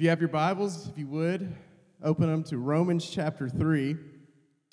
If 0.00 0.04
you 0.04 0.08
have 0.08 0.20
your 0.20 0.30
Bibles, 0.30 0.88
if 0.88 0.96
you 0.96 1.06
would, 1.08 1.54
open 2.02 2.26
them 2.26 2.42
to 2.44 2.56
Romans 2.56 3.06
chapter 3.10 3.50
3 3.50 3.98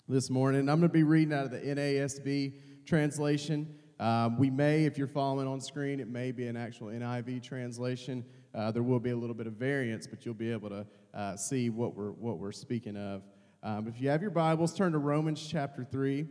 this 0.07 0.29
morning. 0.29 0.61
I'm 0.69 0.79
going 0.79 0.83
to 0.83 0.87
be 0.87 1.03
reading 1.03 1.33
out 1.33 1.43
of 1.43 1.51
the 1.51 1.59
NASB 1.59 2.53
translation. 2.85 3.75
Um, 3.99 4.37
we 4.39 4.49
may, 4.49 4.85
if 4.85 4.97
you're 4.97 5.05
following 5.05 5.45
on 5.45 5.59
screen, 5.59 5.99
it 5.99 6.07
may 6.07 6.31
be 6.31 6.47
an 6.47 6.55
actual 6.55 6.87
NIV 6.87 7.43
translation. 7.43 8.23
Uh, 8.55 8.71
there 8.71 8.83
will 8.83 9.01
be 9.01 9.09
a 9.09 9.17
little 9.17 9.35
bit 9.35 9.47
of 9.47 9.55
variance, 9.55 10.07
but 10.07 10.25
you'll 10.25 10.33
be 10.33 10.49
able 10.49 10.69
to 10.69 10.87
uh, 11.13 11.35
see 11.35 11.69
what 11.69 11.93
we're, 11.93 12.11
what 12.11 12.37
we're 12.37 12.53
speaking 12.53 12.95
of. 12.95 13.21
Um, 13.63 13.89
if 13.89 13.99
you 13.99 14.07
have 14.07 14.21
your 14.21 14.31
Bibles, 14.31 14.73
turn 14.73 14.93
to 14.93 14.97
Romans 14.97 15.45
chapter 15.45 15.83
3. 15.83 16.25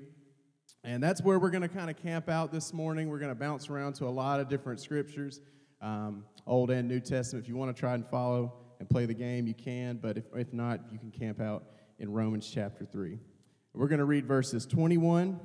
And 0.85 1.03
that's 1.03 1.21
where 1.21 1.39
we're 1.39 1.51
going 1.51 1.61
to 1.61 1.69
kind 1.69 1.91
of 1.91 1.99
camp 1.99 2.31
out 2.31 2.51
this 2.51 2.73
morning. 2.73 3.11
We're 3.11 3.19
going 3.19 3.31
to 3.31 3.39
bounce 3.39 3.69
around 3.69 3.97
to 3.97 4.07
a 4.07 4.09
lot 4.09 4.41
of 4.41 4.49
different 4.49 4.81
scriptures, 4.81 5.43
um, 5.83 6.25
Old 6.47 6.71
and 6.71 6.89
New 6.89 7.01
Testament. 7.01 7.45
If 7.45 7.49
you 7.51 7.57
want 7.57 7.77
to 7.77 7.79
try 7.79 7.93
and 7.93 8.09
follow 8.09 8.55
and 8.79 8.89
play 8.89 9.07
the 9.07 9.15
game, 9.15 9.47
you 9.47 9.55
can, 9.55 9.97
but 9.97 10.19
if, 10.19 10.25
if 10.35 10.53
not, 10.53 10.81
you 10.93 10.99
can 10.99 11.11
camp 11.11 11.41
out 11.41 11.65
in 11.99 12.13
Romans 12.13 12.51
chapter 12.53 12.85
3. 12.85 13.19
We're 13.73 13.89
going 13.89 13.99
to 13.99 14.05
read 14.05 14.27
verses 14.27 14.67
21 14.67 15.39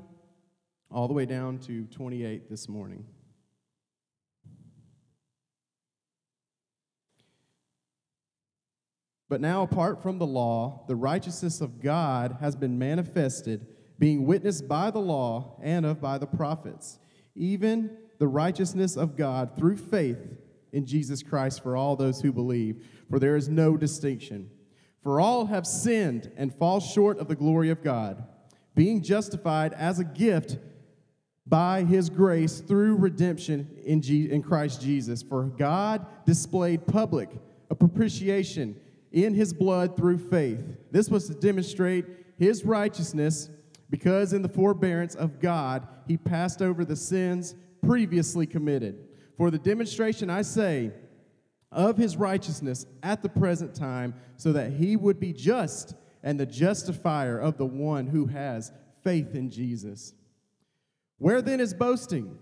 all 0.90 1.08
the 1.08 1.14
way 1.14 1.26
down 1.26 1.60
to 1.60 1.86
28 1.86 2.50
this 2.50 2.68
morning. 2.68 3.06
But 9.30 9.40
now, 9.40 9.64
apart 9.64 10.04
from 10.04 10.18
the 10.18 10.28
law, 10.28 10.84
the 10.90 10.96
righteousness 10.96 11.62
of 11.62 11.82
God 11.82 12.38
has 12.42 12.56
been 12.58 12.78
manifested, 12.78 13.66
being 13.98 14.26
witnessed 14.26 14.68
by 14.68 14.92
the 14.92 15.00
law 15.00 15.58
and 15.64 15.86
of 15.86 16.02
by 16.02 16.18
the 16.18 16.28
prophets, 16.28 17.00
even 17.34 17.96
the 18.20 18.28
righteousness 18.28 18.98
of 18.98 19.16
God 19.16 19.56
through 19.56 19.78
faith 19.78 20.20
in 20.72 20.86
Jesus 20.86 21.24
Christ 21.24 21.62
for 21.62 21.76
all 21.76 21.96
those 21.96 22.22
who 22.22 22.32
believe, 22.32 22.86
for 23.10 23.20
there 23.20 23.36
is 23.36 23.50
no 23.50 23.78
distinction. 23.78 24.50
For 25.04 25.20
all 25.20 25.48
have 25.48 25.66
sinned 25.66 26.32
and 26.38 26.54
fall 26.54 26.80
short 26.80 27.20
of 27.20 27.28
the 27.28 27.36
glory 27.36 27.70
of 27.70 27.84
God, 27.84 28.24
being 28.76 29.02
justified 29.02 29.74
as 29.74 30.00
a 30.00 30.04
gift 30.04 30.58
by 31.48 31.84
his 31.84 32.10
grace 32.10 32.60
through 32.60 32.96
redemption 32.96 33.68
in, 33.84 34.02
G- 34.02 34.32
in 34.32 34.42
Christ 34.44 34.82
Jesus. 34.82 35.22
For 35.24 35.44
God 35.44 36.06
displayed 36.26 36.88
public 36.88 37.30
a 37.70 37.76
propitiation 37.76 38.80
in 39.12 39.34
his 39.34 39.54
blood 39.54 39.98
through 39.98 40.20
faith. 40.20 40.62
This 40.92 41.10
was 41.10 41.28
to 41.28 41.34
demonstrate 41.34 42.06
his 42.38 42.64
righteousness, 42.64 43.50
because 43.90 44.34
in 44.34 44.42
the 44.42 44.50
forbearance 44.50 45.16
of 45.16 45.40
God 45.40 45.88
he 46.08 46.16
passed 46.16 46.62
over 46.62 46.86
the 46.86 46.96
sins 46.96 47.56
previously 47.86 48.46
committed. 48.46 49.08
For 49.42 49.50
the 49.50 49.58
demonstration, 49.58 50.30
I 50.30 50.44
say, 50.44 50.92
of 51.72 51.98
his 51.98 52.16
righteousness 52.16 52.86
at 53.02 53.24
the 53.24 53.30
present 53.30 53.74
time, 53.74 54.14
so 54.38 54.52
that 54.52 54.74
he 54.74 54.96
would 54.96 55.20
be 55.20 55.34
just 55.34 55.96
and 56.22 56.40
the 56.40 56.46
justifier 56.46 57.40
of 57.40 57.58
the 57.58 57.66
one 57.66 58.06
who 58.06 58.28
has 58.28 58.72
faith 59.04 59.34
in 59.34 59.50
Jesus. 59.50 60.14
Where 61.18 61.42
then 61.42 61.60
is 61.60 61.74
boasting? 61.74 62.38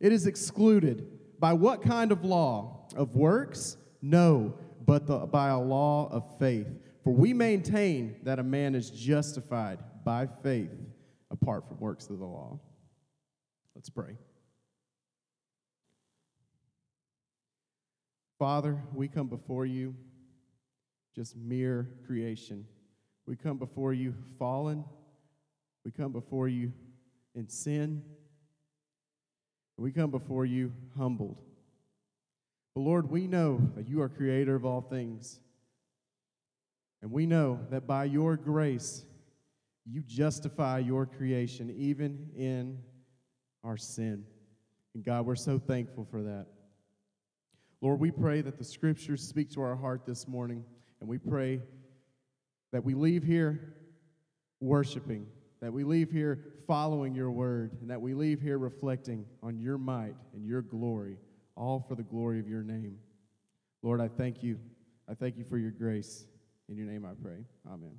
It 0.00 0.10
is 0.10 0.26
excluded. 0.26 1.06
By 1.38 1.52
what 1.52 1.82
kind 1.82 2.10
of 2.10 2.24
law? 2.24 2.88
Of 2.96 3.14
works? 3.14 3.76
No, 4.02 4.54
but 4.84 5.06
the, 5.06 5.18
by 5.18 5.50
a 5.50 5.60
law 5.60 6.08
of 6.10 6.36
faith. 6.40 6.66
For 7.04 7.12
we 7.12 7.32
maintain 7.32 8.16
that 8.24 8.40
a 8.40 8.42
man 8.42 8.74
is 8.74 8.90
justified 8.90 9.78
by 10.04 10.26
faith 10.42 10.72
apart 11.30 11.68
from 11.68 11.78
works 11.78 12.10
of 12.10 12.18
the 12.18 12.26
law. 12.26 12.58
Let's 13.76 13.88
pray. 13.88 14.16
Father, 18.40 18.82
we 18.94 19.06
come 19.06 19.26
before 19.26 19.66
you 19.66 19.94
just 21.14 21.36
mere 21.36 21.90
creation. 22.06 22.64
We 23.26 23.36
come 23.36 23.58
before 23.58 23.92
you 23.92 24.14
fallen. 24.38 24.82
We 25.84 25.90
come 25.90 26.10
before 26.10 26.48
you 26.48 26.72
in 27.34 27.50
sin. 27.50 28.02
We 29.76 29.92
come 29.92 30.10
before 30.10 30.46
you 30.46 30.72
humbled. 30.96 31.36
But 32.74 32.80
Lord, 32.80 33.10
we 33.10 33.26
know 33.26 33.60
that 33.76 33.86
you 33.86 34.00
are 34.00 34.08
creator 34.08 34.54
of 34.54 34.64
all 34.64 34.80
things. 34.80 35.38
And 37.02 37.12
we 37.12 37.26
know 37.26 37.60
that 37.70 37.86
by 37.86 38.04
your 38.04 38.38
grace, 38.38 39.04
you 39.84 40.00
justify 40.06 40.78
your 40.78 41.04
creation 41.04 41.74
even 41.76 42.30
in 42.34 42.78
our 43.62 43.76
sin. 43.76 44.24
And 44.94 45.04
God, 45.04 45.26
we're 45.26 45.36
so 45.36 45.58
thankful 45.58 46.06
for 46.10 46.22
that. 46.22 46.46
Lord, 47.80 47.98
we 47.98 48.10
pray 48.10 48.42
that 48.42 48.58
the 48.58 48.64
scriptures 48.64 49.22
speak 49.22 49.50
to 49.52 49.62
our 49.62 49.76
heart 49.76 50.04
this 50.04 50.28
morning, 50.28 50.64
and 51.00 51.08
we 51.08 51.16
pray 51.16 51.60
that 52.72 52.84
we 52.84 52.94
leave 52.94 53.22
here 53.22 53.74
worshiping, 54.60 55.26
that 55.60 55.72
we 55.72 55.84
leave 55.84 56.10
here 56.10 56.44
following 56.66 57.14
your 57.14 57.30
word, 57.30 57.72
and 57.80 57.90
that 57.90 58.00
we 58.00 58.12
leave 58.12 58.40
here 58.40 58.58
reflecting 58.58 59.24
on 59.42 59.58
your 59.58 59.78
might 59.78 60.14
and 60.34 60.44
your 60.44 60.60
glory, 60.60 61.16
all 61.56 61.84
for 61.88 61.94
the 61.94 62.02
glory 62.02 62.38
of 62.38 62.48
your 62.48 62.62
name. 62.62 62.98
Lord, 63.82 64.00
I 64.00 64.08
thank 64.08 64.42
you. 64.42 64.58
I 65.08 65.14
thank 65.14 65.38
you 65.38 65.44
for 65.44 65.56
your 65.56 65.70
grace. 65.70 66.26
In 66.68 66.76
your 66.76 66.86
name 66.86 67.04
I 67.04 67.14
pray. 67.20 67.44
Amen. 67.66 67.96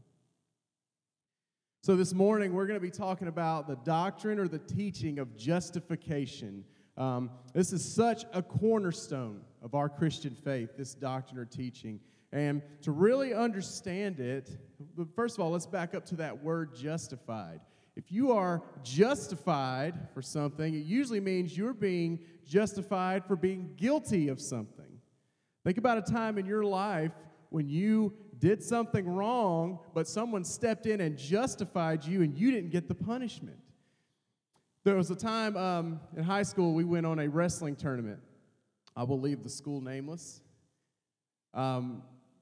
So, 1.82 1.96
this 1.96 2.14
morning 2.14 2.54
we're 2.54 2.68
going 2.68 2.80
to 2.80 2.86
be 2.86 2.92
talking 2.92 3.28
about 3.28 3.68
the 3.68 3.76
doctrine 3.78 4.40
or 4.40 4.48
the 4.48 4.60
teaching 4.60 5.18
of 5.18 5.36
justification. 5.36 6.64
Um, 6.98 7.32
this 7.54 7.74
is 7.74 7.84
such 7.84 8.26
a 8.34 8.42
cornerstone 8.42 9.42
of 9.62 9.76
our 9.76 9.90
Christian 9.90 10.36
faith, 10.36 10.72
this 10.78 10.94
doctrine 10.94 11.40
or 11.40 11.46
teaching. 11.46 12.00
And 12.32 12.62
to 12.82 12.92
really 12.92 13.34
understand 13.34 14.20
it, 14.20 14.50
first 15.16 15.38
of 15.38 15.44
all, 15.44 15.52
let's 15.52 15.66
back 15.66 15.94
up 15.94 16.06
to 16.08 16.16
that 16.18 16.44
word 16.44 16.76
justified. 16.76 17.60
If 17.96 18.12
you 18.12 18.32
are 18.32 18.62
justified 18.84 20.08
for 20.14 20.22
something, 20.22 20.74
it 20.74 20.86
usually 20.86 21.20
means 21.20 21.58
you're 21.58 21.74
being 21.74 22.20
justified 22.46 23.26
for 23.26 23.36
being 23.36 23.74
guilty 23.76 24.30
of 24.30 24.40
something. 24.40 24.86
Think 25.66 25.78
about 25.78 25.98
a 25.98 26.02
time 26.02 26.38
in 26.38 26.46
your 26.46 26.64
life 26.64 27.12
when 27.50 27.70
you 27.70 28.14
did 28.40 28.64
something 28.64 29.08
wrong, 29.08 29.80
but 29.94 30.08
someone 30.08 30.44
stepped 30.44 30.86
in 30.86 31.02
and 31.02 31.18
justified 31.18 32.04
you 32.06 32.22
and 32.22 32.36
you 32.36 32.50
didn't 32.52 32.72
get 32.72 32.88
the 32.88 32.96
punishment. 32.96 33.60
There 34.84 34.96
was 34.96 35.12
a 35.12 35.16
time 35.16 35.56
um, 35.58 36.00
in 36.18 36.24
high 36.24 36.42
school 36.42 36.74
we 36.74 36.84
went 36.84 37.06
on 37.06 37.20
a 37.20 37.30
wrestling 37.30 37.76
tournament. 37.76 38.20
I 38.96 39.04
will 39.04 39.20
leave 39.20 39.44
the 39.44 39.50
school 39.50 39.80
nameless. 39.80 40.42
Um, 41.54 42.02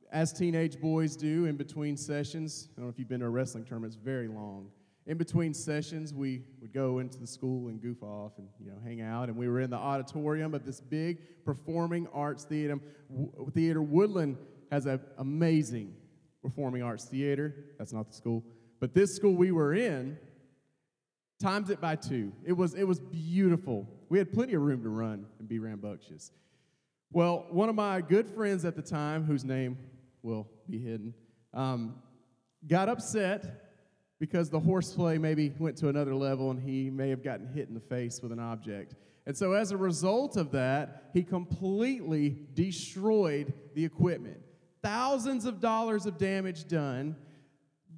as 0.09 0.31
teenage 0.31 0.79
boys 0.79 1.17
do 1.17 1.45
in 1.45 1.57
between 1.57 1.97
sessions, 1.97 2.69
I 2.71 2.79
don't 2.79 2.85
know 2.85 2.89
if 2.89 2.97
you've 2.97 3.09
been 3.09 3.19
to 3.19 3.25
a 3.25 3.29
wrestling 3.29 3.65
tournament, 3.65 3.93
it's 3.93 4.01
very 4.01 4.29
long. 4.29 4.69
In 5.05 5.17
between 5.17 5.53
sessions, 5.53 6.13
we 6.13 6.43
would 6.61 6.71
go 6.71 6.99
into 6.99 7.19
the 7.19 7.27
school 7.27 7.67
and 7.67 7.81
goof 7.81 8.01
off 8.01 8.31
and 8.37 8.47
you 8.57 8.71
know 8.71 8.77
hang 8.85 9.01
out. 9.01 9.27
And 9.27 9.37
we 9.37 9.49
were 9.49 9.59
in 9.59 9.69
the 9.69 9.77
auditorium 9.77 10.53
of 10.53 10.65
this 10.65 10.79
big 10.79 11.43
performing 11.43 12.07
arts 12.13 12.45
theater. 12.45 12.79
Theater 13.53 13.81
Woodland 13.81 14.37
has 14.71 14.85
an 14.85 15.01
amazing 15.17 15.93
performing 16.41 16.83
arts 16.83 17.03
theater. 17.03 17.53
That's 17.77 17.91
not 17.91 18.07
the 18.07 18.13
school, 18.13 18.45
but 18.79 18.93
this 18.93 19.13
school 19.13 19.33
we 19.33 19.51
were 19.51 19.73
in 19.73 20.17
times 21.39 21.69
it 21.69 21.79
by 21.79 21.95
two. 21.95 22.31
It 22.45 22.53
was, 22.53 22.73
it 22.73 22.83
was 22.83 22.99
beautiful. 22.99 23.87
We 24.09 24.17
had 24.17 24.31
plenty 24.31 24.53
of 24.53 24.61
room 24.61 24.83
to 24.83 24.89
run 24.89 25.25
and 25.39 25.47
be 25.47 25.59
rambunctious. 25.59 26.31
Well, 27.11 27.47
one 27.49 27.69
of 27.69 27.75
my 27.75 28.01
good 28.01 28.27
friends 28.27 28.65
at 28.65 28.75
the 28.75 28.81
time, 28.81 29.23
whose 29.23 29.43
name 29.43 29.77
will 30.21 30.47
be 30.69 30.77
hidden, 30.77 31.13
um, 31.53 31.95
got 32.67 32.89
upset 32.89 33.65
because 34.19 34.49
the 34.49 34.59
horseplay 34.59 35.17
maybe 35.17 35.53
went 35.57 35.77
to 35.77 35.87
another 35.87 36.13
level 36.13 36.51
and 36.51 36.61
he 36.61 36.89
may 36.89 37.09
have 37.09 37.23
gotten 37.23 37.47
hit 37.47 37.67
in 37.67 37.73
the 37.73 37.79
face 37.79 38.21
with 38.21 38.31
an 38.31 38.39
object. 38.39 38.95
And 39.25 39.35
so, 39.35 39.53
as 39.53 39.71
a 39.71 39.77
result 39.77 40.37
of 40.37 40.51
that, 40.51 41.09
he 41.13 41.23
completely 41.23 42.37
destroyed 42.53 43.53
the 43.75 43.85
equipment. 43.85 44.37
Thousands 44.83 45.45
of 45.45 45.59
dollars 45.59 46.05
of 46.05 46.17
damage 46.17 46.67
done 46.67 47.15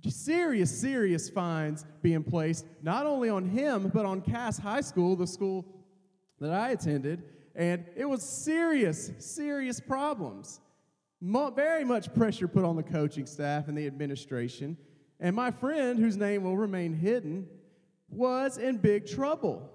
serious, 0.10 0.76
serious 0.80 1.30
fines 1.30 1.86
being 2.02 2.24
placed, 2.24 2.66
not 2.82 3.06
only 3.06 3.30
on 3.30 3.46
him, 3.46 3.92
but 3.94 4.06
on 4.06 4.22
Cass 4.22 4.58
High 4.58 4.82
School, 4.82 5.16
the 5.16 5.28
school 5.28 5.66
that 6.40 6.52
I 6.52 6.72
attended. 6.72 7.24
And 7.56 7.86
it 7.96 8.06
was 8.06 8.24
serious, 8.24 9.12
serious 9.20 9.80
problems. 9.80 10.60
Mo- 11.20 11.52
very 11.52 11.84
much 11.84 12.14
pressure 12.14 12.48
put 12.48 12.64
on 12.64 12.76
the 12.76 12.84
coaching 12.84 13.26
staff 13.26 13.68
and 13.68 13.78
the 13.78 13.86
administration. 13.86 14.78
And 15.20 15.36
my 15.36 15.52
friend, 15.52 16.00
whose 16.00 16.18
name 16.18 16.44
will 16.44 16.58
remain 16.58 16.94
hidden, 16.94 17.48
was 18.10 18.58
in 18.58 18.78
big 18.78 19.06
trouble. 19.06 19.70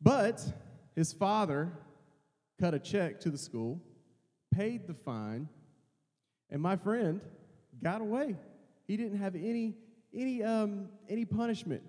But 0.00 0.44
his 0.94 1.12
father 1.12 1.72
cut 2.60 2.74
a 2.74 2.78
check 2.78 3.20
to 3.20 3.30
the 3.30 3.38
school, 3.38 3.80
paid 4.54 4.86
the 4.86 4.94
fine, 4.94 5.48
and 6.50 6.62
my 6.62 6.76
friend 6.76 7.20
got 7.82 8.00
away. 8.00 8.36
He 8.86 8.96
didn't 8.96 9.18
have 9.18 9.34
any, 9.34 9.74
any, 10.14 10.42
um, 10.42 10.88
any 11.08 11.24
punishment. 11.24 11.82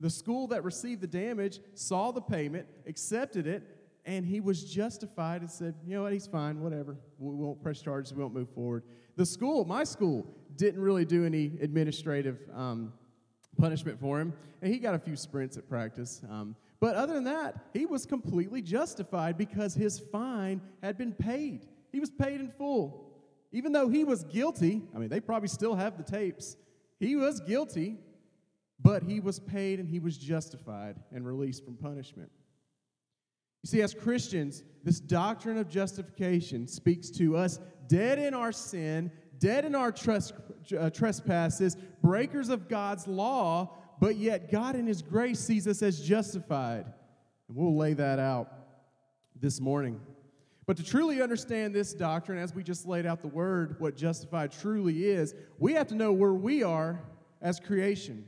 The 0.00 0.10
school 0.10 0.48
that 0.48 0.64
received 0.64 1.00
the 1.00 1.06
damage 1.06 1.60
saw 1.74 2.10
the 2.10 2.20
payment, 2.20 2.66
accepted 2.86 3.46
it, 3.46 3.62
and 4.04 4.26
he 4.26 4.40
was 4.40 4.64
justified 4.64 5.42
and 5.42 5.50
said, 5.50 5.74
you 5.86 5.94
know 5.94 6.02
what, 6.02 6.12
he's 6.12 6.26
fine, 6.26 6.60
whatever. 6.60 6.96
We 7.18 7.34
won't 7.34 7.62
press 7.62 7.80
charges, 7.80 8.12
we 8.12 8.20
won't 8.20 8.34
move 8.34 8.50
forward. 8.50 8.82
The 9.16 9.26
school, 9.26 9.64
my 9.64 9.84
school, 9.84 10.26
didn't 10.56 10.80
really 10.80 11.04
do 11.04 11.24
any 11.24 11.52
administrative 11.60 12.38
um, 12.54 12.92
punishment 13.58 14.00
for 14.00 14.20
him, 14.20 14.32
and 14.60 14.72
he 14.72 14.78
got 14.78 14.94
a 14.94 14.98
few 14.98 15.16
sprints 15.16 15.56
at 15.56 15.68
practice. 15.68 16.20
Um, 16.28 16.56
but 16.80 16.96
other 16.96 17.14
than 17.14 17.24
that, 17.24 17.66
he 17.72 17.86
was 17.86 18.04
completely 18.04 18.60
justified 18.60 19.38
because 19.38 19.74
his 19.74 20.00
fine 20.00 20.60
had 20.82 20.98
been 20.98 21.12
paid. 21.12 21.68
He 21.92 22.00
was 22.00 22.10
paid 22.10 22.40
in 22.40 22.50
full. 22.50 23.11
Even 23.52 23.72
though 23.72 23.88
he 23.88 24.04
was 24.04 24.24
guilty, 24.24 24.82
I 24.94 24.98
mean, 24.98 25.08
they 25.08 25.20
probably 25.20 25.48
still 25.48 25.74
have 25.74 25.98
the 25.98 26.02
tapes. 26.02 26.56
He 26.98 27.16
was 27.16 27.40
guilty, 27.40 27.98
but 28.80 29.02
he 29.02 29.20
was 29.20 29.38
paid 29.38 29.78
and 29.78 29.88
he 29.88 30.00
was 30.00 30.16
justified 30.16 30.96
and 31.12 31.26
released 31.26 31.64
from 31.64 31.76
punishment. 31.76 32.30
You 33.62 33.68
see, 33.68 33.82
as 33.82 33.94
Christians, 33.94 34.64
this 34.82 34.98
doctrine 34.98 35.58
of 35.58 35.68
justification 35.68 36.66
speaks 36.66 37.10
to 37.10 37.36
us 37.36 37.60
dead 37.86 38.18
in 38.18 38.34
our 38.34 38.52
sin, 38.52 39.12
dead 39.38 39.64
in 39.64 39.74
our 39.74 39.94
uh, 40.78 40.90
trespasses, 40.90 41.76
breakers 42.02 42.48
of 42.48 42.68
God's 42.68 43.06
law, 43.06 43.76
but 44.00 44.16
yet 44.16 44.50
God 44.50 44.74
in 44.74 44.86
His 44.86 45.02
grace 45.02 45.38
sees 45.38 45.68
us 45.68 45.82
as 45.82 46.00
justified. 46.00 46.86
And 47.48 47.56
we'll 47.56 47.76
lay 47.76 47.92
that 47.92 48.18
out 48.18 48.52
this 49.38 49.60
morning. 49.60 50.00
But 50.72 50.78
to 50.78 50.84
truly 50.84 51.20
understand 51.20 51.74
this 51.74 51.92
doctrine, 51.92 52.38
as 52.38 52.54
we 52.54 52.62
just 52.62 52.86
laid 52.86 53.04
out 53.04 53.20
the 53.20 53.28
word, 53.28 53.76
what 53.78 53.94
justified 53.94 54.52
truly 54.52 55.04
is, 55.04 55.34
we 55.58 55.74
have 55.74 55.86
to 55.88 55.94
know 55.94 56.14
where 56.14 56.32
we 56.32 56.62
are 56.62 56.98
as 57.42 57.60
creation. 57.60 58.24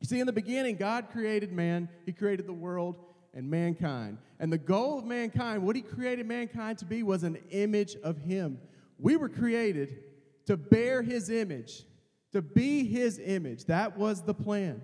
You 0.00 0.06
see, 0.06 0.20
in 0.20 0.26
the 0.26 0.32
beginning, 0.32 0.76
God 0.76 1.10
created 1.12 1.52
man, 1.52 1.90
He 2.06 2.12
created 2.12 2.46
the 2.46 2.54
world 2.54 2.96
and 3.34 3.50
mankind. 3.50 4.16
And 4.38 4.50
the 4.50 4.56
goal 4.56 5.00
of 5.00 5.04
mankind, 5.04 5.62
what 5.62 5.76
He 5.76 5.82
created 5.82 6.26
mankind 6.26 6.78
to 6.78 6.86
be, 6.86 7.02
was 7.02 7.24
an 7.24 7.36
image 7.50 7.94
of 8.02 8.16
Him. 8.16 8.56
We 8.98 9.16
were 9.16 9.28
created 9.28 9.98
to 10.46 10.56
bear 10.56 11.02
His 11.02 11.28
image 11.28 11.84
to 12.32 12.40
be 12.40 12.84
his 12.84 13.18
image. 13.18 13.66
That 13.66 13.98
was 13.98 14.22
the 14.22 14.32
plan. 14.32 14.80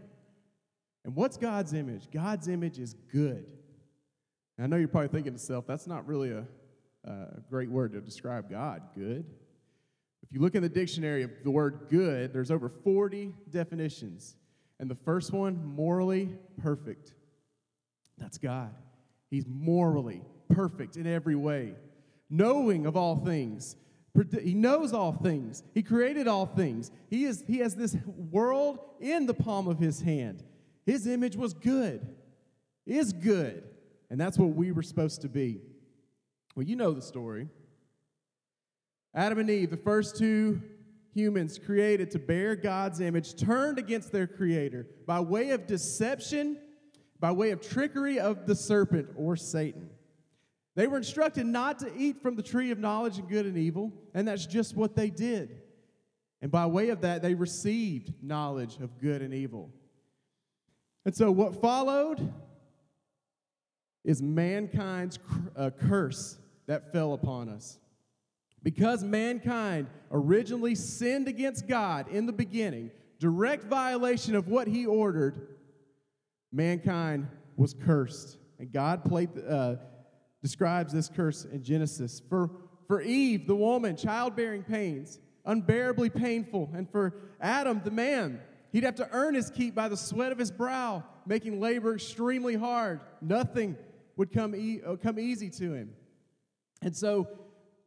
And 1.07 1.15
what's 1.15 1.39
God's 1.39 1.73
image? 1.73 2.11
God's 2.11 2.49
image 2.49 2.79
is 2.79 2.95
good. 3.13 3.47
I 4.59 4.67
know 4.67 4.77
you're 4.77 4.89
probably 4.89 5.09
thinking 5.09 5.33
to 5.33 5.39
yourself, 5.39 5.67
that's 5.67 5.87
not 5.87 6.07
really 6.07 6.31
a, 6.31 6.47
a 7.07 7.41
great 7.49 7.71
word 7.71 7.93
to 7.93 8.01
describe 8.01 8.51
God, 8.51 8.83
good. 8.95 9.25
If 10.23 10.33
you 10.33 10.41
look 10.41 10.55
in 10.55 10.63
the 10.63 10.69
dictionary 10.69 11.23
of 11.23 11.31
the 11.45 11.51
word 11.51 11.87
good, 11.89 12.33
there's 12.33 12.51
over 12.51 12.69
40 12.69 13.33
definitions. 13.51 14.37
And 14.81 14.91
the 14.91 14.97
first 14.97 15.33
one, 15.33 15.65
morally 15.65 16.31
perfect. 16.61 17.15
That's 18.19 18.39
God. 18.39 18.75
He's 19.31 19.47
morally 19.47 20.23
perfect 20.51 20.97
in 20.97 21.07
every 21.07 21.35
way, 21.35 21.75
knowing 22.31 22.87
of 22.87 22.97
all 22.97 23.17
things, 23.17 23.77
he 24.43 24.55
knows 24.55 24.93
all 24.93 25.13
things. 25.13 25.63
He 25.75 25.83
created 25.83 26.27
all 26.27 26.47
things. 26.47 26.91
He, 27.11 27.25
is, 27.25 27.45
he 27.47 27.59
has 27.59 27.75
this 27.75 27.97
world 28.31 28.79
in 29.01 29.27
the 29.27 29.35
palm 29.35 29.69
of 29.69 29.79
his 29.79 30.01
hand. 30.01 30.43
His 30.87 31.07
image 31.07 31.37
was 31.37 31.53
good, 31.53 32.07
is 32.87 33.13
good. 33.13 33.65
And 34.09 34.21
that's 34.21 34.39
what 34.39 34.55
we 34.55 34.73
were 34.73 34.83
supposed 34.83 35.23
to 35.23 35.29
be. 35.29 35.61
Well, 36.57 36.65
you 36.65 36.75
know 36.75 36.93
the 36.93 37.03
story. 37.03 37.49
Adam 39.15 39.39
and 39.39 39.51
Eve, 39.51 39.71
the 39.71 39.77
first 39.77 40.17
two 40.17 40.63
humans 41.13 41.59
created 41.59 42.11
to 42.13 42.19
bear 42.19 42.57
God's 42.57 43.01
image, 43.01 43.37
turned 43.37 43.79
against 43.79 44.11
their 44.11 44.27
creator 44.27 44.87
by 45.07 45.21
way 45.21 45.51
of 45.51 45.67
deception, 45.67 46.57
by 47.21 47.31
way 47.31 47.51
of 47.51 47.61
trickery 47.61 48.19
of 48.19 48.47
the 48.47 48.55
serpent 48.55 49.09
or 49.17 49.37
Satan. 49.37 49.91
They 50.77 50.87
were 50.87 50.97
instructed 50.97 51.45
not 51.47 51.79
to 51.81 51.95
eat 51.95 52.23
from 52.23 52.37
the 52.37 52.43
tree 52.43 52.71
of 52.71 52.79
knowledge 52.79 53.19
of 53.19 53.29
good 53.29 53.45
and 53.45 53.59
evil, 53.59 53.93
and 54.15 54.27
that's 54.27 54.47
just 54.47 54.75
what 54.75 54.97
they 54.97 55.11
did. 55.11 55.61
And 56.41 56.51
by 56.51 56.65
way 56.67 56.89
of 56.89 57.03
that, 57.03 57.21
they 57.21 57.35
received 57.35 58.13
knowledge 58.23 58.79
of 58.81 58.99
good 58.99 59.21
and 59.21 59.35
evil. 59.35 59.71
And 61.05 61.15
so, 61.15 61.31
what 61.31 61.61
followed 61.61 62.33
is 64.05 64.23
mankind's 64.23 65.19
uh, 65.55 65.71
curse 65.71 66.39
that 66.67 66.93
fell 66.93 67.13
upon 67.15 67.49
us. 67.49 67.79
Because 68.63 69.05
mankind 69.05 69.87
originally 70.11 70.75
sinned 70.75 71.29
against 71.29 71.69
God 71.69 72.09
in 72.09 72.27
the 72.27 72.33
beginning, 72.33 72.91
direct 73.21 73.65
violation 73.65 74.35
of 74.35 74.49
what 74.49 74.67
he 74.67 74.87
ordered, 74.87 75.57
mankind 76.53 77.29
was 77.57 77.75
cursed. 77.75 78.39
And 78.59 78.73
God 78.73 79.05
played, 79.05 79.31
uh, 79.49 79.77
describes 80.43 80.93
this 80.93 81.09
curse 81.09 81.45
in 81.45 81.63
Genesis. 81.63 82.21
For, 82.29 82.51
for 82.89 83.01
Eve, 83.01 83.47
the 83.47 83.55
woman, 83.55 83.97
childbearing 83.97 84.65
pains, 84.65 85.21
unbearably 85.45 86.11
painful. 86.11 86.71
And 86.75 86.91
for 86.91 87.15
Adam, 87.41 87.81
the 87.85 87.91
man, 87.91 88.41
he'd 88.73 88.85
have 88.85 88.97
to 88.97 89.09
earn 89.13 89.35
his 89.35 89.51
keep 89.51 89.75
by 89.75 89.89
the 89.89 89.97
sweat 89.97 90.33
of 90.33 90.39
his 90.39 90.51
brow, 90.51 91.05
making 91.27 91.61
labor 91.61 91.95
extremely 91.95 92.57
hard. 92.57 93.01
Nothing 93.21 93.77
would 94.17 94.33
come, 94.33 94.55
e- 94.57 94.81
uh, 94.85 94.97
come 94.97 95.19
easy 95.19 95.51
to 95.51 95.73
him. 95.73 95.91
And 96.83 96.95
so, 96.97 97.29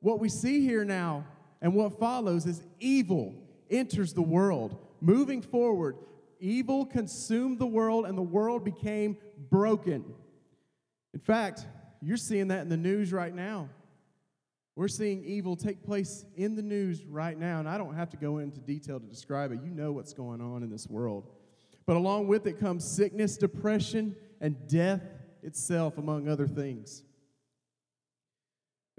what 0.01 0.19
we 0.19 0.29
see 0.29 0.61
here 0.61 0.85
now 0.85 1.25
and 1.61 1.73
what 1.73 1.99
follows 1.99 2.45
is 2.45 2.63
evil 2.79 3.35
enters 3.69 4.13
the 4.13 4.21
world. 4.21 4.77
Moving 5.01 5.41
forward, 5.41 5.97
evil 6.39 6.85
consumed 6.85 7.59
the 7.59 7.67
world 7.67 8.05
and 8.05 8.17
the 8.17 8.21
world 8.21 8.63
became 8.63 9.17
broken. 9.49 10.05
In 11.13 11.19
fact, 11.19 11.65
you're 12.01 12.17
seeing 12.17 12.49
that 12.49 12.61
in 12.61 12.69
the 12.69 12.77
news 12.77 13.11
right 13.11 13.33
now. 13.33 13.69
We're 14.75 14.87
seeing 14.87 15.25
evil 15.25 15.57
take 15.57 15.83
place 15.83 16.23
in 16.37 16.55
the 16.55 16.61
news 16.61 17.03
right 17.03 17.37
now, 17.37 17.59
and 17.59 17.67
I 17.67 17.77
don't 17.77 17.95
have 17.95 18.09
to 18.11 18.17
go 18.17 18.37
into 18.37 18.61
detail 18.61 18.99
to 18.99 19.05
describe 19.05 19.51
it. 19.51 19.59
You 19.61 19.71
know 19.71 19.91
what's 19.91 20.13
going 20.13 20.39
on 20.39 20.63
in 20.63 20.69
this 20.69 20.87
world. 20.87 21.27
But 21.85 21.97
along 21.97 22.27
with 22.27 22.47
it 22.47 22.59
comes 22.61 22.85
sickness, 22.85 23.35
depression, 23.35 24.15
and 24.39 24.55
death 24.69 25.01
itself, 25.43 25.97
among 25.97 26.29
other 26.29 26.47
things. 26.47 27.03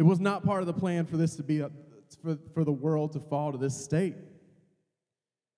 It 0.00 0.04
was 0.06 0.18
not 0.18 0.42
part 0.46 0.62
of 0.62 0.66
the 0.66 0.72
plan 0.72 1.04
for 1.04 1.18
this 1.18 1.36
to 1.36 1.42
be, 1.42 1.60
a, 1.60 1.70
for, 2.22 2.38
for 2.54 2.64
the 2.64 2.72
world 2.72 3.12
to 3.12 3.20
fall 3.20 3.52
to 3.52 3.58
this 3.58 3.76
state. 3.84 4.14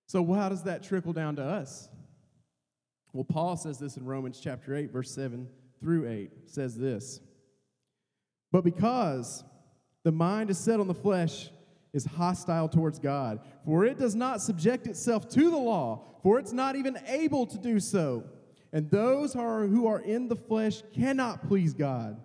So, 0.08 0.26
how 0.32 0.48
does 0.48 0.64
that 0.64 0.82
trickle 0.82 1.12
down 1.12 1.36
to 1.36 1.44
us? 1.44 1.88
Well, 3.12 3.22
Paul 3.22 3.56
says 3.56 3.78
this 3.78 3.96
in 3.96 4.04
Romans 4.04 4.40
chapter 4.42 4.74
8, 4.74 4.90
verse 4.90 5.14
7 5.14 5.46
through 5.78 6.08
8, 6.08 6.50
says 6.50 6.76
this. 6.76 7.20
But 8.50 8.64
because 8.64 9.44
the 10.02 10.10
mind 10.10 10.50
is 10.50 10.58
set 10.58 10.80
on 10.80 10.88
the 10.88 10.94
flesh, 10.94 11.50
is 11.92 12.04
hostile 12.04 12.68
towards 12.68 12.98
God. 12.98 13.38
For 13.64 13.84
it 13.84 13.96
does 13.96 14.16
not 14.16 14.40
subject 14.40 14.88
itself 14.88 15.28
to 15.28 15.50
the 15.50 15.56
law, 15.56 16.02
for 16.24 16.40
it's 16.40 16.52
not 16.52 16.74
even 16.74 16.98
able 17.06 17.46
to 17.46 17.58
do 17.58 17.78
so. 17.78 18.24
And 18.72 18.90
those 18.90 19.34
who 19.34 19.40
are, 19.40 19.68
who 19.68 19.86
are 19.86 20.00
in 20.00 20.26
the 20.26 20.34
flesh 20.34 20.82
cannot 20.92 21.46
please 21.46 21.74
God. 21.74 22.20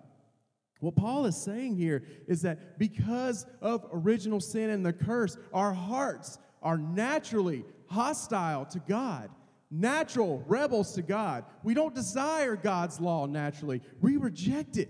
What 0.80 0.94
Paul 0.94 1.26
is 1.26 1.36
saying 1.36 1.76
here 1.76 2.04
is 2.26 2.42
that 2.42 2.78
because 2.78 3.46
of 3.60 3.86
original 3.92 4.40
sin 4.40 4.70
and 4.70 4.86
the 4.86 4.92
curse, 4.92 5.36
our 5.52 5.72
hearts 5.72 6.38
are 6.62 6.78
naturally 6.78 7.64
hostile 7.86 8.64
to 8.66 8.78
God, 8.80 9.30
natural 9.70 10.42
rebels 10.46 10.92
to 10.94 11.02
God. 11.02 11.44
We 11.62 11.74
don't 11.74 11.94
desire 11.94 12.54
God's 12.54 13.00
law 13.00 13.26
naturally, 13.26 13.82
we 14.00 14.16
reject 14.16 14.76
it. 14.76 14.88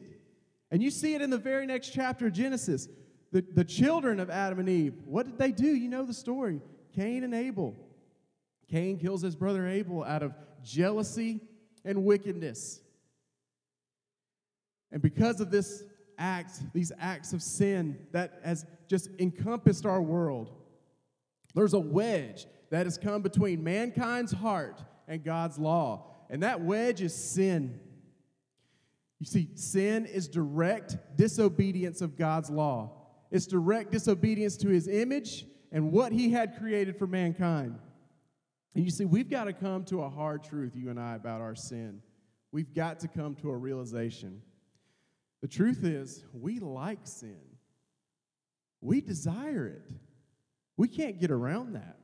And 0.71 0.83
you 0.83 0.91
see 0.91 1.15
it 1.15 1.23
in 1.23 1.31
the 1.31 1.39
very 1.39 1.65
next 1.65 1.91
chapter 1.91 2.27
of 2.27 2.35
Genesis. 2.35 2.89
The, 3.31 3.43
the 3.55 3.65
children 3.65 4.21
of 4.21 4.31
Adam 4.31 4.59
and 4.59 4.69
Eve, 4.69 4.95
what 5.05 5.27
did 5.27 5.39
they 5.39 5.53
do? 5.53 5.67
You 5.67 5.89
know 5.89 6.05
the 6.05 6.15
story 6.15 6.61
Cain 6.95 7.25
and 7.25 7.35
Abel. 7.35 7.75
Cain 8.71 8.99
kills 8.99 9.23
his 9.23 9.35
brother 9.35 9.67
Abel 9.67 10.05
out 10.05 10.23
of 10.23 10.35
jealousy 10.63 11.41
and 11.85 12.05
wickedness. 12.05 12.81
And 14.93 15.03
because 15.03 15.41
of 15.41 15.51
this 15.51 15.85
act, 16.19 16.61
these 16.73 16.93
acts 16.99 17.33
of 17.33 17.43
sin 17.43 17.99
that 18.13 18.41
has 18.45 18.67
just 18.89 19.11
encompassed 19.19 19.87
our 19.87 20.03
world, 20.03 20.53
there's 21.55 21.75
a 21.75 21.81
wedge 21.81 22.47
that 22.71 22.87
has 22.87 22.99
come 22.99 23.23
between 23.23 23.63
mankind's 23.63 24.33
heart 24.33 24.83
and 25.07 25.25
God's 25.25 25.59
law. 25.59 26.15
And 26.31 26.43
that 26.43 26.61
wedge 26.61 27.01
is 27.01 27.15
sin. 27.15 27.81
You 29.19 29.27
see, 29.27 29.49
sin 29.55 30.07
is 30.07 30.29
direct 30.29 30.97
disobedience 31.17 32.01
of 32.01 32.17
God's 32.17 32.51
law, 32.51 32.93
it's 33.31 33.47
direct 33.47 33.93
disobedience 33.93 34.57
to 34.59 34.69
his 34.69 34.89
image 34.89 35.45
and 35.71 35.93
what 35.93 36.13
he 36.13 36.31
had 36.31 36.59
created 36.59 36.99
for 36.99 37.07
mankind. 37.07 37.79
And 38.75 38.85
you 38.85 38.91
see, 38.91 39.05
we've 39.05 39.29
got 39.29 39.45
to 39.45 39.53
come 39.53 39.85
to 39.87 40.03
a 40.03 40.09
hard 40.09 40.45
truth, 40.45 40.75
you 40.75 40.89
and 40.89 40.99
I, 40.99 41.15
about 41.15 41.41
our 41.41 41.55
sin. 41.55 42.01
We've 42.53 42.73
got 42.73 43.01
to 43.01 43.09
come 43.09 43.35
to 43.37 43.51
a 43.51 43.57
realization. 43.57 44.41
The 45.41 45.49
truth 45.49 45.85
is, 45.85 46.25
we 46.33 46.59
like 46.59 47.01
sin, 47.05 47.39
we 48.81 49.01
desire 49.01 49.67
it. 49.67 49.91
We 50.77 50.87
can't 50.87 51.19
get 51.19 51.33
around 51.33 51.73
that. 51.73 51.99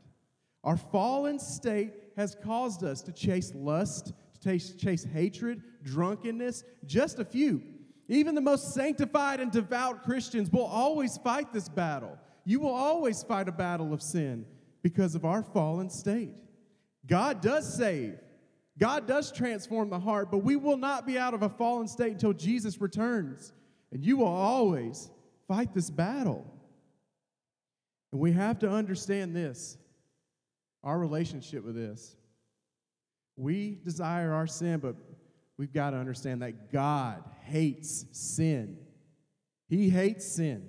Our 0.65 0.77
fallen 0.77 1.39
state 1.39 1.93
has 2.17 2.37
caused 2.43 2.83
us 2.83 3.03
to 3.03 3.13
chase 3.13 3.53
lust, 3.55 4.07
to 4.35 4.41
chase, 4.41 4.75
chase 4.75 5.05
hatred, 5.05 5.63
drunkenness, 5.85 6.65
just 6.85 7.21
a 7.21 7.25
few. 7.25 7.63
Even 8.09 8.35
the 8.35 8.41
most 8.41 8.75
sanctified 8.75 9.41
and 9.41 9.53
devout 9.53 10.03
Christians 10.03 10.51
will 10.51 10.65
always 10.65 11.17
fight 11.19 11.53
this 11.53 11.69
battle. 11.69 12.19
You 12.45 12.61
will 12.61 12.75
always 12.75 13.23
fight 13.23 13.49
a 13.49 13.53
battle 13.53 13.93
of 13.93 14.03
sin 14.03 14.45
because 14.83 15.15
of 15.15 15.25
our 15.25 15.43
fallen 15.43 15.89
state. 15.89 16.35
God 17.07 17.41
does 17.41 17.77
save, 17.77 18.19
God 18.79 19.07
does 19.07 19.31
transform 19.31 19.91
the 19.91 20.01
heart, 20.01 20.31
but 20.31 20.39
we 20.39 20.57
will 20.57 20.77
not 20.77 21.07
be 21.07 21.19
out 21.19 21.35
of 21.35 21.43
a 21.43 21.49
fallen 21.49 21.87
state 21.87 22.13
until 22.13 22.33
Jesus 22.33 22.81
returns. 22.81 23.53
And 23.93 24.05
you 24.05 24.17
will 24.17 24.27
always 24.27 25.11
fight 25.47 25.73
this 25.73 25.91
battle. 25.91 26.45
And 28.11 28.21
we 28.21 28.33
have 28.33 28.59
to 28.61 28.71
understand 28.71 29.35
this 29.35 29.79
our 30.83 30.99
relationship 30.99 31.65
with 31.65 31.75
this. 31.75 32.15
We 33.37 33.79
desire 33.85 34.33
our 34.33 34.47
sin, 34.47 34.81
but 34.81 34.97
we've 35.57 35.73
got 35.73 35.91
to 35.91 35.97
understand 35.97 36.43
that 36.43 36.71
God 36.71 37.25
hates 37.43 38.05
sin. 38.13 38.77
He 39.69 39.89
hates 39.89 40.27
sin. 40.27 40.69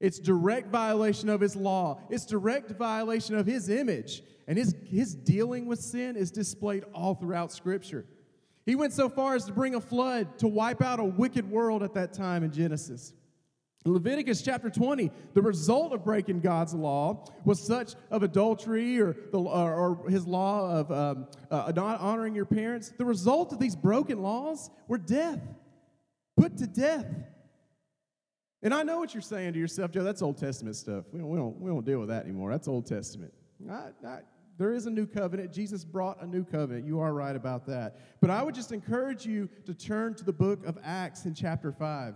It's 0.00 0.18
direct 0.18 0.70
violation 0.70 1.28
of 1.28 1.40
his 1.40 1.54
law. 1.56 2.00
It's 2.10 2.26
direct 2.26 2.70
violation 2.72 3.36
of 3.36 3.46
his 3.46 3.68
image. 3.68 4.22
And 4.46 4.58
his, 4.58 4.74
his 4.84 5.14
dealing 5.14 5.66
with 5.66 5.80
sin 5.80 6.16
is 6.16 6.30
displayed 6.30 6.84
all 6.94 7.14
throughout 7.14 7.52
Scripture. 7.52 8.06
He 8.66 8.74
went 8.74 8.92
so 8.92 9.08
far 9.08 9.34
as 9.34 9.44
to 9.46 9.52
bring 9.52 9.74
a 9.74 9.80
flood 9.80 10.38
to 10.38 10.48
wipe 10.48 10.82
out 10.82 11.00
a 11.00 11.04
wicked 11.04 11.50
world 11.50 11.82
at 11.82 11.94
that 11.94 12.12
time 12.12 12.42
in 12.42 12.52
Genesis. 12.52 13.12
Leviticus 13.86 14.40
chapter 14.40 14.70
20, 14.70 15.10
the 15.34 15.42
result 15.42 15.92
of 15.92 16.04
breaking 16.04 16.40
God's 16.40 16.72
law 16.72 17.26
was 17.44 17.60
such 17.60 17.94
of 18.10 18.22
adultery 18.22 18.98
or, 18.98 19.14
the, 19.30 19.38
or, 19.38 19.74
or 19.74 20.08
his 20.08 20.26
law 20.26 20.70
of 20.70 20.90
um, 20.90 21.26
uh, 21.50 21.70
not 21.76 22.00
honoring 22.00 22.34
your 22.34 22.46
parents. 22.46 22.94
The 22.96 23.04
result 23.04 23.52
of 23.52 23.58
these 23.58 23.76
broken 23.76 24.22
laws 24.22 24.70
were 24.88 24.96
death, 24.96 25.40
put 26.38 26.56
to 26.58 26.66
death. 26.66 27.06
And 28.62 28.72
I 28.72 28.84
know 28.84 28.98
what 28.98 29.12
you're 29.12 29.20
saying 29.20 29.52
to 29.52 29.58
yourself, 29.58 29.90
Joe, 29.90 30.02
that's 30.02 30.22
Old 30.22 30.38
Testament 30.38 30.76
stuff. 30.76 31.04
We 31.12 31.18
don't, 31.18 31.28
we 31.28 31.36
don't, 31.36 31.60
we 31.60 31.70
don't 31.70 31.84
deal 31.84 31.98
with 31.98 32.08
that 32.08 32.24
anymore. 32.24 32.50
That's 32.50 32.66
Old 32.66 32.86
Testament. 32.86 33.34
I, 33.70 33.90
I, 34.06 34.20
there 34.56 34.72
is 34.72 34.86
a 34.86 34.90
new 34.90 35.06
covenant. 35.06 35.52
Jesus 35.52 35.84
brought 35.84 36.22
a 36.22 36.26
new 36.26 36.44
covenant. 36.44 36.86
You 36.86 37.00
are 37.00 37.12
right 37.12 37.34
about 37.34 37.66
that. 37.66 37.96
But 38.20 38.30
I 38.30 38.42
would 38.42 38.54
just 38.54 38.72
encourage 38.72 39.26
you 39.26 39.48
to 39.66 39.74
turn 39.74 40.14
to 40.14 40.24
the 40.24 40.32
book 40.32 40.64
of 40.66 40.78
Acts 40.84 41.24
in 41.24 41.34
chapter 41.34 41.72
5. 41.72 42.14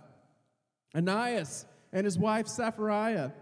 Ananias 0.97 1.66
and 1.92 2.04
his 2.04 2.18
wife 2.18 2.47
Sapphira 2.47 3.33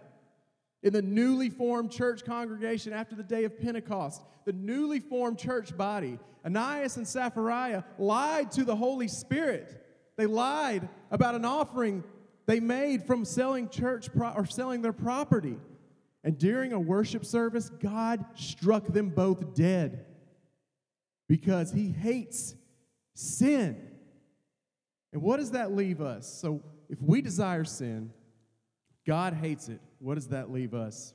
in 0.83 0.93
the 0.93 1.03
newly 1.03 1.51
formed 1.51 1.91
church 1.91 2.25
congregation 2.25 2.93
after 2.93 3.15
the 3.15 3.23
day 3.23 3.45
of 3.45 3.61
Pentecost, 3.61 4.23
the 4.45 4.53
newly 4.53 5.01
formed 5.01 5.39
church 5.39 5.77
body, 5.77 6.19
Ananias 6.45 6.97
and 6.97 7.07
Sapphira 7.07 7.85
lied 7.99 8.53
to 8.53 8.65
the 8.65 8.77
Holy 8.77 9.09
Spirit. 9.09 9.85
They 10.17 10.27
lied 10.27 10.89
about 11.11 11.35
an 11.35 11.45
offering 11.45 12.05
they 12.47 12.61
made 12.61 13.05
from 13.05 13.25
selling 13.25 13.69
church 13.69 14.13
pro- 14.15 14.31
or 14.31 14.47
selling 14.47 14.81
their 14.81 14.93
property. 14.93 15.57
And 16.27 16.37
during 16.37 16.73
a 16.73 16.81
worship 16.81 17.25
service, 17.25 17.71
God 17.71 18.25
struck 18.35 18.89
them 18.89 19.11
both 19.11 19.55
dead 19.55 20.05
because 21.29 21.71
he 21.71 21.89
hates 21.93 22.57
sin. 23.15 23.81
And 25.13 25.23
what 25.23 25.37
does 25.37 25.53
that 25.53 25.73
leave 25.73 26.01
us? 26.01 26.27
So, 26.27 26.65
if 26.89 27.01
we 27.01 27.23
desire 27.23 27.63
sin, 27.63 28.13
God 29.07 29.35
hates 29.35 29.69
it. 29.69 29.81
What 30.01 30.17
does 30.17 30.27
that 30.29 30.51
leave 30.51 30.75
us? 30.75 31.15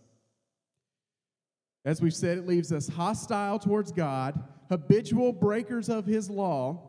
As 1.83 2.01
we've 2.01 2.13
said, 2.13 2.37
it 2.37 2.47
leaves 2.47 2.71
us 2.71 2.87
hostile 2.87 3.59
towards 3.59 3.91
God, 3.91 4.41
habitual 4.69 5.33
breakers 5.33 5.89
of 5.89 6.05
his 6.05 6.29
law, 6.29 6.87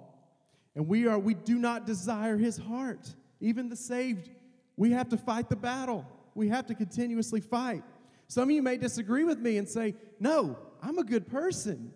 and 0.76 0.86
we 0.86 1.08
are 1.08 1.18
we 1.18 1.34
do 1.34 1.58
not 1.58 1.86
desire 1.86 2.36
his 2.36 2.56
heart. 2.56 3.16
Even 3.40 3.68
the 3.68 3.74
saved, 3.74 4.30
we 4.76 4.92
have 4.92 5.08
to 5.08 5.16
fight 5.16 5.48
the 5.48 5.56
battle. 5.56 6.06
We 6.36 6.48
have 6.50 6.66
to 6.66 6.76
continuously 6.76 7.40
fight. 7.40 7.82
Some 8.32 8.48
of 8.48 8.50
you 8.52 8.62
may 8.62 8.78
disagree 8.78 9.24
with 9.24 9.38
me 9.38 9.58
and 9.58 9.68
say, 9.68 9.94
"No, 10.18 10.56
I'm 10.80 10.96
a 10.96 11.04
good 11.04 11.26
person." 11.26 11.92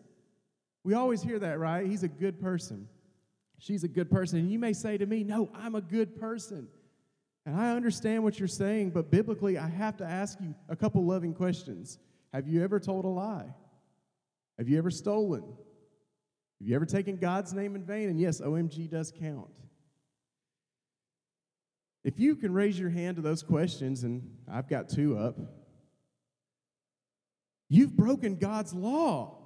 We 0.84 0.92
always 0.92 1.22
hear 1.22 1.38
that, 1.38 1.58
right? 1.58 1.86
He's 1.86 2.02
a 2.02 2.08
good 2.08 2.38
person. 2.38 2.90
She's 3.56 3.84
a 3.84 3.88
good 3.88 4.10
person. 4.10 4.40
And 4.40 4.52
you 4.52 4.58
may 4.58 4.74
say 4.74 4.98
to 4.98 5.06
me, 5.06 5.24
No, 5.24 5.48
I'm 5.54 5.74
a 5.74 5.80
good 5.80 6.20
person. 6.20 6.68
And 7.46 7.56
I 7.56 7.74
understand 7.74 8.22
what 8.22 8.38
you're 8.38 8.48
saying, 8.48 8.90
but 8.90 9.10
biblically, 9.10 9.56
I 9.56 9.66
have 9.66 9.96
to 9.96 10.04
ask 10.04 10.38
you 10.38 10.54
a 10.68 10.76
couple 10.76 11.02
loving 11.06 11.32
questions. 11.32 11.98
Have 12.34 12.46
you 12.46 12.62
ever 12.62 12.78
told 12.78 13.06
a 13.06 13.08
lie? 13.08 13.48
Have 14.58 14.68
you 14.68 14.76
ever 14.76 14.90
stolen? 14.90 15.40
Have 15.40 16.68
you 16.68 16.76
ever 16.76 16.84
taken 16.84 17.16
God's 17.16 17.54
name 17.54 17.76
in 17.76 17.82
vain? 17.82 18.10
And 18.10 18.20
yes, 18.20 18.42
OMG 18.42 18.90
does 18.90 19.10
count. 19.10 19.48
If 22.04 22.20
you 22.20 22.36
can 22.36 22.52
raise 22.52 22.78
your 22.78 22.90
hand 22.90 23.16
to 23.16 23.22
those 23.22 23.42
questions, 23.42 24.04
and 24.04 24.36
I've 24.46 24.68
got 24.68 24.90
two 24.90 25.16
up, 25.16 25.38
you've 27.68 27.96
broken 27.96 28.36
God's 28.36 28.72
law. 28.72 29.36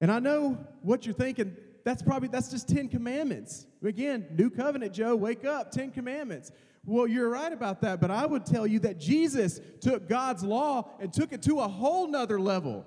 And 0.00 0.10
I 0.10 0.18
know 0.18 0.58
what 0.82 1.06
you're 1.06 1.14
thinking. 1.14 1.56
That's 1.84 2.02
probably 2.02 2.28
that's 2.28 2.50
just 2.50 2.68
10 2.68 2.88
commandments. 2.88 3.66
Again, 3.82 4.26
new 4.32 4.50
covenant, 4.50 4.92
Joe, 4.92 5.14
wake 5.16 5.44
up, 5.44 5.70
10 5.70 5.92
commandments. 5.92 6.50
Well, 6.84 7.06
you're 7.06 7.30
right 7.30 7.52
about 7.52 7.80
that, 7.80 8.00
but 8.00 8.10
I 8.10 8.26
would 8.26 8.46
tell 8.46 8.66
you 8.66 8.78
that 8.80 8.98
Jesus 8.98 9.60
took 9.80 10.08
God's 10.08 10.44
law 10.44 10.90
and 11.00 11.12
took 11.12 11.32
it 11.32 11.42
to 11.42 11.60
a 11.60 11.68
whole 11.68 12.06
nother 12.06 12.40
level. 12.40 12.86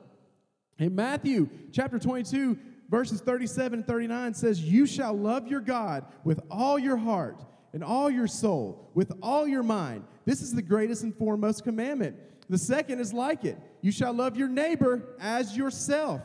In 0.77 0.95
Matthew 0.95 1.49
chapter 1.73 1.99
22, 1.99 2.57
verses 2.89 3.19
37 3.19 3.79
and 3.79 3.87
39 3.87 4.33
says, 4.33 4.61
You 4.61 4.85
shall 4.85 5.13
love 5.13 5.47
your 5.47 5.59
God 5.59 6.05
with 6.23 6.39
all 6.49 6.79
your 6.79 6.95
heart 6.95 7.43
and 7.73 7.83
all 7.83 8.09
your 8.09 8.27
soul, 8.27 8.89
with 8.93 9.11
all 9.21 9.45
your 9.45 9.63
mind. 9.63 10.05
This 10.25 10.41
is 10.41 10.53
the 10.53 10.61
greatest 10.61 11.03
and 11.03 11.15
foremost 11.15 11.65
commandment. 11.65 12.15
The 12.49 12.57
second 12.57 12.99
is 12.99 13.13
like 13.13 13.45
it 13.45 13.57
you 13.81 13.91
shall 13.91 14.13
love 14.13 14.35
your 14.35 14.49
neighbor 14.49 15.15
as 15.19 15.55
yourself. 15.55 16.21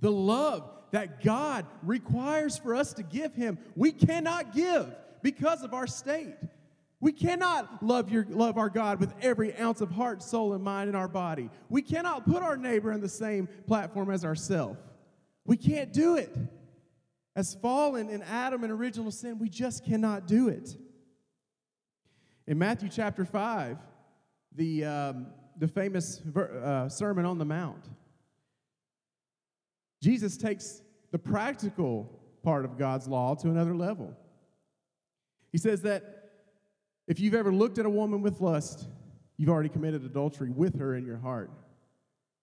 The 0.00 0.10
love 0.10 0.68
that 0.90 1.22
God 1.22 1.66
requires 1.82 2.58
for 2.58 2.74
us 2.74 2.92
to 2.94 3.02
give 3.02 3.34
Him, 3.34 3.58
we 3.76 3.92
cannot 3.92 4.54
give 4.54 4.92
because 5.22 5.62
of 5.62 5.72
our 5.72 5.86
state. 5.86 6.34
We 7.02 7.12
cannot 7.12 7.82
love, 7.82 8.10
your, 8.10 8.26
love 8.28 8.58
our 8.58 8.68
God 8.68 9.00
with 9.00 9.14
every 9.22 9.56
ounce 9.56 9.80
of 9.80 9.90
heart, 9.90 10.22
soul, 10.22 10.52
and 10.52 10.62
mind 10.62 10.90
in 10.90 10.94
our 10.94 11.08
body. 11.08 11.48
We 11.70 11.80
cannot 11.80 12.26
put 12.26 12.42
our 12.42 12.58
neighbor 12.58 12.92
in 12.92 13.00
the 13.00 13.08
same 13.08 13.48
platform 13.66 14.10
as 14.10 14.22
ourselves. 14.22 14.78
We 15.46 15.56
can't 15.56 15.92
do 15.94 16.16
it. 16.16 16.34
As 17.34 17.54
fallen 17.54 18.10
in 18.10 18.22
Adam 18.22 18.64
and 18.64 18.72
original 18.72 19.10
sin, 19.10 19.38
we 19.38 19.48
just 19.48 19.84
cannot 19.84 20.26
do 20.26 20.48
it. 20.48 20.76
In 22.46 22.58
Matthew 22.58 22.90
chapter 22.90 23.24
5, 23.24 23.78
the, 24.54 24.84
um, 24.84 25.26
the 25.58 25.68
famous 25.68 26.20
uh, 26.36 26.88
Sermon 26.88 27.24
on 27.24 27.38
the 27.38 27.44
Mount, 27.44 27.88
Jesus 30.02 30.36
takes 30.36 30.82
the 31.10 31.18
practical 31.18 32.20
part 32.42 32.64
of 32.64 32.78
God's 32.78 33.06
law 33.06 33.34
to 33.36 33.50
another 33.50 33.74
level. 33.74 34.16
He 35.52 35.58
says 35.58 35.82
that 35.82 36.30
if 37.06 37.20
you've 37.20 37.34
ever 37.34 37.52
looked 37.52 37.78
at 37.78 37.86
a 37.86 37.90
woman 37.90 38.22
with 38.22 38.40
lust, 38.40 38.88
you've 39.36 39.50
already 39.50 39.68
committed 39.68 40.04
adultery 40.04 40.50
with 40.50 40.78
her 40.78 40.94
in 40.94 41.04
your 41.04 41.18
heart. 41.18 41.50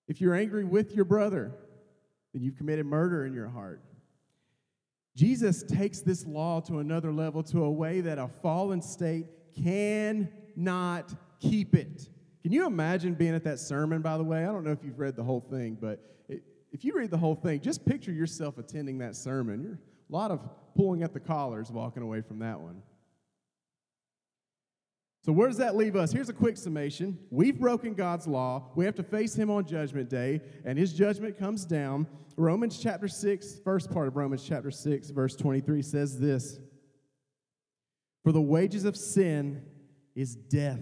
If 0.07 0.21
you're 0.21 0.35
angry 0.35 0.63
with 0.63 0.93
your 0.93 1.05
brother, 1.05 1.51
then 2.33 2.43
you've 2.43 2.57
committed 2.57 2.85
murder 2.85 3.25
in 3.25 3.33
your 3.33 3.47
heart. 3.47 3.81
Jesus 5.15 5.63
takes 5.63 6.01
this 6.01 6.27
law 6.27 6.59
to 6.61 6.79
another 6.79 7.11
level, 7.11 7.41
to 7.43 7.63
a 7.63 7.71
way 7.71 8.01
that 8.01 8.19
a 8.19 8.27
fallen 8.27 8.81
state 8.81 9.25
cannot 9.55 11.15
keep 11.39 11.75
it. 11.75 12.09
Can 12.43 12.51
you 12.51 12.65
imagine 12.65 13.13
being 13.13 13.35
at 13.35 13.43
that 13.43 13.59
sermon, 13.59 14.01
by 14.01 14.17
the 14.17 14.23
way? 14.23 14.43
I 14.43 14.47
don't 14.47 14.63
know 14.63 14.71
if 14.71 14.83
you've 14.83 14.99
read 14.99 15.15
the 15.15 15.23
whole 15.23 15.41
thing, 15.41 15.77
but 15.79 15.99
it, 16.29 16.43
if 16.71 16.85
you 16.85 16.93
read 16.95 17.11
the 17.11 17.17
whole 17.17 17.35
thing, 17.35 17.59
just 17.59 17.85
picture 17.85 18.11
yourself 18.11 18.57
attending 18.57 18.99
that 18.99 19.15
sermon. 19.15 19.63
You're 19.63 19.79
a 20.09 20.13
lot 20.13 20.31
of 20.31 20.39
pulling 20.75 21.03
at 21.03 21.13
the 21.13 21.19
collars 21.19 21.71
walking 21.71 22.03
away 22.03 22.21
from 22.21 22.39
that 22.39 22.59
one. 22.59 22.81
So, 25.25 25.33
where 25.33 25.49
does 25.49 25.57
that 25.57 25.75
leave 25.75 25.97
us? 25.97 26.13
Here's 26.13 26.29
a 26.29 26.33
quick 26.33 26.55
summation. 26.55 27.19
We've 27.29 27.59
broken 27.59 27.95
God's 27.95 28.27
law. 28.27 28.71
We 28.75 28.85
have 28.85 28.95
to 28.95 29.03
face 29.03 29.35
Him 29.35 29.49
on 29.49 29.65
Judgment 29.65 30.09
Day, 30.09 30.39
and 30.63 30.79
His 30.79 30.93
judgment 30.93 31.37
comes 31.37 31.65
down. 31.65 32.07
Romans 32.37 32.79
chapter 32.79 33.09
6, 33.09 33.59
first 33.65 33.91
part 33.91 34.07
of 34.07 34.15
Romans 34.15 34.45
chapter 34.47 34.71
6, 34.71 35.09
verse 35.09 35.35
23 35.35 35.81
says 35.81 36.17
this 36.17 36.59
For 38.23 38.31
the 38.31 38.39
wages 38.39 38.85
of 38.85 38.95
sin 38.95 39.63
is 40.15 40.35
death. 40.35 40.79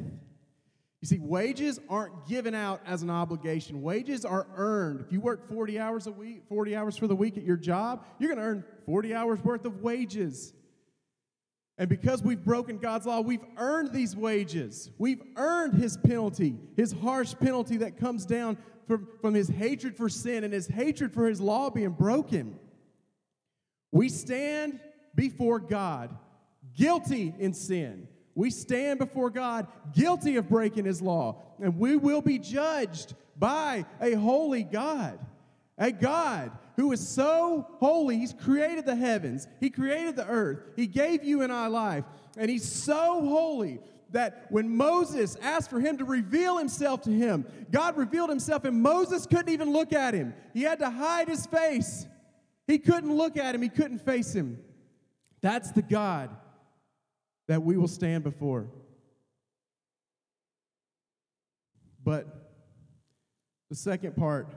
You 1.06 1.18
see, 1.18 1.20
wages 1.20 1.80
aren't 1.88 2.28
given 2.28 2.56
out 2.56 2.82
as 2.84 3.04
an 3.04 3.12
obligation. 3.12 3.84
Wages 3.84 4.26
are 4.26 4.48
earned. 4.56 5.02
If 5.02 5.12
you 5.12 5.22
work 5.22 5.48
40 5.48 5.78
hours 5.78 6.08
a 6.08 6.12
week, 6.12 6.42
40 6.50 6.76
hours 6.76 6.98
for 6.98 7.06
the 7.06 7.16
week 7.16 7.38
at 7.38 7.44
your 7.44 7.58
job, 7.58 8.04
you're 8.18 8.34
going 8.34 8.40
to 8.40 8.44
earn 8.44 8.64
40 8.88 9.14
hours 9.14 9.40
worth 9.44 9.66
of 9.66 9.84
wages. 9.84 10.52
And 11.78 11.88
because 11.88 12.24
we've 12.24 12.44
broken 12.44 12.80
God's 12.80 13.06
law, 13.06 13.22
we've 13.22 13.46
earned 13.56 13.94
these 13.94 14.16
wages. 14.16 14.90
We've 14.98 15.22
earned 15.36 15.76
his 15.76 15.96
penalty, 15.96 16.58
his 16.76 16.92
harsh 16.92 17.36
penalty 17.40 17.78
that 17.78 17.98
comes 17.98 18.26
down 18.26 18.58
from, 18.88 19.08
from 19.22 19.36
his 19.36 19.48
hatred 19.48 19.96
for 19.96 20.10
sin 20.10 20.44
and 20.44 20.52
his 20.52 20.66
hatred 20.66 21.14
for 21.14 21.28
his 21.28 21.40
law 21.40 21.70
being 21.70 21.92
broken. 21.92 22.58
We 23.92 24.10
stand 24.10 24.80
before 25.14 25.60
God 25.60 26.18
guilty 26.76 27.32
in 27.38 27.54
sin. 27.54 28.08
We 28.36 28.52
stand 28.52 29.00
before 29.00 29.30
God 29.30 29.68
guilty 29.94 30.36
of 30.36 30.50
breaking 30.50 30.86
his 30.86 31.02
law, 31.02 31.42
and 31.62 31.80
we 31.80 31.96
will 31.96 32.22
be 32.22 32.38
judged 32.38 33.16
by 33.38 33.86
a 34.02 34.14
holy 34.14 34.64
God. 34.64 35.18
A 35.78 35.92
God 35.92 36.52
who 36.76 36.92
is 36.92 37.06
so 37.06 37.68
holy, 37.80 38.18
He's 38.18 38.34
created 38.34 38.86
the 38.86 38.96
heavens, 38.96 39.48
He 39.60 39.70
created 39.70 40.16
the 40.16 40.28
earth, 40.28 40.60
He 40.76 40.88
gave 40.88 41.24
you 41.24 41.42
and 41.42 41.52
I 41.52 41.68
life, 41.68 42.04
and 42.38 42.50
He's 42.50 42.70
so 42.70 43.22
holy 43.26 43.80
that 44.12 44.46
when 44.50 44.76
Moses 44.76 45.38
asked 45.42 45.70
for 45.70 45.80
Him 45.80 45.98
to 45.98 46.06
reveal 46.06 46.58
Himself 46.58 47.02
to 47.04 47.10
him, 47.10 47.46
God 47.72 47.98
revealed 47.98 48.30
Himself, 48.30 48.66
and 48.66 48.82
Moses 48.82 49.26
couldn't 49.26 49.50
even 49.50 49.72
look 49.72 49.94
at 49.94 50.14
Him. 50.14 50.34
He 50.54 50.62
had 50.62 50.80
to 50.80 50.90
hide 50.90 51.28
His 51.28 51.46
face. 51.46 52.06
He 52.68 52.80
couldn't 52.80 53.14
look 53.14 53.38
at 53.38 53.56
Him, 53.56 53.62
he 53.62 53.70
couldn't 53.70 54.00
face 54.00 54.34
Him. 54.34 54.60
That's 55.42 55.72
the 55.72 55.82
God 55.82 56.30
that 57.48 57.64
we 57.64 57.78
will 57.78 57.88
stand 57.88 58.24
before. 58.24 58.68
But 62.04 62.52
the 63.70 63.76
second 63.76 64.16
part 64.16 64.54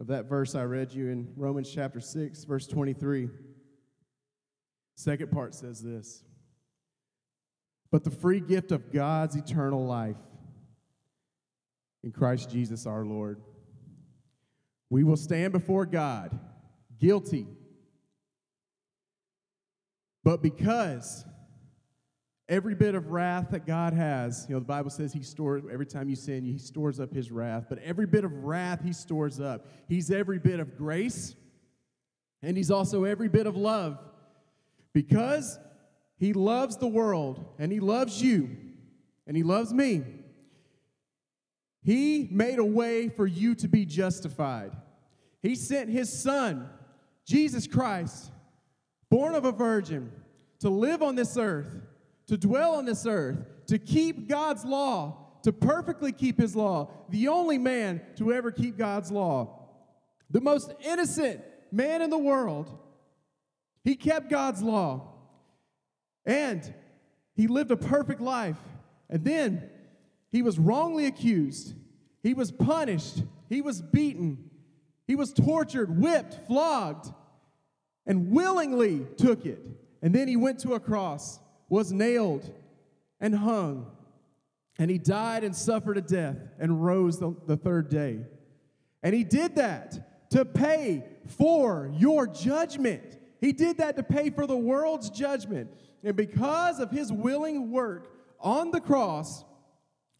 of 0.00 0.06
that 0.08 0.26
verse 0.26 0.54
I 0.54 0.62
read 0.62 0.92
you 0.92 1.08
in 1.08 1.32
Romans 1.36 1.70
chapter 1.72 2.00
6, 2.00 2.44
verse 2.44 2.66
23. 2.66 3.28
Second 4.96 5.30
part 5.30 5.54
says 5.54 5.80
this 5.80 6.22
But 7.90 8.04
the 8.04 8.10
free 8.10 8.40
gift 8.40 8.72
of 8.72 8.92
God's 8.92 9.36
eternal 9.36 9.84
life 9.84 10.16
in 12.04 12.12
Christ 12.12 12.50
Jesus 12.50 12.86
our 12.86 13.04
Lord. 13.04 13.40
We 14.90 15.04
will 15.04 15.16
stand 15.16 15.52
before 15.52 15.84
God 15.84 16.38
guilty. 16.98 17.46
But 20.24 20.42
because 20.42 21.24
Every 22.48 22.74
bit 22.74 22.94
of 22.94 23.10
wrath 23.10 23.50
that 23.50 23.66
God 23.66 23.92
has, 23.92 24.46
you 24.48 24.54
know, 24.54 24.58
the 24.58 24.64
Bible 24.64 24.88
says 24.88 25.12
He 25.12 25.22
stores, 25.22 25.64
every 25.70 25.84
time 25.84 26.08
you 26.08 26.16
sin, 26.16 26.46
He 26.46 26.56
stores 26.56 26.98
up 26.98 27.12
His 27.12 27.30
wrath. 27.30 27.66
But 27.68 27.78
every 27.80 28.06
bit 28.06 28.24
of 28.24 28.32
wrath 28.44 28.80
He 28.82 28.94
stores 28.94 29.38
up. 29.38 29.66
He's 29.86 30.10
every 30.10 30.38
bit 30.38 30.58
of 30.58 30.78
grace, 30.78 31.34
and 32.42 32.56
He's 32.56 32.70
also 32.70 33.04
every 33.04 33.28
bit 33.28 33.46
of 33.46 33.54
love. 33.54 33.98
Because 34.94 35.58
He 36.16 36.32
loves 36.32 36.78
the 36.78 36.86
world, 36.86 37.44
and 37.58 37.70
He 37.70 37.80
loves 37.80 38.22
you, 38.22 38.56
and 39.26 39.36
He 39.36 39.42
loves 39.42 39.74
me. 39.74 40.04
He 41.82 42.28
made 42.30 42.58
a 42.58 42.64
way 42.64 43.10
for 43.10 43.26
you 43.26 43.54
to 43.56 43.68
be 43.68 43.84
justified. 43.84 44.72
He 45.42 45.54
sent 45.54 45.90
His 45.90 46.10
Son, 46.10 46.70
Jesus 47.26 47.66
Christ, 47.66 48.32
born 49.10 49.34
of 49.34 49.44
a 49.44 49.52
virgin, 49.52 50.12
to 50.60 50.70
live 50.70 51.02
on 51.02 51.14
this 51.14 51.36
earth 51.36 51.68
to 52.28 52.36
dwell 52.36 52.74
on 52.74 52.84
this 52.84 53.06
earth, 53.06 53.38
to 53.66 53.78
keep 53.78 54.28
God's 54.28 54.64
law, 54.64 55.16
to 55.42 55.52
perfectly 55.52 56.12
keep 56.12 56.38
his 56.38 56.54
law, 56.54 56.90
the 57.08 57.28
only 57.28 57.58
man 57.58 58.02
to 58.16 58.32
ever 58.32 58.50
keep 58.50 58.76
God's 58.76 59.10
law, 59.10 59.68
the 60.30 60.40
most 60.40 60.72
innocent 60.84 61.40
man 61.72 62.02
in 62.02 62.10
the 62.10 62.18
world. 62.18 62.78
He 63.82 63.96
kept 63.96 64.28
God's 64.28 64.62
law. 64.62 65.14
And 66.26 66.74
he 67.34 67.46
lived 67.46 67.70
a 67.70 67.76
perfect 67.76 68.20
life. 68.20 68.58
And 69.08 69.24
then 69.24 69.70
he 70.30 70.42
was 70.42 70.58
wrongly 70.58 71.06
accused, 71.06 71.74
he 72.22 72.34
was 72.34 72.52
punished, 72.52 73.22
he 73.48 73.62
was 73.62 73.80
beaten, 73.80 74.50
he 75.06 75.16
was 75.16 75.32
tortured, 75.32 75.98
whipped, 75.98 76.46
flogged, 76.46 77.10
and 78.08 78.32
willingly 78.32 79.06
took 79.18 79.46
it. 79.46 79.60
And 80.02 80.12
then 80.12 80.26
he 80.26 80.36
went 80.36 80.58
to 80.60 80.74
a 80.74 80.80
cross 80.80 81.38
was 81.68 81.92
nailed 81.92 82.50
and 83.20 83.34
hung, 83.34 83.90
and 84.78 84.90
he 84.90 84.98
died 84.98 85.44
and 85.44 85.54
suffered 85.54 85.98
a 85.98 86.00
death 86.00 86.36
and 86.58 86.84
rose 86.84 87.18
the, 87.18 87.34
the 87.46 87.56
third 87.56 87.90
day. 87.90 88.20
And 89.02 89.14
he 89.14 89.24
did 89.24 89.56
that 89.56 90.30
to 90.30 90.44
pay 90.44 91.04
for 91.26 91.90
your 91.94 92.26
judgment. 92.26 93.18
He 93.40 93.52
did 93.52 93.78
that 93.78 93.96
to 93.96 94.02
pay 94.02 94.30
for 94.30 94.46
the 94.46 94.56
world's 94.56 95.10
judgment. 95.10 95.70
And 96.02 96.16
because 96.16 96.80
of 96.80 96.90
his 96.90 97.12
willing 97.12 97.70
work 97.70 98.12
on 98.40 98.70
the 98.70 98.80
cross, 98.80 99.44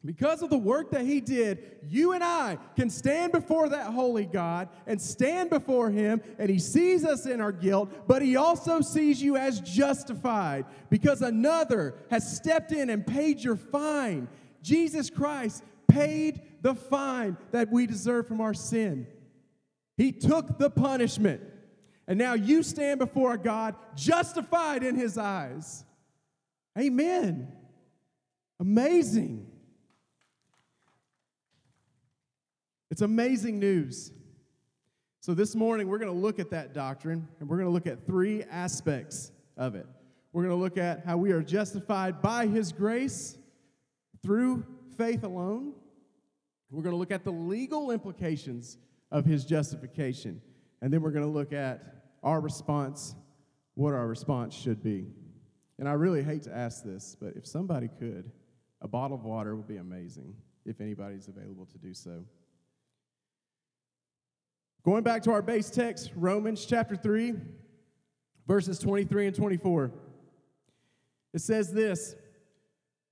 because 0.05 0.43
of 0.43 0.51
the 0.51 0.59
work 0.59 0.93
that 0.93 1.05
he 1.05 1.21
did, 1.21 1.79
you 1.83 2.13
and 2.13 2.23
I 2.23 2.59
can 2.77 2.89
stand 2.89 3.33
before 3.33 3.69
that 3.71 3.87
holy 3.87 4.27
God 4.27 4.69
and 4.87 5.01
stand 5.01 5.51
before 5.51 5.91
him, 5.91 6.23
and 6.39 6.49
he 6.49 6.61
sees 6.61 7.05
us 7.05 7.27
in 7.27 7.41
our 7.41 7.51
guilt, 7.51 8.07
but 8.07 8.23
he 8.23 8.37
also 8.37 8.81
sees 8.81 9.21
you 9.21 9.37
as 9.37 9.61
justified 9.61 10.67
because 10.89 11.21
another 11.21 11.97
has 12.11 12.37
stepped 12.37 12.71
in 12.71 12.91
and 12.91 13.05
paid 13.05 13.41
your 13.41 13.57
fine. 13.57 14.29
Jesus 14.63 15.11
Christ 15.11 15.65
paid 15.89 16.43
the 16.63 16.77
fine 16.77 17.37
that 17.51 17.71
we 17.71 17.87
deserve 17.87 18.29
from 18.29 18.41
our 18.41 18.55
sin. 18.55 19.07
He 19.97 20.13
took 20.13 20.59
the 20.59 20.71
punishment, 20.71 21.43
and 22.07 22.21
now 22.21 22.35
you 22.35 22.63
stand 22.63 23.01
before 23.01 23.37
God 23.37 23.75
justified 23.97 24.85
in 24.85 24.95
his 24.95 25.19
eyes. 25.19 25.85
Amen. 26.79 27.49
Amazing. 28.61 29.48
It's 32.91 33.03
amazing 33.03 33.59
news. 33.59 34.13
So, 35.21 35.35
this 35.35 35.55
morning, 35.55 35.89
we're 35.89 35.99
going 35.99 36.13
to 36.13 36.19
look 36.19 36.39
at 36.39 36.51
that 36.51 36.73
doctrine, 36.73 37.29
and 37.39 37.49
we're 37.49 37.57
going 37.57 37.69
to 37.69 37.73
look 37.73 37.87
at 37.87 38.07
three 38.07 38.45
aspects 38.45 39.31
of 39.57 39.75
it. 39.75 39.87
We're 40.33 40.45
going 40.45 40.57
to 40.57 40.63
look 40.63 40.79
at 40.79 41.05
how 41.05 41.17
we 41.17 41.33
are 41.33 41.43
justified 41.43 42.23
by 42.23 42.47
His 42.47 42.73
grace 42.73 43.37
through 44.23 44.65
faith 44.97 45.25
alone. 45.25 45.75
We're 46.71 46.83
going 46.83 46.95
to 46.95 46.99
look 46.99 47.11
at 47.11 47.25
the 47.25 47.33
legal 47.33 47.91
implications 47.91 48.79
of 49.11 49.25
His 49.25 49.45
justification. 49.45 50.41
And 50.81 50.93
then 50.93 51.03
we're 51.03 51.11
going 51.11 51.25
to 51.25 51.31
look 51.31 51.53
at 51.53 51.83
our 52.23 52.41
response, 52.41 53.15
what 53.75 53.93
our 53.93 54.07
response 54.07 54.55
should 54.55 54.83
be. 54.83 55.09
And 55.79 55.89
I 55.89 55.93
really 55.93 56.23
hate 56.23 56.43
to 56.45 56.57
ask 56.57 56.85
this, 56.85 57.17
but 57.21 57.35
if 57.37 57.47
somebody 57.47 57.89
could, 57.99 58.31
a 58.81 58.89
bottle 58.89 59.17
of 59.17 59.25
water 59.25 59.57
would 59.57 59.69
be 59.69 59.77
amazing 59.77 60.35
if 60.65 60.81
anybody's 60.81 61.29
available 61.29 61.67
to 61.67 61.79
do 61.79 61.95
so. 61.95 62.25
Going 64.85 65.03
back 65.03 65.23
to 65.25 65.33
our 65.33 65.43
base 65.43 65.71
text, 65.71 66.13
Romans 66.15 66.65
chapter 66.65 66.97
3, 66.97 67.35
verses 68.47 68.79
23 68.79 69.27
and 69.27 69.37
24. 69.37 69.91
It 71.35 71.41
says 71.41 71.73
this 71.73 72.15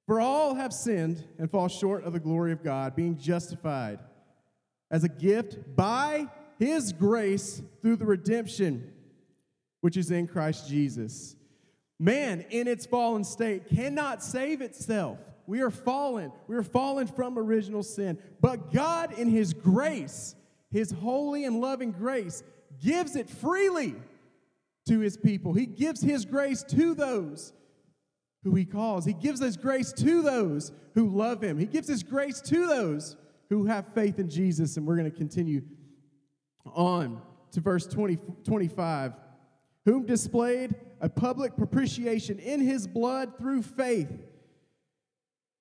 For 0.07 0.21
all 0.21 0.55
have 0.55 0.73
sinned 0.73 1.25
and 1.39 1.51
fall 1.51 1.69
short 1.69 2.05
of 2.05 2.13
the 2.13 2.21
glory 2.21 2.53
of 2.53 2.63
God, 2.63 2.95
being 2.95 3.19
justified 3.19 3.99
as 4.91 5.05
a 5.05 5.09
gift 5.09 5.77
by 5.77 6.29
his 6.59 6.93
grace 6.93 7.61
through 7.83 7.97
the 7.97 8.07
redemption 8.07 8.93
which 9.81 9.97
is 9.97 10.11
in 10.11 10.27
Christ 10.27 10.69
Jesus. 10.69 11.37
Man, 11.99 12.45
in 12.51 12.69
its 12.69 12.87
fallen 12.87 13.25
state, 13.25 13.69
cannot 13.69 14.23
save 14.23 14.61
itself. 14.61 15.19
We 15.47 15.61
are 15.63 15.71
fallen. 15.71 16.33
We 16.47 16.57
are 16.57 16.63
fallen 16.63 17.07
from 17.07 17.39
original 17.39 17.83
sin. 17.83 18.19
But 18.41 18.73
God, 18.73 19.19
in 19.19 19.29
his 19.29 19.53
grace, 19.53 20.35
his 20.71 20.91
holy 20.91 21.45
and 21.45 21.61
loving 21.61 21.93
grace, 21.93 22.43
gives 22.83 23.17
it 23.17 23.29
freely 23.29 23.95
to 24.87 25.01
his 25.01 25.17
people. 25.17 25.53
He 25.53 25.67
gives 25.67 26.01
his 26.01 26.25
grace 26.25 26.63
to 26.65 26.95
those 26.95 27.53
who 28.45 28.55
he 28.55 28.65
calls. 28.65 29.05
He 29.05 29.13
gives 29.13 29.41
his 29.41 29.57
grace 29.57 29.93
to 29.95 30.23
those 30.23 30.73
who 30.95 31.09
love 31.09 31.43
him. 31.43 31.59
He 31.59 31.67
gives 31.67 31.89
his 31.89 32.03
grace 32.03 32.41
to 32.43 32.67
those 32.67 33.17
who 33.51 33.67
have 33.67 33.87
faith 33.95 34.19
in 34.19 34.29
Jesus. 34.29 34.77
And 34.77 34.87
we're 34.87 34.97
going 34.97 35.11
to 35.11 35.17
continue 35.17 35.63
on 36.65 37.21
to 37.53 37.61
verse 37.61 37.87
20, 37.87 38.19
25. 38.45 39.13
Whom 39.85 40.07
displayed 40.07 40.75
a 41.01 41.09
public 41.09 41.57
propitiation 41.57 42.39
in 42.39 42.61
his 42.61 42.87
blood 42.87 43.39
through 43.39 43.63
faith. 43.63 44.11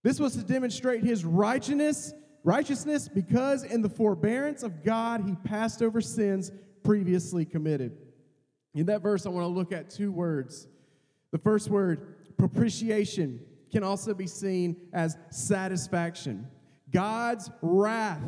This 0.03 0.19
was 0.19 0.35
to 0.35 0.43
demonstrate 0.43 1.03
his 1.03 1.25
righteousness 1.25 2.13
Righteousness, 2.45 3.10
because 3.10 3.63
in 3.63 3.81
the 3.81 3.89
forbearance 3.89 4.62
of 4.62 4.84
God, 4.84 5.23
he 5.25 5.34
passed 5.34 5.81
over 5.81 5.99
sins 5.99 6.51
previously 6.84 7.43
committed. 7.43 7.97
In 8.75 8.86
that 8.86 9.01
verse, 9.01 9.25
I 9.25 9.29
want 9.29 9.45
to 9.45 9.47
look 9.47 9.71
at 9.71 9.89
two 9.89 10.12
words. 10.12 10.67
The 11.31 11.39
first 11.39 11.71
word, 11.71 12.38
propitiation, 12.38 13.39
can 13.71 13.84
also 13.84 14.13
be 14.13 14.27
seen 14.27 14.75
as 14.93 15.17
satisfaction. 15.31 16.47
God's 16.91 17.49
wrath 17.63 18.21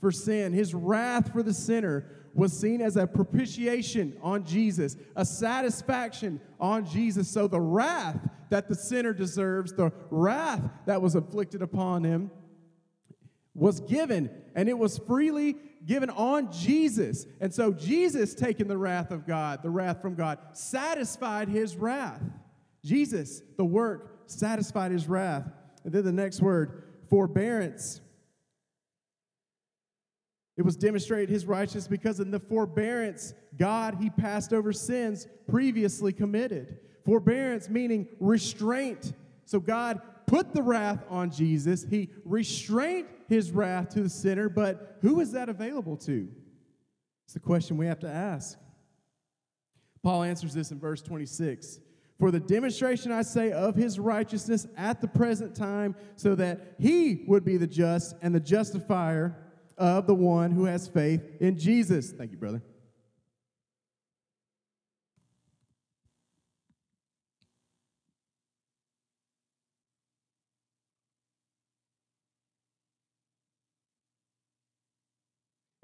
for 0.00 0.12
sin, 0.12 0.52
his 0.52 0.72
wrath 0.72 1.32
for 1.32 1.42
the 1.42 1.52
sinner, 1.52 2.06
was 2.32 2.56
seen 2.56 2.80
as 2.80 2.96
a 2.96 3.08
propitiation 3.08 4.16
on 4.22 4.44
Jesus, 4.44 4.96
a 5.16 5.24
satisfaction 5.24 6.40
on 6.60 6.86
Jesus. 6.86 7.28
So 7.28 7.48
the 7.48 7.60
wrath 7.60 8.20
that 8.50 8.68
the 8.68 8.76
sinner 8.76 9.12
deserves, 9.12 9.72
the 9.72 9.90
wrath 10.10 10.62
that 10.86 11.02
was 11.02 11.16
inflicted 11.16 11.60
upon 11.60 12.04
him, 12.04 12.30
was 13.54 13.80
given, 13.80 14.30
and 14.54 14.68
it 14.68 14.78
was 14.78 14.98
freely 14.98 15.56
given 15.86 16.10
on 16.10 16.50
Jesus. 16.52 17.26
And 17.40 17.52
so 17.52 17.72
Jesus, 17.72 18.34
taking 18.34 18.68
the 18.68 18.78
wrath 18.78 19.10
of 19.10 19.26
God, 19.26 19.62
the 19.62 19.70
wrath 19.70 20.00
from 20.00 20.14
God, 20.14 20.38
satisfied 20.52 21.48
his 21.48 21.76
wrath. 21.76 22.22
Jesus, 22.84 23.42
the 23.56 23.64
work, 23.64 24.22
satisfied 24.26 24.90
his 24.90 25.06
wrath. 25.06 25.50
And 25.84 25.92
then 25.92 26.04
the 26.04 26.12
next 26.12 26.40
word, 26.40 26.84
forbearance. 27.08 28.00
It 30.56 30.62
was 30.62 30.76
demonstrated 30.76 31.28
his 31.28 31.46
righteousness 31.46 31.88
because 31.88 32.20
in 32.20 32.30
the 32.30 32.40
forbearance, 32.40 33.34
God, 33.56 33.96
he 34.00 34.10
passed 34.10 34.52
over 34.52 34.72
sins 34.72 35.26
previously 35.48 36.12
committed. 36.12 36.78
Forbearance 37.04 37.68
meaning 37.68 38.08
restraint. 38.20 39.12
So 39.44 39.60
God 39.60 40.00
put 40.26 40.54
the 40.54 40.62
wrath 40.62 41.04
on 41.10 41.30
Jesus. 41.30 41.84
He 41.88 42.10
restrained 42.24 43.08
his 43.28 43.50
wrath 43.50 43.90
to 43.90 44.02
the 44.02 44.08
sinner, 44.08 44.48
but 44.48 44.98
who 45.00 45.20
is 45.20 45.32
that 45.32 45.48
available 45.48 45.96
to? 45.98 46.28
It's 47.24 47.34
the 47.34 47.40
question 47.40 47.76
we 47.76 47.86
have 47.86 48.00
to 48.00 48.08
ask. 48.08 48.58
Paul 50.02 50.22
answers 50.22 50.52
this 50.52 50.70
in 50.70 50.78
verse 50.78 51.00
26. 51.02 51.80
For 52.18 52.30
the 52.30 52.40
demonstration, 52.40 53.10
I 53.10 53.22
say, 53.22 53.50
of 53.50 53.74
his 53.74 53.98
righteousness 53.98 54.66
at 54.76 55.00
the 55.00 55.08
present 55.08 55.56
time, 55.56 55.96
so 56.16 56.34
that 56.36 56.74
he 56.78 57.24
would 57.26 57.44
be 57.44 57.56
the 57.56 57.66
just 57.66 58.14
and 58.22 58.34
the 58.34 58.40
justifier 58.40 59.36
of 59.76 60.06
the 60.06 60.14
one 60.14 60.52
who 60.52 60.66
has 60.66 60.86
faith 60.86 61.22
in 61.40 61.58
Jesus. 61.58 62.12
Thank 62.12 62.30
you, 62.30 62.36
brother. 62.36 62.62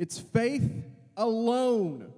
It's 0.00 0.18
faith 0.18 0.82
alone 1.14 2.10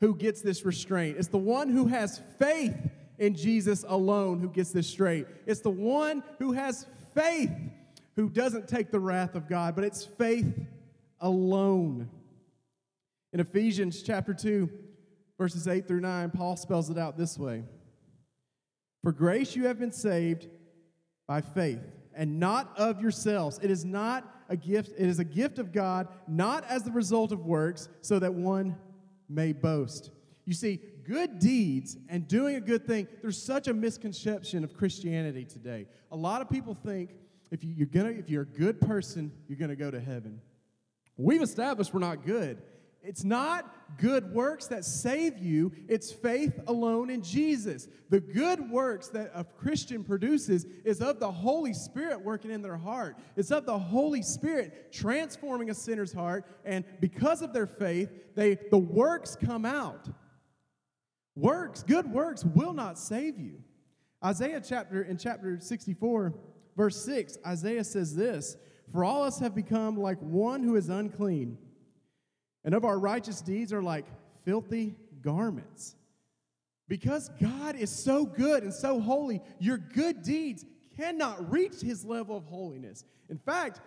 who 0.00 0.14
gets 0.14 0.42
this 0.42 0.64
restraint. 0.64 1.16
It's 1.18 1.26
the 1.26 1.38
one 1.38 1.68
who 1.68 1.88
has 1.88 2.22
faith 2.38 2.76
in 3.18 3.34
Jesus 3.34 3.84
alone 3.88 4.38
who 4.38 4.48
gets 4.48 4.70
this 4.70 4.86
straight. 4.86 5.26
It's 5.44 5.58
the 5.58 5.68
one 5.68 6.22
who 6.38 6.52
has 6.52 6.86
faith 7.16 7.50
who 8.14 8.30
doesn't 8.30 8.68
take 8.68 8.92
the 8.92 9.00
wrath 9.00 9.34
of 9.34 9.48
God, 9.48 9.74
but 9.74 9.82
it's 9.82 10.04
faith 10.04 10.56
alone. 11.20 12.08
In 13.32 13.40
Ephesians 13.40 14.02
chapter 14.02 14.32
2, 14.32 14.70
verses 15.36 15.66
8 15.66 15.88
through 15.88 16.02
9, 16.02 16.30
Paul 16.30 16.56
spells 16.56 16.90
it 16.90 16.96
out 16.96 17.18
this 17.18 17.36
way 17.36 17.64
For 19.02 19.10
grace 19.10 19.56
you 19.56 19.66
have 19.66 19.80
been 19.80 19.90
saved 19.90 20.46
by 21.26 21.40
faith, 21.40 21.82
and 22.14 22.38
not 22.38 22.72
of 22.78 23.02
yourselves. 23.02 23.58
It 23.60 23.72
is 23.72 23.84
not 23.84 24.32
a 24.48 24.56
gift, 24.56 24.92
it 24.98 25.06
is 25.06 25.18
a 25.18 25.24
gift 25.24 25.58
of 25.58 25.72
God, 25.72 26.08
not 26.28 26.64
as 26.68 26.82
the 26.82 26.90
result 26.90 27.32
of 27.32 27.44
works, 27.46 27.88
so 28.00 28.18
that 28.18 28.34
one 28.34 28.76
may 29.28 29.52
boast. 29.52 30.10
You 30.44 30.54
see, 30.54 30.80
good 31.04 31.38
deeds 31.38 31.96
and 32.08 32.26
doing 32.26 32.56
a 32.56 32.60
good 32.60 32.86
thing, 32.86 33.08
there's 33.22 33.40
such 33.40 33.68
a 33.68 33.74
misconception 33.74 34.64
of 34.64 34.74
Christianity 34.74 35.44
today. 35.44 35.86
A 36.12 36.16
lot 36.16 36.40
of 36.40 36.50
people 36.50 36.74
think 36.74 37.10
if, 37.50 37.62
you, 37.62 37.84
are 37.84 37.86
gonna, 37.86 38.10
if 38.10 38.28
you're 38.28 38.42
a 38.42 38.46
good 38.46 38.80
person, 38.80 39.32
you're 39.48 39.58
to 39.68 39.76
go 39.76 39.90
to 39.90 40.00
heaven. 40.00 40.40
We've 41.16 41.42
established 41.42 41.94
we're 41.94 42.00
not 42.00 42.24
good. 42.24 42.62
It's 43.06 43.24
not 43.24 43.72
good 43.98 44.32
works 44.34 44.66
that 44.66 44.84
save 44.84 45.38
you, 45.38 45.72
it's 45.88 46.10
faith 46.10 46.60
alone 46.66 47.08
in 47.08 47.22
Jesus. 47.22 47.86
The 48.10 48.20
good 48.20 48.68
works 48.68 49.08
that 49.08 49.30
a 49.32 49.44
Christian 49.44 50.02
produces 50.02 50.66
is 50.84 51.00
of 51.00 51.20
the 51.20 51.30
Holy 51.30 51.72
Spirit 51.72 52.24
working 52.24 52.50
in 52.50 52.62
their 52.62 52.76
heart. 52.76 53.16
It's 53.36 53.52
of 53.52 53.64
the 53.64 53.78
Holy 53.78 54.22
Spirit 54.22 54.92
transforming 54.92 55.70
a 55.70 55.74
sinner's 55.74 56.12
heart, 56.12 56.44
and 56.64 56.84
because 57.00 57.42
of 57.42 57.52
their 57.52 57.66
faith, 57.66 58.10
they 58.34 58.56
the 58.70 58.78
works 58.78 59.36
come 59.36 59.64
out. 59.64 60.08
Works, 61.36 61.82
good 61.82 62.10
works 62.10 62.44
will 62.44 62.72
not 62.72 62.98
save 62.98 63.38
you. 63.38 63.62
Isaiah 64.24 64.62
chapter 64.66 65.02
in 65.02 65.16
chapter 65.16 65.60
64, 65.60 66.34
verse 66.76 67.04
6, 67.04 67.38
Isaiah 67.46 67.84
says 67.84 68.16
this, 68.16 68.56
"For 68.90 69.04
all 69.04 69.22
us 69.22 69.38
have 69.38 69.54
become 69.54 69.96
like 69.96 70.20
one 70.20 70.62
who 70.62 70.74
is 70.74 70.88
unclean." 70.88 71.58
And 72.66 72.74
of 72.74 72.84
our 72.84 72.98
righteous 72.98 73.40
deeds 73.40 73.72
are 73.72 73.82
like 73.82 74.04
filthy 74.44 74.94
garments. 75.22 75.94
Because 76.88 77.30
God 77.40 77.76
is 77.76 77.90
so 77.90 78.26
good 78.26 78.62
and 78.64 78.74
so 78.74 79.00
holy, 79.00 79.40
your 79.58 79.78
good 79.78 80.22
deeds 80.22 80.66
cannot 80.96 81.50
reach 81.50 81.80
his 81.80 82.04
level 82.04 82.36
of 82.36 82.44
holiness. 82.44 83.04
In 83.30 83.38
fact, 83.38 83.80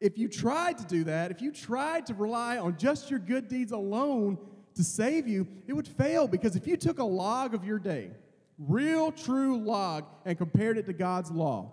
if 0.00 0.18
you 0.18 0.28
tried 0.28 0.78
to 0.78 0.84
do 0.84 1.04
that, 1.04 1.30
if 1.30 1.42
you 1.42 1.52
tried 1.52 2.06
to 2.06 2.14
rely 2.14 2.58
on 2.58 2.76
just 2.78 3.10
your 3.10 3.20
good 3.20 3.48
deeds 3.48 3.72
alone 3.72 4.38
to 4.74 4.82
save 4.82 5.28
you, 5.28 5.46
it 5.66 5.72
would 5.72 5.86
fail 5.86 6.26
because 6.26 6.56
if 6.56 6.66
you 6.66 6.76
took 6.76 6.98
a 6.98 7.04
log 7.04 7.54
of 7.54 7.64
your 7.64 7.78
day, 7.78 8.10
real 8.58 9.12
true 9.12 9.58
log, 9.58 10.04
and 10.24 10.38
compared 10.38 10.78
it 10.78 10.86
to 10.86 10.92
God's 10.92 11.30
law, 11.30 11.72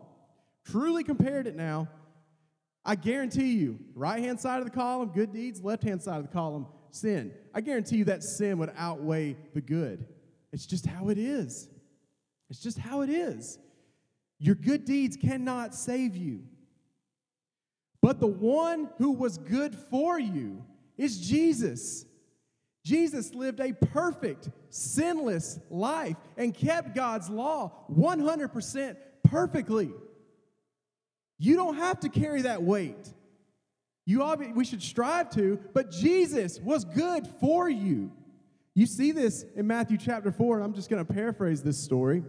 truly 0.66 1.04
compared 1.04 1.48
it 1.48 1.56
now, 1.56 1.88
I 2.90 2.96
guarantee 2.96 3.52
you, 3.52 3.78
right 3.94 4.20
hand 4.20 4.40
side 4.40 4.58
of 4.58 4.66
the 4.66 4.72
column, 4.72 5.10
good 5.10 5.32
deeds, 5.32 5.62
left 5.62 5.84
hand 5.84 6.02
side 6.02 6.18
of 6.18 6.24
the 6.24 6.34
column, 6.34 6.66
sin. 6.90 7.32
I 7.54 7.62
guarantee 7.62 7.98
you 7.98 8.06
that 8.06 8.24
sin 8.24 8.58
would 8.58 8.72
outweigh 8.76 9.38
the 9.54 9.62
good. 9.62 10.08
It's 10.52 10.66
just 10.66 10.88
how 10.88 11.10
it 11.10 11.20
is. 11.20 11.70
It's 12.50 12.60
just 12.60 12.80
how 12.80 13.02
it 13.02 13.12
is. 13.12 13.60
Your 14.40 14.56
good 14.56 14.86
deeds 14.86 15.16
cannot 15.18 15.76
save 15.76 16.16
you. 16.16 16.42
But 18.02 18.20
the 18.20 18.26
one 18.26 18.90
who 18.98 19.12
was 19.12 19.38
good 19.38 19.76
for 19.76 20.20
you 20.20 20.66
is 20.98 21.20
Jesus. 21.20 22.06
Jesus 22.84 23.36
lived 23.36 23.60
a 23.60 23.74
perfect, 23.74 24.50
sinless 24.72 25.60
life 25.70 26.18
and 26.38 26.56
kept 26.56 26.96
God's 26.96 27.30
law 27.30 27.72
100% 27.96 28.98
perfectly. 29.26 29.92
You 31.40 31.56
don't 31.56 31.78
have 31.78 32.02
to 32.02 32.10
carry 32.10 32.44
that 32.44 32.62
weight. 32.62 33.12
You 34.06 34.24
we 34.56 34.66
should 34.66 34.84
strive 34.84 35.30
to, 35.32 35.60
but 35.74 35.92
Jesus 35.92 36.60
was 36.60 36.84
good 36.84 37.28
for 37.40 37.70
you. 37.70 38.12
You 38.74 38.86
see 38.86 39.12
this 39.12 39.46
in 39.56 39.68
Matthew 39.68 39.98
chapter 39.98 40.32
4, 40.32 40.58
and 40.58 40.64
I'm 40.64 40.74
just 40.74 40.90
going 40.90 41.06
to 41.06 41.14
paraphrase 41.14 41.62
this 41.62 41.78
story. 41.78 42.24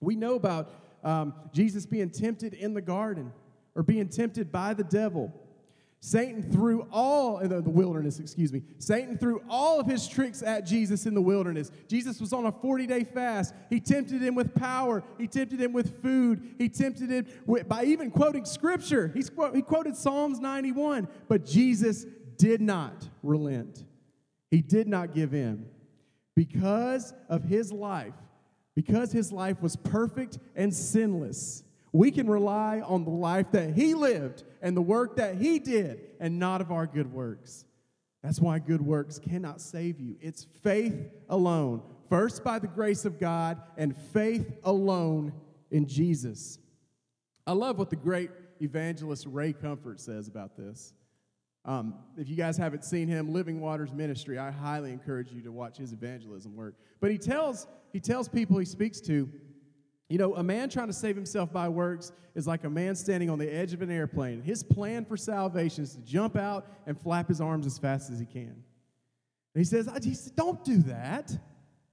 We 0.00 0.14
know 0.14 0.34
about 0.34 0.72
um, 1.02 1.34
Jesus 1.52 1.84
being 1.86 2.10
tempted 2.10 2.54
in 2.54 2.74
the 2.74 2.80
garden 2.80 3.32
or 3.74 3.82
being 3.82 4.08
tempted 4.08 4.50
by 4.52 4.74
the 4.74 4.84
devil. 4.84 5.32
Satan 6.02 6.42
threw 6.42 6.86
all 6.90 7.38
in 7.40 7.50
the, 7.50 7.60
the 7.60 7.68
wilderness, 7.70 8.20
excuse 8.20 8.52
me. 8.54 8.62
Satan 8.78 9.18
threw 9.18 9.42
all 9.50 9.78
of 9.78 9.86
his 9.86 10.08
tricks 10.08 10.42
at 10.42 10.64
Jesus 10.64 11.04
in 11.04 11.12
the 11.12 11.20
wilderness. 11.20 11.70
Jesus 11.88 12.20
was 12.20 12.32
on 12.32 12.46
a 12.46 12.52
40 12.52 12.86
day 12.86 13.04
fast. 13.04 13.54
He 13.68 13.80
tempted 13.80 14.22
him 14.22 14.34
with 14.34 14.54
power, 14.54 15.04
he 15.18 15.26
tempted 15.26 15.60
him 15.60 15.74
with 15.74 16.02
food, 16.02 16.54
he 16.58 16.70
tempted 16.70 17.10
him 17.10 17.26
with, 17.44 17.68
by 17.68 17.84
even 17.84 18.10
quoting 18.10 18.46
scripture. 18.46 19.10
He's, 19.12 19.30
he 19.54 19.60
quoted 19.60 19.94
Psalms 19.94 20.40
91, 20.40 21.06
but 21.28 21.44
Jesus 21.44 22.06
did 22.38 22.62
not 22.62 23.06
relent. 23.22 23.84
He 24.50 24.62
did 24.62 24.88
not 24.88 25.14
give 25.14 25.34
in 25.34 25.66
because 26.34 27.12
of 27.28 27.44
his 27.44 27.72
life, 27.72 28.14
because 28.74 29.12
his 29.12 29.32
life 29.32 29.60
was 29.60 29.76
perfect 29.76 30.38
and 30.56 30.74
sinless. 30.74 31.62
We 31.92 32.10
can 32.10 32.28
rely 32.28 32.80
on 32.80 33.04
the 33.04 33.10
life 33.10 33.50
that 33.52 33.74
he 33.74 33.94
lived 33.94 34.44
and 34.62 34.76
the 34.76 34.82
work 34.82 35.16
that 35.16 35.36
he 35.36 35.58
did 35.58 36.00
and 36.20 36.38
not 36.38 36.60
of 36.60 36.70
our 36.70 36.86
good 36.86 37.12
works. 37.12 37.64
That's 38.22 38.38
why 38.38 38.58
good 38.58 38.82
works 38.82 39.18
cannot 39.18 39.60
save 39.60 39.98
you. 39.98 40.16
It's 40.20 40.46
faith 40.62 41.08
alone, 41.28 41.82
first 42.08 42.44
by 42.44 42.58
the 42.58 42.66
grace 42.66 43.04
of 43.04 43.18
God, 43.18 43.60
and 43.76 43.96
faith 43.96 44.58
alone 44.62 45.32
in 45.70 45.86
Jesus. 45.86 46.58
I 47.46 47.52
love 47.52 47.78
what 47.78 47.90
the 47.90 47.96
great 47.96 48.30
evangelist 48.60 49.26
Ray 49.26 49.52
Comfort 49.52 50.00
says 50.00 50.28
about 50.28 50.56
this. 50.56 50.92
Um, 51.64 51.94
if 52.16 52.28
you 52.28 52.36
guys 52.36 52.56
haven't 52.56 52.84
seen 52.84 53.08
him, 53.08 53.32
Living 53.32 53.60
Waters 53.60 53.92
Ministry, 53.92 54.38
I 54.38 54.50
highly 54.50 54.92
encourage 54.92 55.32
you 55.32 55.42
to 55.42 55.52
watch 55.52 55.76
his 55.76 55.92
evangelism 55.92 56.56
work. 56.56 56.74
But 57.00 57.10
he 57.10 57.18
tells, 57.18 57.66
he 57.92 58.00
tells 58.00 58.28
people 58.28 58.58
he 58.58 58.64
speaks 58.64 59.00
to 59.02 59.28
you 60.10 60.18
know, 60.18 60.34
a 60.34 60.42
man 60.42 60.68
trying 60.68 60.88
to 60.88 60.92
save 60.92 61.14
himself 61.14 61.52
by 61.52 61.68
works 61.68 62.10
is 62.34 62.44
like 62.44 62.64
a 62.64 62.68
man 62.68 62.96
standing 62.96 63.30
on 63.30 63.38
the 63.38 63.46
edge 63.46 63.72
of 63.72 63.80
an 63.80 63.92
airplane. 63.92 64.42
His 64.42 64.64
plan 64.64 65.04
for 65.04 65.16
salvation 65.16 65.84
is 65.84 65.94
to 65.94 66.00
jump 66.00 66.36
out 66.36 66.66
and 66.84 67.00
flap 67.00 67.28
his 67.28 67.40
arms 67.40 67.64
as 67.64 67.78
fast 67.78 68.10
as 68.10 68.18
he 68.18 68.26
can. 68.26 68.62
And 69.54 69.54
he 69.54 69.64
says, 69.64 69.88
he 70.02 70.14
said, 70.14 70.34
Don't 70.34 70.64
do 70.64 70.78
that. 70.82 71.30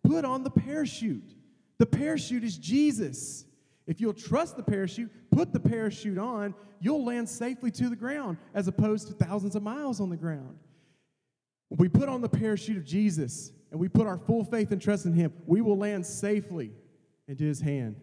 Put 0.04 0.26
on 0.26 0.44
the 0.44 0.50
parachute. 0.50 1.36
The 1.78 1.86
parachute 1.86 2.44
is 2.44 2.58
Jesus. 2.58 3.46
If 3.86 4.02
you'll 4.02 4.14
trust 4.14 4.58
the 4.58 4.64
parachute, 4.64 5.12
put 5.30 5.54
the 5.54 5.60
parachute 5.60 6.18
on, 6.18 6.56
you'll 6.80 7.06
land 7.06 7.30
safely 7.30 7.70
to 7.72 7.88
the 7.88 7.96
ground 7.96 8.38
as 8.56 8.68
opposed 8.68 9.08
to 9.08 9.14
thousands 9.14 9.56
of 9.56 9.62
miles 9.62 10.02
on 10.02 10.10
the 10.10 10.18
ground. 10.18 10.58
When 11.70 11.78
we 11.78 11.88
put 11.88 12.10
on 12.10 12.22
the 12.22 12.30
parachute 12.30 12.78
of 12.78 12.86
Jesus 12.86 13.52
and 13.70 13.80
we 13.80 13.90
put 13.90 14.08
our 14.08 14.18
full 14.18 14.44
faith 14.44 14.72
and 14.72 14.82
trust 14.82 15.06
in 15.06 15.14
Him, 15.14 15.34
we 15.46 15.62
will 15.62 15.78
land 15.78 16.04
safely 16.04 16.72
into 17.28 17.44
His 17.44 17.62
hand 17.62 17.96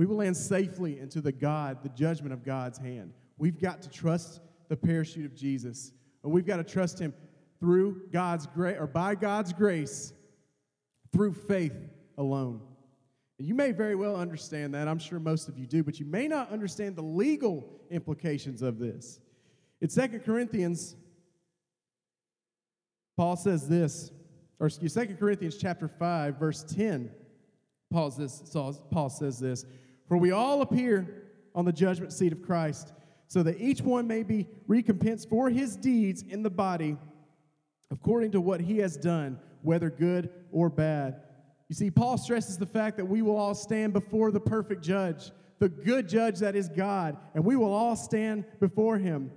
we 0.00 0.06
will 0.06 0.16
land 0.16 0.34
safely 0.34 0.98
into 0.98 1.20
the 1.20 1.30
God, 1.30 1.82
the 1.82 1.90
judgment 1.90 2.32
of 2.32 2.42
God's 2.42 2.78
hand. 2.78 3.12
We've 3.36 3.60
got 3.60 3.82
to 3.82 3.90
trust 3.90 4.40
the 4.70 4.76
parachute 4.76 5.26
of 5.26 5.34
Jesus. 5.34 5.92
And 6.22 6.32
we've 6.32 6.46
got 6.46 6.56
to 6.56 6.64
trust 6.64 6.98
him 6.98 7.12
through 7.58 8.08
God's 8.10 8.46
grace 8.46 8.78
or 8.80 8.86
by 8.86 9.14
God's 9.14 9.52
grace 9.52 10.14
through 11.12 11.34
faith 11.34 11.76
alone. 12.16 12.62
And 13.38 13.46
you 13.46 13.54
may 13.54 13.72
very 13.72 13.94
well 13.94 14.16
understand 14.16 14.72
that. 14.72 14.88
I'm 14.88 14.98
sure 14.98 15.20
most 15.20 15.48
of 15.48 15.58
you 15.58 15.66
do, 15.66 15.82
but 15.82 16.00
you 16.00 16.06
may 16.06 16.28
not 16.28 16.50
understand 16.50 16.96
the 16.96 17.02
legal 17.02 17.68
implications 17.90 18.62
of 18.62 18.78
this. 18.78 19.20
In 19.82 19.88
2 19.88 20.20
Corinthians, 20.20 20.96
Paul 23.18 23.36
says 23.36 23.68
this, 23.68 24.12
or 24.58 24.68
excuse 24.68 24.94
2 24.94 25.16
Corinthians 25.18 25.58
chapter 25.58 25.88
5, 25.88 26.38
verse 26.38 26.62
10. 26.62 27.10
Paul 27.90 28.10
says, 28.10 28.56
Paul 28.90 29.10
says 29.10 29.38
this 29.38 29.64
For 30.08 30.16
we 30.16 30.30
all 30.30 30.62
appear 30.62 31.24
on 31.54 31.64
the 31.64 31.72
judgment 31.72 32.12
seat 32.12 32.32
of 32.32 32.42
Christ, 32.42 32.92
so 33.26 33.42
that 33.42 33.60
each 33.60 33.80
one 33.80 34.06
may 34.06 34.22
be 34.22 34.48
recompensed 34.66 35.28
for 35.28 35.50
his 35.50 35.76
deeds 35.76 36.22
in 36.22 36.42
the 36.42 36.50
body 36.50 36.96
according 37.90 38.30
to 38.32 38.40
what 38.40 38.60
he 38.60 38.78
has 38.78 38.96
done, 38.96 39.38
whether 39.62 39.90
good 39.90 40.30
or 40.52 40.70
bad. 40.70 41.20
You 41.68 41.74
see, 41.74 41.90
Paul 41.90 42.18
stresses 42.18 42.58
the 42.58 42.66
fact 42.66 42.96
that 42.96 43.04
we 43.04 43.22
will 43.22 43.36
all 43.36 43.54
stand 43.54 43.92
before 43.92 44.30
the 44.30 44.40
perfect 44.40 44.82
judge, 44.82 45.30
the 45.58 45.68
good 45.68 46.08
judge 46.08 46.38
that 46.38 46.56
is 46.56 46.68
God, 46.68 47.16
and 47.34 47.44
we 47.44 47.56
will 47.56 47.72
all 47.72 47.96
stand 47.96 48.44
before 48.60 48.98
him. 48.98 49.30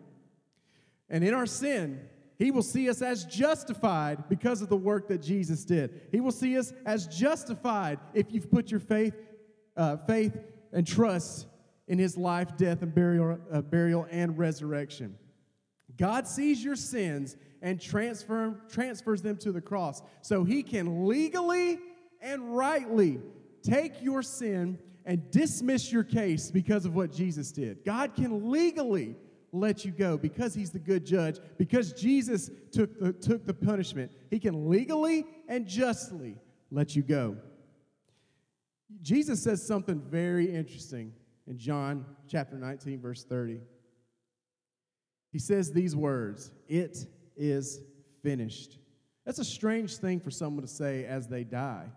And 1.10 1.24
in 1.24 1.34
our 1.34 1.46
sin, 1.46 2.00
he 2.44 2.52
will 2.52 2.62
see 2.62 2.90
us 2.90 3.02
as 3.02 3.24
justified 3.24 4.28
because 4.28 4.62
of 4.62 4.68
the 4.68 4.76
work 4.76 5.08
that 5.08 5.22
Jesus 5.22 5.64
did. 5.64 6.02
He 6.12 6.20
will 6.20 6.32
see 6.32 6.58
us 6.58 6.74
as 6.86 7.08
justified 7.08 8.00
if 8.14 8.34
you've 8.34 8.52
put 8.52 8.70
your 8.70 8.82
faith, 8.82 9.14
uh, 9.78 9.98
faith 10.06 10.38
and 10.74 10.86
trust 10.86 11.48
in 11.88 11.98
his 11.98 12.18
life, 12.18 12.58
death, 12.58 12.82
and 12.82 12.94
burial, 12.94 13.40
uh, 13.50 13.62
burial 13.62 14.08
and 14.12 14.38
resurrection. 14.38 15.16
God 15.96 16.28
sees 16.28 16.62
your 16.62 16.76
sins 16.76 17.38
and 17.62 17.80
transfer, 17.80 18.60
transfers 18.70 19.22
them 19.22 19.38
to 19.38 19.54
the 19.54 19.62
cross 19.62 20.02
so 20.22 20.44
he 20.44 20.64
can 20.64 21.08
legally 21.08 21.80
and 22.22 22.56
rightly 22.56 23.22
take 23.62 24.02
your 24.02 24.22
sin 24.22 24.78
and 25.06 25.32
dismiss 25.32 25.94
your 25.94 26.04
case 26.04 26.52
because 26.52 26.86
of 26.86 26.94
what 26.94 27.14
Jesus 27.14 27.54
did. 27.54 27.86
God 27.86 28.16
can 28.16 28.52
legally 28.52 29.16
let 29.54 29.86
you 29.86 29.92
go 29.92 30.18
because 30.18 30.54
he's 30.54 30.72
the 30.72 30.80
good 30.80 31.06
judge, 31.06 31.40
because 31.58 31.94
Jesus 31.94 32.50
took 32.72 33.00
the, 33.00 33.14
took 33.14 33.46
the 33.46 33.54
punishment. 33.54 34.12
He 34.30 34.40
can 34.40 34.70
legally 34.70 35.26
and 35.48 35.66
justly 35.66 36.36
let 36.72 36.96
you 36.96 37.04
go. 37.04 37.38
Jesus 39.02 39.42
says 39.42 39.66
something 39.66 40.02
very 40.02 40.54
interesting 40.54 41.14
in 41.48 41.58
John 41.58 42.06
chapter 42.28 42.58
19, 42.58 43.00
verse 43.00 43.24
30. 43.24 43.62
He 45.32 45.40
says 45.40 45.72
these 45.72 45.96
words 45.96 46.52
It 46.68 47.06
is 47.38 47.80
finished. 48.22 48.80
That's 49.26 49.40
a 49.40 49.46
strange 49.46 49.98
thing 49.98 50.20
for 50.20 50.32
someone 50.32 50.64
to 50.64 50.72
say 50.72 51.06
as 51.06 51.28
they 51.28 51.44
die. 51.44 51.88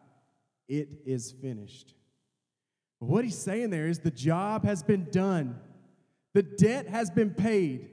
It 0.69 0.89
is 1.05 1.33
finished. 1.33 1.95
But 3.01 3.09
what 3.09 3.25
he's 3.25 3.39
saying 3.39 3.71
there 3.71 3.89
is 3.89 3.99
the 3.99 4.11
job 4.11 4.65
has 4.65 4.83
been 4.83 5.09
done, 5.11 5.59
the 6.37 6.43
debt 6.43 6.87
has 6.87 7.09
been 7.09 7.31
paid, 7.31 7.89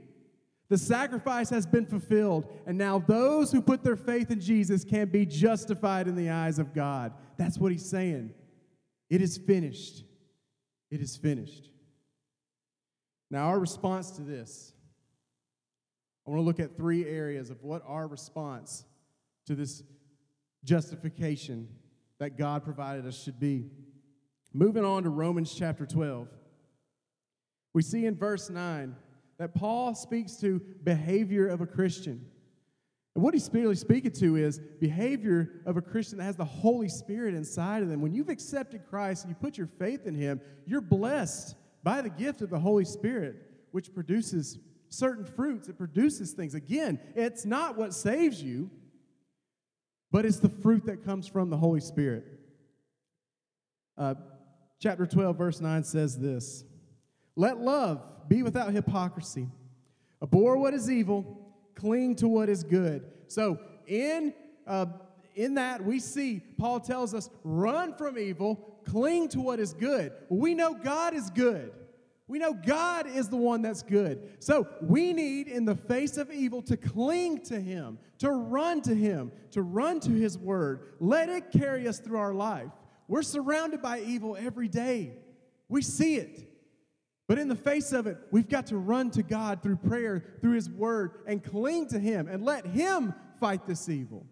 the 0.67 0.77
sacrifice 0.77 1.49
has 1.49 1.65
been 1.65 1.85
fulfilled, 1.85 2.45
and 2.67 2.77
now 2.77 2.99
those 2.99 3.53
who 3.53 3.61
put 3.61 3.85
their 3.85 3.95
faith 3.95 4.31
in 4.31 4.41
Jesus 4.41 4.83
can 4.83 5.07
be 5.07 5.25
justified 5.25 6.09
in 6.09 6.17
the 6.17 6.29
eyes 6.29 6.59
of 6.59 6.73
God. 6.73 7.13
That's 7.37 7.57
what 7.57 7.71
he's 7.71 7.89
saying. 7.89 8.31
It 9.09 9.21
is 9.21 9.37
finished. 9.37 10.03
It 10.91 10.99
is 10.99 11.15
finished. 11.15 11.69
Now, 13.31 13.45
our 13.45 13.57
response 13.57 14.11
to 14.11 14.21
this, 14.23 14.73
I 16.27 16.31
want 16.31 16.41
to 16.41 16.45
look 16.45 16.59
at 16.59 16.75
three 16.75 17.05
areas 17.05 17.49
of 17.49 17.63
what 17.63 17.81
our 17.87 18.09
response 18.09 18.83
to 19.45 19.55
this 19.55 19.83
justification 20.65 21.69
that 22.19 22.37
God 22.37 22.65
provided 22.65 23.07
us 23.07 23.23
should 23.23 23.39
be. 23.39 23.69
Moving 24.51 24.83
on 24.83 25.03
to 25.03 25.09
Romans 25.09 25.55
chapter 25.55 25.85
12, 25.85 26.27
we 27.73 27.81
see 27.81 28.05
in 28.05 28.15
verse 28.15 28.49
9 28.49 28.95
that 29.37 29.55
Paul 29.55 29.95
speaks 29.95 30.35
to 30.37 30.61
behavior 30.83 31.47
of 31.47 31.61
a 31.61 31.65
Christian. 31.65 32.25
And 33.15 33.23
what 33.23 33.33
he's 33.33 33.49
really 33.53 33.75
speaking 33.75 34.11
to 34.13 34.37
is 34.37 34.59
behavior 34.79 35.61
of 35.65 35.77
a 35.77 35.81
Christian 35.81 36.17
that 36.17 36.23
has 36.23 36.35
the 36.35 36.45
Holy 36.45 36.89
Spirit 36.89 37.35
inside 37.35 37.83
of 37.83 37.89
them. 37.89 38.01
When 38.01 38.13
you've 38.13 38.29
accepted 38.29 38.87
Christ 38.89 39.23
and 39.23 39.31
you 39.31 39.35
put 39.35 39.57
your 39.57 39.67
faith 39.67 40.07
in 40.07 40.15
Him, 40.15 40.41
you're 40.65 40.81
blessed 40.81 41.55
by 41.83 42.01
the 42.01 42.09
gift 42.09 42.41
of 42.41 42.49
the 42.49 42.59
Holy 42.59 42.85
Spirit, 42.85 43.35
which 43.71 43.93
produces 43.93 44.57
certain 44.89 45.25
fruits. 45.25 45.67
It 45.67 45.77
produces 45.77 46.31
things. 46.31 46.55
Again, 46.55 46.99
it's 47.15 47.45
not 47.45 47.77
what 47.77 47.93
saves 47.93 48.41
you, 48.41 48.71
but 50.11 50.25
it's 50.25 50.39
the 50.39 50.49
fruit 50.49 50.85
that 50.85 51.03
comes 51.03 51.27
from 51.27 51.49
the 51.49 51.57
Holy 51.57 51.81
Spirit. 51.81 52.25
Uh, 53.95 54.15
chapter 54.79 55.05
12, 55.05 55.37
verse 55.37 55.61
9 55.61 55.83
says 55.83 56.17
this 56.17 56.63
Let 57.35 57.59
love 57.59 58.01
be 58.27 58.43
without 58.43 58.71
hypocrisy. 58.71 59.47
Abhor 60.21 60.57
what 60.57 60.73
is 60.73 60.89
evil, 60.89 61.53
cling 61.75 62.15
to 62.15 62.27
what 62.27 62.49
is 62.49 62.63
good. 62.63 63.05
So, 63.27 63.59
in, 63.87 64.33
uh, 64.67 64.85
in 65.35 65.55
that, 65.55 65.83
we 65.83 65.99
see 65.99 66.41
Paul 66.57 66.79
tells 66.79 67.13
us 67.13 67.29
run 67.43 67.93
from 67.95 68.17
evil, 68.17 68.79
cling 68.85 69.27
to 69.29 69.41
what 69.41 69.59
is 69.59 69.73
good. 69.73 70.13
We 70.29 70.53
know 70.53 70.73
God 70.73 71.13
is 71.13 71.29
good. 71.29 71.71
We 72.27 72.39
know 72.39 72.53
God 72.53 73.07
is 73.07 73.27
the 73.27 73.37
one 73.37 73.61
that's 73.61 73.83
good. 73.83 74.37
So 74.39 74.67
we 74.81 75.11
need, 75.11 75.49
in 75.49 75.65
the 75.65 75.75
face 75.75 76.17
of 76.17 76.31
evil, 76.31 76.61
to 76.63 76.77
cling 76.77 77.41
to 77.45 77.59
Him, 77.59 77.99
to 78.19 78.31
run 78.31 78.81
to 78.83 78.95
Him, 78.95 79.31
to 79.51 79.61
run 79.61 79.99
to 80.01 80.11
His 80.11 80.37
Word. 80.37 80.93
Let 80.99 81.29
it 81.29 81.51
carry 81.51 81.87
us 81.87 81.99
through 81.99 82.19
our 82.19 82.33
life. 82.33 82.71
We're 83.09 83.23
surrounded 83.23 83.81
by 83.81 83.99
evil 83.99 84.37
every 84.39 84.69
day, 84.69 85.17
we 85.67 85.81
see 85.81 86.15
it. 86.15 86.49
But 87.33 87.39
in 87.39 87.47
the 87.47 87.55
face 87.55 87.93
of 87.93 88.05
it, 88.05 88.19
we've 88.29 88.47
got 88.47 88.67
to 88.67 88.77
run 88.77 89.09
to 89.09 89.23
God 89.23 89.63
through 89.63 89.77
prayer, 89.77 90.23
through 90.39 90.53
His 90.53 90.69
Word, 90.69 91.13
and 91.25 91.43
cling 91.43 91.87
to 91.87 91.97
Him 91.97 92.27
and 92.27 92.45
let 92.45 92.63
Him 92.63 93.11
fight 93.39 93.65
this 93.65 93.89
evil. 93.89 94.27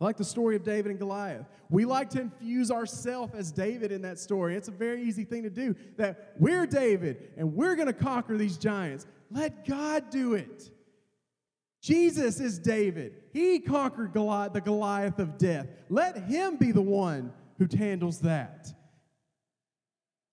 I 0.00 0.04
like 0.06 0.16
the 0.16 0.24
story 0.24 0.56
of 0.56 0.64
David 0.64 0.90
and 0.90 0.98
Goliath. 0.98 1.46
We 1.70 1.84
like 1.84 2.10
to 2.10 2.20
infuse 2.20 2.72
ourselves 2.72 3.34
as 3.36 3.52
David 3.52 3.92
in 3.92 4.02
that 4.02 4.18
story. 4.18 4.56
It's 4.56 4.66
a 4.66 4.72
very 4.72 5.00
easy 5.04 5.22
thing 5.22 5.44
to 5.44 5.48
do. 5.48 5.76
That 5.96 6.34
we're 6.40 6.66
David 6.66 7.28
and 7.36 7.54
we're 7.54 7.76
going 7.76 7.86
to 7.86 7.92
conquer 7.92 8.36
these 8.36 8.58
giants. 8.58 9.06
Let 9.30 9.64
God 9.64 10.10
do 10.10 10.34
it. 10.34 10.72
Jesus 11.80 12.40
is 12.40 12.58
David. 12.58 13.12
He 13.32 13.60
conquered 13.60 14.12
Goliath, 14.12 14.54
the 14.54 14.60
Goliath 14.60 15.20
of 15.20 15.38
death. 15.38 15.68
Let 15.88 16.18
him 16.24 16.56
be 16.56 16.72
the 16.72 16.82
one 16.82 17.32
who 17.58 17.68
handles 17.78 18.22
that. 18.22 18.72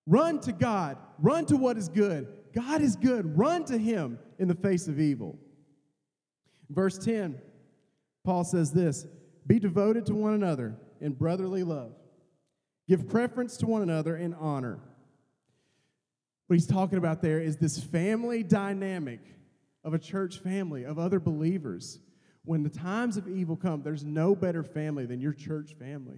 Run 0.07 0.39
to 0.39 0.51
God. 0.51 0.97
Run 1.19 1.45
to 1.45 1.57
what 1.57 1.77
is 1.77 1.89
good. 1.89 2.27
God 2.53 2.81
is 2.81 2.95
good. 2.95 3.37
Run 3.37 3.65
to 3.65 3.77
him 3.77 4.19
in 4.39 4.47
the 4.47 4.55
face 4.55 4.87
of 4.87 4.99
evil. 4.99 5.37
Verse 6.69 6.97
10, 6.97 7.37
Paul 8.23 8.43
says 8.43 8.71
this 8.71 9.05
be 9.47 9.59
devoted 9.59 10.05
to 10.07 10.15
one 10.15 10.33
another 10.33 10.75
in 10.99 11.13
brotherly 11.13 11.63
love. 11.63 11.93
Give 12.87 13.07
preference 13.07 13.57
to 13.57 13.65
one 13.65 13.81
another 13.81 14.15
in 14.17 14.33
honor. 14.33 14.79
What 16.47 16.55
he's 16.55 16.67
talking 16.67 16.97
about 16.97 17.21
there 17.21 17.39
is 17.39 17.57
this 17.57 17.81
family 17.83 18.43
dynamic 18.43 19.19
of 19.83 19.93
a 19.93 19.99
church 19.99 20.39
family, 20.39 20.83
of 20.83 20.99
other 20.99 21.19
believers. 21.19 21.99
When 22.43 22.63
the 22.63 22.69
times 22.69 23.17
of 23.17 23.27
evil 23.27 23.55
come, 23.55 23.81
there's 23.81 24.03
no 24.03 24.35
better 24.35 24.63
family 24.63 25.05
than 25.05 25.19
your 25.19 25.33
church 25.33 25.73
family. 25.79 26.17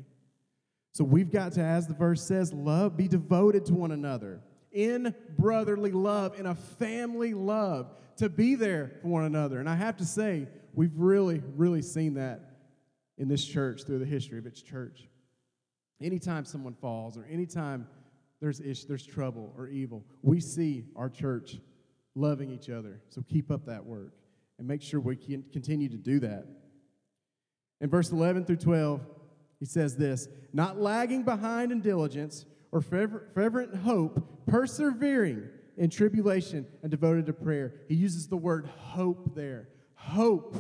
So 0.92 1.04
we've 1.04 1.32
got 1.32 1.54
to, 1.54 1.62
as 1.62 1.88
the 1.88 1.94
verse 1.94 2.24
says, 2.24 2.54
love, 2.54 2.98
be 2.98 3.08
devoted 3.08 3.66
to 3.68 3.74
one 3.74 3.92
another 3.92 4.42
in 4.78 5.16
brotherly 5.40 5.92
love, 5.92 6.40
in 6.40 6.46
a 6.46 6.54
family 6.54 7.34
love, 7.34 7.90
to 8.18 8.30
be 8.30 8.54
there 8.54 9.00
for 9.02 9.08
one 9.08 9.24
another. 9.24 9.60
And 9.60 9.68
I 9.68 9.76
have 9.76 9.98
to 9.98 10.06
say, 10.06 10.48
we've 10.74 10.96
really, 10.96 11.42
really 11.56 11.82
seen 11.82 12.14
that 12.14 12.58
in 13.18 13.28
this 13.28 13.44
church 13.44 13.84
through 13.86 13.98
the 13.98 14.06
history 14.06 14.38
of 14.38 14.46
its 14.46 14.62
church. 14.62 15.10
Anytime 16.00 16.46
someone 16.46 16.76
falls 16.76 17.18
or 17.18 17.26
anytime 17.26 17.88
there's 18.40 18.60
ish, 18.60 18.84
there's 18.84 19.04
trouble 19.04 19.52
or 19.58 19.68
evil, 19.68 20.06
we 20.22 20.40
see 20.40 20.86
our 20.96 21.10
church 21.10 21.58
loving 22.14 22.52
each 22.52 22.70
other. 22.70 23.02
So 23.10 23.24
keep 23.28 23.50
up 23.50 23.66
that 23.66 23.84
work 23.84 24.14
and 24.60 24.68
make 24.68 24.84
sure 24.84 25.00
we 25.00 25.16
can 25.16 25.44
continue 25.52 25.90
to 25.90 25.98
do 25.98 26.20
that. 26.20 26.46
In 27.82 27.90
verse 27.90 28.12
11 28.12 28.46
through 28.46 28.58
12, 28.58 29.02
he 29.60 29.66
says 29.66 29.96
this 29.96 30.28
not 30.54 30.80
lagging 30.80 31.24
behind 31.24 31.72
in 31.72 31.82
diligence 31.82 32.46
or 32.72 32.82
fervent 32.82 33.76
hope, 33.76 34.46
persevering 34.48 35.50
in 35.78 35.90
tribulation 35.90 36.66
and 36.82 36.92
devoted 36.92 37.26
to 37.28 37.34
prayer. 37.34 37.74
He 37.88 37.96
uses 37.96 38.28
the 38.28 38.38
word 38.38 38.66
hope 38.66 39.36
there. 39.36 39.70
Hope 39.96 40.56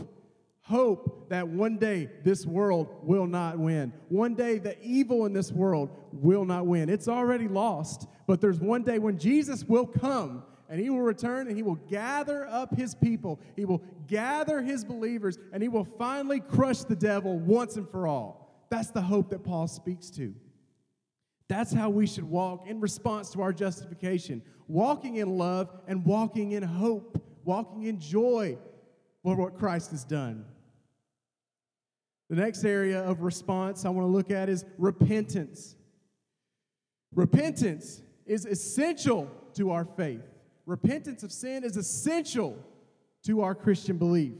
hope 0.67 1.29
that 1.29 1.47
one 1.47 1.77
day 1.77 2.09
this 2.25 2.45
world 2.45 2.89
will 3.01 3.25
not 3.25 3.57
win. 3.57 3.93
One 4.09 4.35
day 4.35 4.57
the 4.57 4.77
evil 4.81 5.25
in 5.25 5.31
this 5.31 5.49
world 5.49 5.89
will 6.11 6.43
not 6.43 6.65
win. 6.65 6.89
It's 6.89 7.07
already 7.07 7.47
lost, 7.47 8.05
but 8.27 8.41
there's 8.41 8.59
one 8.59 8.83
day 8.83 8.99
when 8.99 9.17
Jesus 9.17 9.63
will 9.63 9.87
come 9.87 10.43
and 10.67 10.81
he 10.81 10.89
will 10.89 11.01
return 11.01 11.47
and 11.47 11.55
he 11.55 11.63
will 11.63 11.79
gather 11.89 12.45
up 12.47 12.75
his 12.75 12.95
people. 12.95 13.39
He 13.55 13.63
will 13.63 13.81
gather 14.07 14.61
his 14.61 14.83
believers 14.83 15.37
and 15.53 15.63
he 15.63 15.69
will 15.69 15.87
finally 15.97 16.41
crush 16.41 16.79
the 16.79 16.97
devil 16.97 17.39
once 17.39 17.77
and 17.77 17.89
for 17.89 18.05
all. 18.05 18.65
That's 18.69 18.91
the 18.91 19.01
hope 19.01 19.29
that 19.29 19.45
Paul 19.45 19.69
speaks 19.69 20.09
to. 20.11 20.35
That's 21.49 21.73
how 21.73 21.89
we 21.89 22.07
should 22.07 22.25
walk 22.25 22.67
in 22.67 22.79
response 22.81 23.29
to 23.31 23.41
our 23.41 23.53
justification 23.53 24.41
walking 24.67 25.15
in 25.15 25.37
love 25.37 25.69
and 25.87 26.05
walking 26.05 26.51
in 26.51 26.63
hope, 26.63 27.21
walking 27.45 27.83
in 27.83 27.99
joy 27.99 28.57
for 29.23 29.35
what 29.35 29.57
Christ 29.57 29.91
has 29.91 30.03
done. 30.03 30.45
The 32.29 32.35
next 32.35 32.65
area 32.65 33.01
of 33.01 33.21
response 33.21 33.85
I 33.85 33.89
want 33.89 34.05
to 34.05 34.11
look 34.11 34.31
at 34.31 34.49
is 34.49 34.65
repentance. 34.77 35.75
Repentance 37.15 38.01
is 38.25 38.45
essential 38.45 39.31
to 39.53 39.71
our 39.71 39.85
faith. 39.85 40.23
Repentance 40.65 41.23
of 41.23 41.31
sin 41.31 41.63
is 41.63 41.77
essential 41.77 42.57
to 43.23 43.41
our 43.41 43.55
Christian 43.55 43.97
belief. 43.97 44.33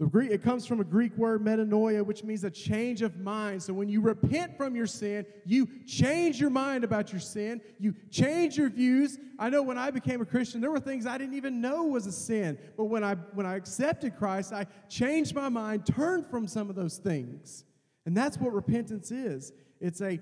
The 0.00 0.06
Greek, 0.06 0.32
it 0.32 0.42
comes 0.42 0.66
from 0.66 0.80
a 0.80 0.84
Greek 0.84 1.16
word 1.16 1.44
metanoia, 1.44 2.04
which 2.04 2.24
means 2.24 2.42
a 2.42 2.50
change 2.50 3.00
of 3.00 3.16
mind. 3.20 3.62
So 3.62 3.72
when 3.72 3.88
you 3.88 4.00
repent 4.00 4.56
from 4.56 4.74
your 4.74 4.88
sin, 4.88 5.24
you 5.46 5.68
change 5.86 6.40
your 6.40 6.50
mind 6.50 6.82
about 6.82 7.12
your 7.12 7.20
sin. 7.20 7.60
You 7.78 7.94
change 8.10 8.56
your 8.56 8.70
views. 8.70 9.18
I 9.38 9.50
know 9.50 9.62
when 9.62 9.78
I 9.78 9.92
became 9.92 10.20
a 10.20 10.24
Christian, 10.24 10.60
there 10.60 10.72
were 10.72 10.80
things 10.80 11.06
I 11.06 11.16
didn't 11.16 11.34
even 11.34 11.60
know 11.60 11.84
was 11.84 12.06
a 12.06 12.12
sin. 12.12 12.58
But 12.76 12.86
when 12.86 13.04
I 13.04 13.14
when 13.34 13.46
I 13.46 13.54
accepted 13.54 14.16
Christ, 14.16 14.52
I 14.52 14.66
changed 14.88 15.32
my 15.32 15.48
mind, 15.48 15.86
turned 15.86 16.26
from 16.26 16.48
some 16.48 16.68
of 16.68 16.74
those 16.74 16.96
things. 16.96 17.64
And 18.04 18.16
that's 18.16 18.36
what 18.36 18.52
repentance 18.52 19.12
is. 19.12 19.52
It's 19.80 20.00
a 20.00 20.18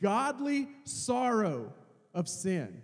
godly 0.00 0.68
sorrow 0.84 1.74
of 2.14 2.28
sin, 2.28 2.80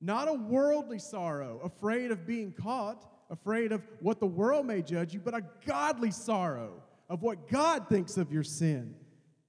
not 0.00 0.28
a 0.28 0.34
worldly 0.34 1.00
sorrow, 1.00 1.60
afraid 1.64 2.12
of 2.12 2.26
being 2.26 2.52
caught 2.52 3.10
afraid 3.30 3.72
of 3.72 3.82
what 4.00 4.20
the 4.20 4.26
world 4.26 4.66
may 4.66 4.82
judge 4.82 5.14
you, 5.14 5.20
but 5.20 5.34
a 5.34 5.44
godly 5.66 6.10
sorrow 6.10 6.82
of 7.08 7.22
what 7.22 7.48
God 7.48 7.88
thinks 7.88 8.16
of 8.16 8.32
your 8.32 8.42
sin. 8.42 8.94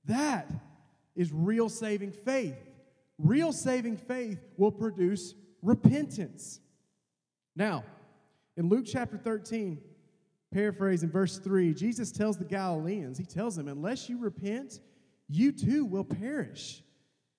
That 0.05 0.49
is 1.15 1.31
real 1.31 1.69
saving 1.69 2.11
faith. 2.11 2.57
Real 3.17 3.53
saving 3.53 3.97
faith 3.97 4.39
will 4.57 4.71
produce 4.71 5.33
repentance. 5.61 6.59
Now, 7.55 7.83
in 8.57 8.69
Luke 8.69 8.85
chapter 8.85 9.17
13, 9.17 9.79
paraphrasing 10.53 11.09
verse 11.09 11.37
3, 11.39 11.73
Jesus 11.73 12.11
tells 12.11 12.37
the 12.37 12.45
Galileans, 12.45 13.17
He 13.17 13.25
tells 13.25 13.55
them, 13.55 13.67
unless 13.67 14.09
you 14.09 14.17
repent, 14.17 14.79
you 15.29 15.51
too 15.51 15.85
will 15.85 16.03
perish. 16.03 16.83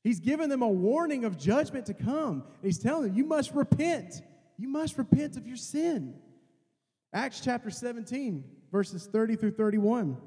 He's 0.03 0.20
given 0.20 0.49
them 0.49 0.62
a 0.62 0.68
warning 0.68 1.25
of 1.25 1.37
judgment 1.37 1.87
to 1.87 1.94
come. 1.94 2.44
He's 2.62 2.79
telling 2.79 3.09
them, 3.09 3.16
you 3.16 3.25
must 3.25 3.53
repent. 3.53 4.22
You 4.59 4.68
must 4.68 4.96
repent 4.99 5.37
of 5.37 5.46
your 5.46 5.57
sin. 5.57 6.14
Acts 7.16 7.40
chapter 7.40 7.70
17, 7.70 8.44
verses 8.70 9.09
30 9.11 9.37
through 9.37 9.52
31. 9.52 10.18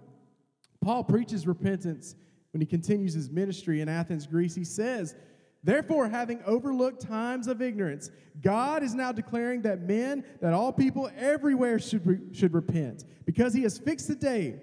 Paul 0.81 1.03
preaches 1.03 1.45
repentance 1.45 2.15
when 2.51 2.61
he 2.61 2.65
continues 2.65 3.13
his 3.13 3.29
ministry 3.29 3.81
in 3.81 3.87
Athens, 3.87 4.25
Greece. 4.25 4.55
He 4.55 4.63
says, 4.63 5.13
Therefore, 5.63 6.09
having 6.09 6.41
overlooked 6.47 6.99
times 6.99 7.47
of 7.47 7.61
ignorance, 7.61 8.09
God 8.41 8.81
is 8.81 8.95
now 8.95 9.11
declaring 9.11 9.61
that 9.61 9.83
men, 9.83 10.23
that 10.41 10.53
all 10.53 10.73
people 10.73 11.11
everywhere 11.15 11.77
should, 11.77 12.07
re- 12.07 12.33
should 12.33 12.55
repent, 12.55 13.05
because 13.23 13.53
he 13.53 13.61
has 13.61 13.77
fixed 13.77 14.09
a 14.09 14.15
day 14.15 14.59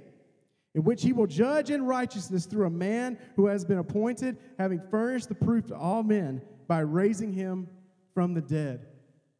in 0.75 0.83
which 0.83 1.05
he 1.05 1.12
will 1.12 1.29
judge 1.29 1.71
in 1.71 1.87
righteousness 1.87 2.45
through 2.47 2.67
a 2.67 2.71
man 2.71 3.19
who 3.37 3.47
has 3.47 3.65
been 3.65 3.79
appointed, 3.79 4.37
having 4.59 4.83
furnished 4.91 5.29
the 5.29 5.35
proof 5.37 5.69
to 5.69 5.77
all 5.77 6.03
men 6.03 6.43
by 6.67 6.81
raising 6.81 7.33
him 7.33 7.69
from 8.15 8.35
the 8.35 8.43
dead. 8.43 8.85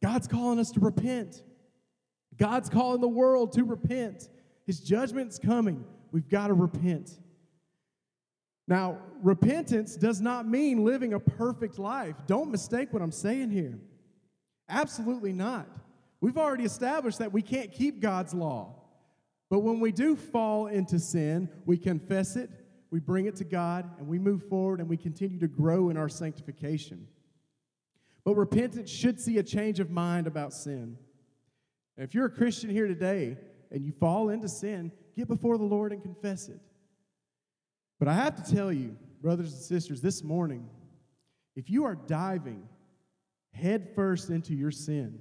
God's 0.01 0.25
calling 0.25 0.57
us 0.57 0.71
to 0.71 0.79
repent. 0.79 1.43
God's 2.37 2.69
calling 2.69 3.01
the 3.01 3.07
world 3.07 3.53
to 3.53 3.63
repent. 3.63 4.29
His 4.65 4.79
judgment's 4.79 5.39
coming. 5.39 5.85
We've 6.11 6.29
got 6.29 6.47
to 6.47 6.53
repent. 6.53 7.11
Now, 8.67 8.99
repentance 9.23 9.95
does 9.95 10.19
not 10.19 10.47
mean 10.47 10.83
living 10.83 11.13
a 11.13 11.19
perfect 11.19 11.79
life. 11.79 12.15
Don't 12.27 12.51
mistake 12.51 12.91
what 12.91 13.01
I'm 13.01 13.11
saying 13.11 13.51
here. 13.51 13.79
Absolutely 14.67 15.31
not. 15.31 15.67
We've 16.19 16.37
already 16.37 16.65
established 16.65 17.19
that 17.19 17.31
we 17.31 17.41
can't 17.41 17.71
keep 17.71 18.01
God's 18.01 18.33
law. 18.33 18.75
But 19.49 19.59
when 19.59 19.79
we 19.79 19.91
do 19.91 20.15
fall 20.15 20.67
into 20.67 20.99
sin, 20.99 21.49
we 21.65 21.77
confess 21.77 22.35
it, 22.35 22.49
we 22.91 22.99
bring 22.99 23.27
it 23.27 23.37
to 23.37 23.45
God, 23.45 23.89
and 23.97 24.07
we 24.07 24.19
move 24.19 24.43
forward 24.49 24.81
and 24.81 24.89
we 24.89 24.97
continue 24.97 25.39
to 25.39 25.47
grow 25.47 25.89
in 25.89 25.95
our 25.95 26.09
sanctification. 26.09 27.07
But 28.25 28.35
repentance 28.35 28.89
should 28.89 29.21
see 29.21 29.37
a 29.37 29.43
change 29.43 29.79
of 29.79 29.89
mind 29.89 30.27
about 30.27 30.53
sin. 30.53 30.97
And 31.97 32.07
if 32.07 32.13
you're 32.13 32.27
a 32.27 32.31
Christian 32.31 32.69
here 32.69 32.87
today 32.87 33.37
and 33.71 33.83
you 33.83 33.91
fall 33.99 34.29
into 34.29 34.47
sin, 34.47 34.91
get 35.15 35.27
before 35.27 35.57
the 35.57 35.63
Lord 35.63 35.91
and 35.91 36.01
confess 36.01 36.47
it. 36.47 36.59
But 37.99 38.07
I 38.07 38.13
have 38.13 38.35
to 38.43 38.55
tell 38.55 38.71
you, 38.71 38.95
brothers 39.21 39.51
and 39.53 39.61
sisters, 39.61 40.01
this 40.01 40.23
morning, 40.23 40.69
if 41.55 41.69
you 41.69 41.85
are 41.85 41.95
diving 41.95 42.63
headfirst 43.53 44.29
into 44.29 44.53
your 44.53 44.69
sin, 44.69 45.19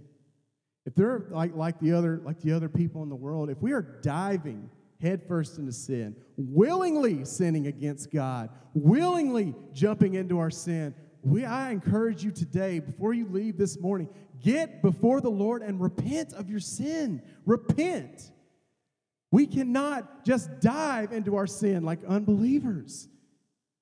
if 0.85 0.95
they're 0.95 1.27
like, 1.31 1.57
like, 1.57 1.81
the 1.81 1.93
other, 1.93 2.21
like 2.25 2.41
the 2.41 2.53
other 2.53 2.69
people 2.69 3.03
in 3.03 3.09
the 3.09 3.17
world, 3.17 3.49
if 3.49 3.61
we 3.63 3.73
are 3.73 3.83
diving 3.83 4.71
headfirst 5.01 5.59
into 5.59 5.73
sin, 5.73 6.15
willingly 6.37 7.25
sinning 7.25 7.67
against 7.67 8.13
God, 8.13 8.51
willingly 8.75 9.55
jumping 9.73 10.15
into 10.15 10.39
our 10.39 10.51
sin, 10.51 10.95
we, 11.23 11.45
I 11.45 11.73
encourage 11.73 12.23
you 12.23 12.31
today, 12.31 12.79
before 12.79 13.13
you 13.13 13.27
leave 13.29 13.57
this 13.57 13.81
morning, 13.81 14.09
get 14.43 14.83
before 14.83 15.21
the 15.21 15.31
Lord 15.31 15.63
and 15.63 15.81
repent 15.81 16.33
of 16.33 16.51
your 16.51 16.61
sin. 16.61 17.23
Repent. 17.45 18.31
We 19.31 19.47
cannot 19.47 20.25
just 20.25 20.61
dive 20.61 21.13
into 21.13 21.37
our 21.37 21.47
sin 21.47 21.85
like 21.85 22.05
unbelievers. 22.05 23.09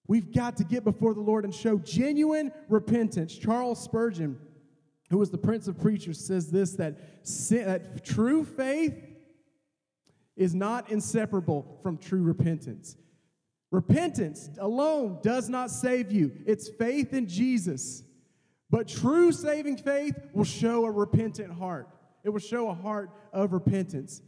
We've 0.06 0.32
got 0.32 0.56
to 0.58 0.64
get 0.64 0.84
before 0.84 1.14
the 1.14 1.20
Lord 1.20 1.44
and 1.44 1.54
show 1.54 1.78
genuine 1.78 2.52
repentance. 2.68 3.34
Charles 3.36 3.82
Spurgeon, 3.82 4.38
who 5.10 5.18
was 5.18 5.30
the 5.30 5.38
prince 5.38 5.66
of 5.66 5.80
preachers, 5.80 6.18
says 6.18 6.50
this 6.50 6.72
that, 6.72 6.98
sin, 7.22 7.66
that 7.66 8.04
true 8.04 8.44
faith 8.44 8.94
is 10.36 10.54
not 10.54 10.90
inseparable 10.90 11.78
from 11.82 11.96
true 11.96 12.22
repentance. 12.22 12.96
Repentance 13.70 14.50
alone 14.60 15.18
does 15.22 15.48
not 15.48 15.70
save 15.70 16.12
you, 16.12 16.32
it's 16.46 16.68
faith 16.68 17.12
in 17.12 17.26
Jesus. 17.26 18.02
But 18.74 18.88
true 18.88 19.30
saving 19.30 19.76
faith 19.76 20.18
will 20.32 20.42
show 20.42 20.84
a 20.84 20.90
repentant 20.90 21.52
heart. 21.52 21.88
It 22.24 22.30
will 22.30 22.40
show 22.40 22.70
a 22.70 22.74
heart 22.74 23.08
of 23.32 23.52
repentance, 23.52 24.20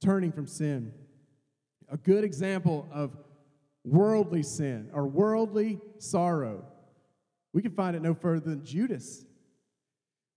turning 0.00 0.32
from 0.32 0.48
sin. 0.48 0.92
A 1.88 1.96
good 1.96 2.24
example 2.24 2.88
of 2.90 3.16
worldly 3.84 4.42
sin 4.42 4.90
or 4.92 5.06
worldly 5.06 5.80
sorrow. 5.98 6.64
We 7.52 7.62
can 7.62 7.70
find 7.70 7.94
it 7.94 8.02
no 8.02 8.12
further 8.12 8.50
than 8.50 8.64
Judas. 8.64 9.24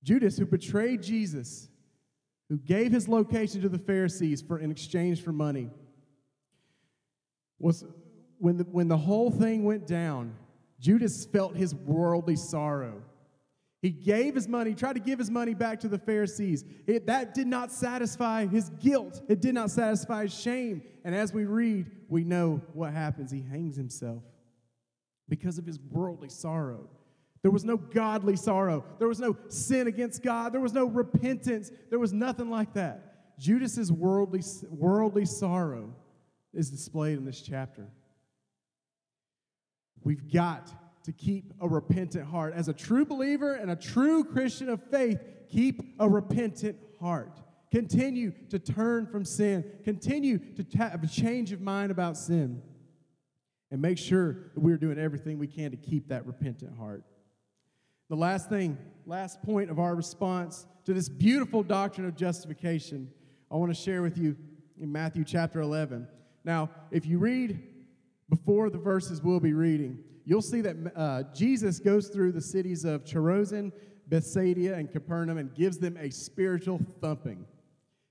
Judas, 0.03 0.37
who 0.37 0.45
betrayed 0.45 1.01
Jesus, 1.01 1.67
who 2.49 2.57
gave 2.57 2.91
his 2.91 3.07
location 3.07 3.61
to 3.61 3.69
the 3.69 3.79
Pharisees 3.79 4.43
for, 4.43 4.59
in 4.59 4.69
exchange 4.69 5.23
for 5.23 5.31
money, 5.31 5.71
was 7.57 7.83
when 8.37 8.57
the, 8.57 8.65
when 8.65 8.89
the 8.89 8.97
whole 8.97 9.31
thing 9.31 9.63
went 9.63 9.87
down, 9.87 10.35
Judas 10.79 11.25
felt 11.25 11.55
his 11.55 11.73
worldly 11.73 12.35
sorrow. 12.35 13.01
He 13.85 13.91
gave 13.91 14.33
his 14.33 14.47
money, 14.47 14.73
tried 14.73 14.93
to 14.93 14.99
give 14.99 15.19
his 15.19 15.29
money 15.29 15.53
back 15.53 15.79
to 15.81 15.87
the 15.87 15.99
Pharisees. 15.99 16.65
It, 16.87 17.05
that 17.05 17.35
did 17.35 17.45
not 17.45 17.71
satisfy 17.71 18.47
his 18.47 18.71
guilt, 18.81 19.21
it 19.29 19.41
did 19.41 19.53
not 19.53 19.69
satisfy 19.69 20.23
his 20.23 20.33
shame. 20.33 20.81
And 21.03 21.13
as 21.13 21.31
we 21.31 21.45
read, 21.45 21.91
we 22.09 22.23
know 22.23 22.63
what 22.73 22.93
happens. 22.93 23.29
He 23.29 23.43
hangs 23.43 23.75
himself 23.75 24.23
because 25.29 25.59
of 25.59 25.67
his 25.67 25.79
worldly 25.91 26.29
sorrow. 26.29 26.89
There 27.43 27.51
was 27.51 27.63
no 27.63 27.77
godly 27.77 28.37
sorrow. 28.37 28.83
There 28.97 29.07
was 29.07 29.19
no 29.19 29.37
sin 29.49 29.85
against 29.85 30.23
God. 30.23 30.51
There 30.51 30.61
was 30.61 30.73
no 30.73 30.85
repentance. 30.85 31.69
There 31.91 31.99
was 31.99 32.11
nothing 32.11 32.49
like 32.49 32.73
that. 32.73 33.37
Judas's 33.37 33.91
worldly, 33.91 34.41
worldly 34.71 35.25
sorrow 35.25 35.93
is 36.55 36.71
displayed 36.71 37.19
in 37.19 37.25
this 37.25 37.39
chapter. 37.39 37.85
We've 40.03 40.27
got 40.33 40.73
to 41.05 41.11
keep 41.11 41.53
a 41.61 41.67
repentant 41.67 42.27
heart. 42.27 42.53
As 42.55 42.67
a 42.67 42.73
true 42.73 43.05
believer 43.05 43.53
and 43.53 43.69
a 43.69 43.75
true 43.75 44.23
Christian 44.23 44.69
of 44.69 44.81
faith, 44.89 45.19
keep 45.49 45.81
a 45.99 46.09
repentant 46.09 46.77
heart. 46.99 47.41
Continue 47.71 48.31
to 48.49 48.57
turn 48.57 49.05
from 49.05 49.23
sin. 49.23 49.63
Continue 49.83 50.39
to 50.55 50.77
have 50.77 51.03
a 51.03 51.07
change 51.07 51.51
of 51.51 51.61
mind 51.61 51.91
about 51.91 52.17
sin. 52.17 52.61
And 53.69 53.81
make 53.81 53.97
sure 53.97 54.51
that 54.53 54.59
we're 54.59 54.77
doing 54.77 54.97
everything 54.97 55.37
we 55.37 55.47
can 55.47 55.71
to 55.71 55.77
keep 55.77 56.07
that 56.09 56.25
repentant 56.25 56.75
heart. 56.77 57.03
The 58.09 58.15
last 58.15 58.49
thing, 58.49 58.77
last 59.05 59.41
point 59.43 59.69
of 59.69 59.79
our 59.79 59.95
response 59.95 60.65
to 60.85 60.93
this 60.93 61.09
beautiful 61.09 61.63
doctrine 61.63 62.07
of 62.07 62.15
justification, 62.15 63.11
I 63.51 63.55
want 63.55 63.75
to 63.75 63.79
share 63.79 64.01
with 64.01 64.17
you 64.17 64.35
in 64.79 64.91
Matthew 64.91 65.23
chapter 65.23 65.59
11. 65.61 66.07
Now, 66.43 66.69
if 66.91 67.05
you 67.05 67.19
read 67.19 67.59
before 68.29 68.69
the 68.69 68.77
verses 68.77 69.21
we'll 69.21 69.39
be 69.39 69.53
reading, 69.53 70.03
you'll 70.25 70.41
see 70.41 70.61
that 70.61 70.75
uh, 70.95 71.23
Jesus 71.33 71.79
goes 71.79 72.07
through 72.07 72.33
the 72.33 72.41
cities 72.41 72.83
of 72.83 73.05
Chorazin, 73.05 73.71
Bethsaida 74.07 74.75
and 74.75 74.91
Capernaum 74.91 75.37
and 75.37 75.53
gives 75.53 75.77
them 75.77 75.97
a 75.97 76.09
spiritual 76.09 76.79
thumping. 77.01 77.45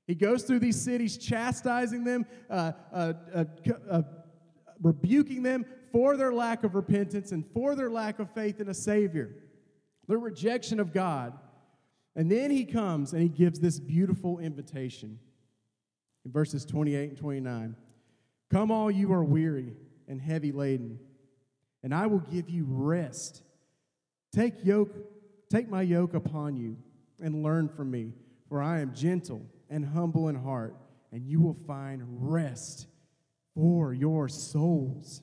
He 0.07 0.15
goes 0.15 0.43
through 0.43 0.59
these 0.61 0.81
cities, 0.81 1.17
chastising 1.17 2.05
them, 2.05 2.27
uh, 2.51 2.73
uh, 2.93 3.13
uh, 3.35 3.45
uh, 3.91 4.03
rebuking 4.83 5.43
them 5.43 5.65
for 5.93 6.17
their 6.17 6.33
lack 6.33 6.65
of 6.65 6.75
repentance 6.75 7.33
and 7.33 7.45
for 7.53 7.75
their 7.75 7.91
lack 7.91 8.19
of 8.19 8.31
faith 8.33 8.61
in 8.61 8.69
a 8.69 8.75
Savior, 8.75 9.35
their 10.07 10.19
rejection 10.19 10.79
of 10.79 10.93
God. 10.93 11.39
And 12.17 12.31
then 12.31 12.51
he 12.51 12.65
comes 12.65 13.13
and 13.13 13.23
he 13.23 13.29
gives 13.29 13.59
this 13.59 13.81
beautiful 13.81 14.39
invitation 14.39 15.19
in 16.25 16.33
verses 16.33 16.65
28 16.65 17.11
and 17.11 17.19
29. 17.19 17.77
Come, 18.51 18.71
all 18.71 18.91
you 18.91 19.13
are 19.13 19.25
weary 19.25 19.73
and 20.07 20.21
heavy 20.21 20.53
laden, 20.53 20.99
and 21.85 21.95
I 21.95 22.07
will 22.07 22.19
give 22.19 22.49
you 22.49 22.65
rest. 22.67 23.43
Take 24.33 24.65
yoke, 24.65 24.91
take 25.51 25.69
my 25.69 25.83
yoke 25.83 26.15
upon 26.15 26.57
you 26.57 26.79
and 27.21 27.45
learn 27.45 27.69
from 27.69 27.91
me, 27.91 28.15
for 28.49 28.61
I 28.61 28.81
am 28.81 28.95
gentle 28.95 29.43
and 29.69 29.85
humble 29.85 30.29
in 30.29 30.35
heart, 30.35 30.75
and 31.13 31.27
you 31.27 31.41
will 31.41 31.57
find 31.67 32.03
rest 32.07 32.89
for 33.55 33.93
your 33.93 34.29
souls. 34.29 35.21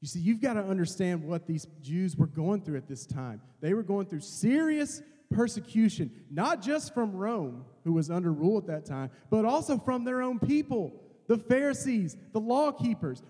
You 0.00 0.08
see, 0.08 0.20
you've 0.20 0.40
got 0.40 0.54
to 0.54 0.64
understand 0.64 1.24
what 1.24 1.46
these 1.46 1.66
Jews 1.82 2.16
were 2.16 2.26
going 2.26 2.62
through 2.62 2.76
at 2.76 2.88
this 2.88 3.04
time. 3.04 3.40
They 3.60 3.74
were 3.74 3.82
going 3.82 4.06
through 4.06 4.20
serious 4.20 5.02
persecution, 5.30 6.12
not 6.30 6.62
just 6.62 6.94
from 6.94 7.12
Rome, 7.12 7.64
who 7.84 7.92
was 7.92 8.08
under 8.08 8.32
rule 8.32 8.58
at 8.58 8.66
that 8.68 8.86
time, 8.86 9.10
but 9.30 9.44
also 9.44 9.78
from 9.78 10.04
their 10.04 10.22
own 10.22 10.38
people, 10.38 10.92
the 11.26 11.38
Pharisees, 11.38 12.16
the 12.32 12.40
law 12.40 12.70
keepers. 12.70 13.22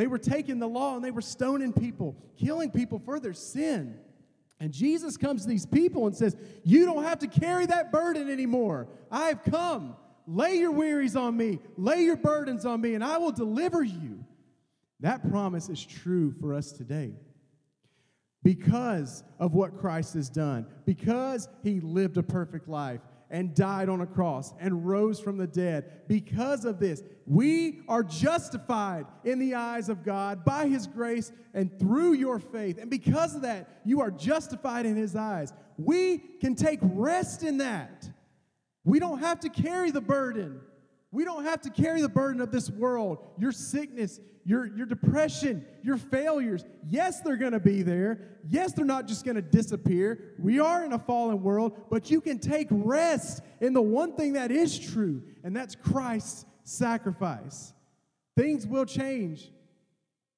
They 0.00 0.06
were 0.06 0.16
taking 0.16 0.58
the 0.58 0.66
law 0.66 0.96
and 0.96 1.04
they 1.04 1.10
were 1.10 1.20
stoning 1.20 1.74
people, 1.74 2.16
killing 2.38 2.70
people 2.70 2.98
for 2.98 3.20
their 3.20 3.34
sin. 3.34 3.98
And 4.58 4.72
Jesus 4.72 5.18
comes 5.18 5.42
to 5.42 5.48
these 5.48 5.66
people 5.66 6.06
and 6.06 6.16
says, 6.16 6.34
You 6.64 6.86
don't 6.86 7.02
have 7.02 7.18
to 7.18 7.26
carry 7.26 7.66
that 7.66 7.92
burden 7.92 8.30
anymore. 8.30 8.88
I 9.10 9.26
have 9.26 9.44
come. 9.44 9.94
Lay 10.26 10.54
your 10.54 10.70
wearies 10.70 11.16
on 11.16 11.36
me, 11.36 11.58
lay 11.76 12.00
your 12.00 12.16
burdens 12.16 12.64
on 12.64 12.80
me, 12.80 12.94
and 12.94 13.04
I 13.04 13.18
will 13.18 13.30
deliver 13.30 13.82
you. 13.82 14.24
That 15.00 15.28
promise 15.28 15.68
is 15.68 15.84
true 15.84 16.32
for 16.40 16.54
us 16.54 16.72
today. 16.72 17.12
Because 18.42 19.22
of 19.38 19.52
what 19.52 19.76
Christ 19.76 20.14
has 20.14 20.30
done, 20.30 20.66
because 20.86 21.46
he 21.62 21.80
lived 21.80 22.16
a 22.16 22.22
perfect 22.22 22.68
life, 22.70 23.02
and 23.30 23.54
died 23.54 23.88
on 23.88 24.00
a 24.00 24.06
cross 24.06 24.52
and 24.58 24.86
rose 24.86 25.20
from 25.20 25.36
the 25.36 25.46
dead. 25.46 26.08
Because 26.08 26.64
of 26.64 26.80
this, 26.80 27.02
we 27.26 27.82
are 27.88 28.02
justified 28.02 29.06
in 29.24 29.38
the 29.38 29.54
eyes 29.54 29.88
of 29.88 30.04
God 30.04 30.44
by 30.44 30.66
His 30.66 30.86
grace 30.86 31.30
and 31.54 31.78
through 31.78 32.14
your 32.14 32.40
faith. 32.40 32.78
And 32.78 32.90
because 32.90 33.36
of 33.36 33.42
that, 33.42 33.80
you 33.84 34.00
are 34.00 34.10
justified 34.10 34.84
in 34.84 34.96
His 34.96 35.14
eyes. 35.14 35.52
We 35.78 36.18
can 36.18 36.54
take 36.54 36.80
rest 36.82 37.42
in 37.42 37.58
that. 37.58 38.08
We 38.84 38.98
don't 38.98 39.20
have 39.20 39.40
to 39.40 39.48
carry 39.48 39.90
the 39.90 40.00
burden. 40.00 40.60
We 41.12 41.24
don't 41.24 41.44
have 41.44 41.60
to 41.62 41.70
carry 41.70 42.02
the 42.02 42.08
burden 42.08 42.40
of 42.40 42.52
this 42.52 42.70
world, 42.70 43.18
your 43.36 43.50
sickness, 43.50 44.20
your, 44.44 44.66
your 44.76 44.86
depression, 44.86 45.64
your 45.82 45.96
failures. 45.96 46.64
Yes, 46.88 47.20
they're 47.20 47.36
going 47.36 47.52
to 47.52 47.60
be 47.60 47.82
there. 47.82 48.38
Yes, 48.48 48.72
they're 48.72 48.84
not 48.84 49.08
just 49.08 49.24
going 49.24 49.34
to 49.34 49.42
disappear. 49.42 50.34
We 50.38 50.60
are 50.60 50.84
in 50.84 50.92
a 50.92 50.98
fallen 50.98 51.42
world, 51.42 51.86
but 51.90 52.10
you 52.10 52.20
can 52.20 52.38
take 52.38 52.68
rest 52.70 53.42
in 53.60 53.72
the 53.72 53.82
one 53.82 54.14
thing 54.14 54.34
that 54.34 54.50
is 54.50 54.78
true, 54.78 55.22
and 55.42 55.54
that's 55.54 55.74
Christ's 55.74 56.44
sacrifice. 56.64 57.72
Things 58.36 58.66
will 58.66 58.86
change. 58.86 59.50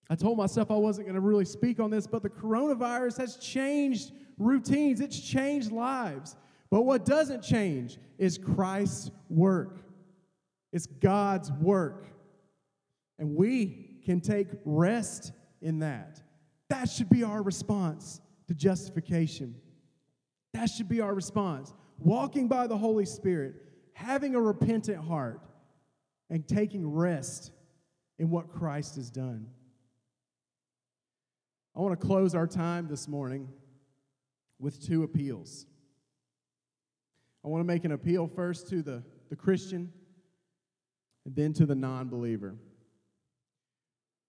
I 0.08 0.14
told 0.14 0.38
myself 0.38 0.70
I 0.70 0.76
wasn't 0.76 1.06
going 1.06 1.14
to 1.14 1.20
really 1.20 1.44
speak 1.44 1.80
on 1.80 1.90
this, 1.90 2.06
but 2.06 2.22
the 2.22 2.30
coronavirus 2.30 3.18
has 3.18 3.36
changed 3.36 4.12
routines, 4.38 5.00
it's 5.00 5.20
changed 5.20 5.70
lives. 5.70 6.36
But 6.70 6.82
what 6.82 7.04
doesn't 7.04 7.42
change 7.42 7.98
is 8.18 8.38
Christ's 8.38 9.10
work. 9.28 9.81
It's 10.72 10.86
God's 10.86 11.52
work. 11.52 12.06
And 13.18 13.36
we 13.36 14.00
can 14.04 14.20
take 14.20 14.48
rest 14.64 15.32
in 15.60 15.80
that. 15.80 16.22
That 16.70 16.88
should 16.88 17.10
be 17.10 17.22
our 17.22 17.42
response 17.42 18.20
to 18.48 18.54
justification. 18.54 19.54
That 20.54 20.66
should 20.66 20.88
be 20.88 21.00
our 21.00 21.14
response. 21.14 21.72
Walking 21.98 22.48
by 22.48 22.66
the 22.66 22.76
Holy 22.76 23.06
Spirit, 23.06 23.54
having 23.92 24.34
a 24.34 24.40
repentant 24.40 25.04
heart, 25.04 25.40
and 26.30 26.48
taking 26.48 26.90
rest 26.90 27.52
in 28.18 28.30
what 28.30 28.50
Christ 28.50 28.96
has 28.96 29.10
done. 29.10 29.46
I 31.76 31.80
want 31.80 31.98
to 31.98 32.06
close 32.06 32.34
our 32.34 32.46
time 32.46 32.88
this 32.88 33.06
morning 33.06 33.48
with 34.58 34.84
two 34.84 35.02
appeals. 35.02 35.66
I 37.44 37.48
want 37.48 37.60
to 37.60 37.66
make 37.66 37.84
an 37.84 37.92
appeal 37.92 38.26
first 38.26 38.68
to 38.68 38.82
the, 38.82 39.02
the 39.28 39.36
Christian 39.36 39.92
and 41.24 41.34
then 41.34 41.52
to 41.54 41.66
the 41.66 41.74
non 41.74 42.08
believer. 42.08 42.54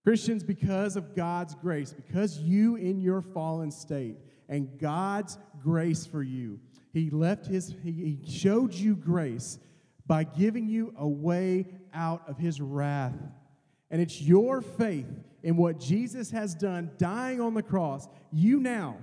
Christians, 0.04 0.44
because 0.44 0.96
of 0.96 1.16
God's 1.16 1.56
grace, 1.56 1.94
because 1.94 2.38
you 2.38 2.76
in 2.76 3.00
your 3.00 3.22
fallen 3.22 3.72
state 3.72 4.18
and 4.50 4.78
God's 4.78 5.38
grace 5.62 6.06
for 6.06 6.22
you, 6.22 6.60
He 6.92 7.10
left 7.10 7.48
His, 7.48 7.74
He 7.84 8.20
showed 8.28 8.74
you 8.74 8.96
grace 8.96 9.60
by 10.06 10.26
giving 10.26 10.68
you 10.68 10.94
a 10.98 11.08
way 11.08 11.68
out 11.94 12.24
of 12.28 12.38
His 12.38 12.60
wrath. 12.60 13.16
And 13.90 14.02
it's 14.02 14.22
your 14.22 14.62
faith 14.62 15.08
in 15.44 15.56
what 15.56 15.80
Jesus 15.80 16.32
has 16.32 16.54
done, 16.56 16.92
dying 16.98 17.40
on 17.40 17.54
the 17.54 17.64
cross. 17.64 18.08
You 18.32 18.60
now, 18.60 18.98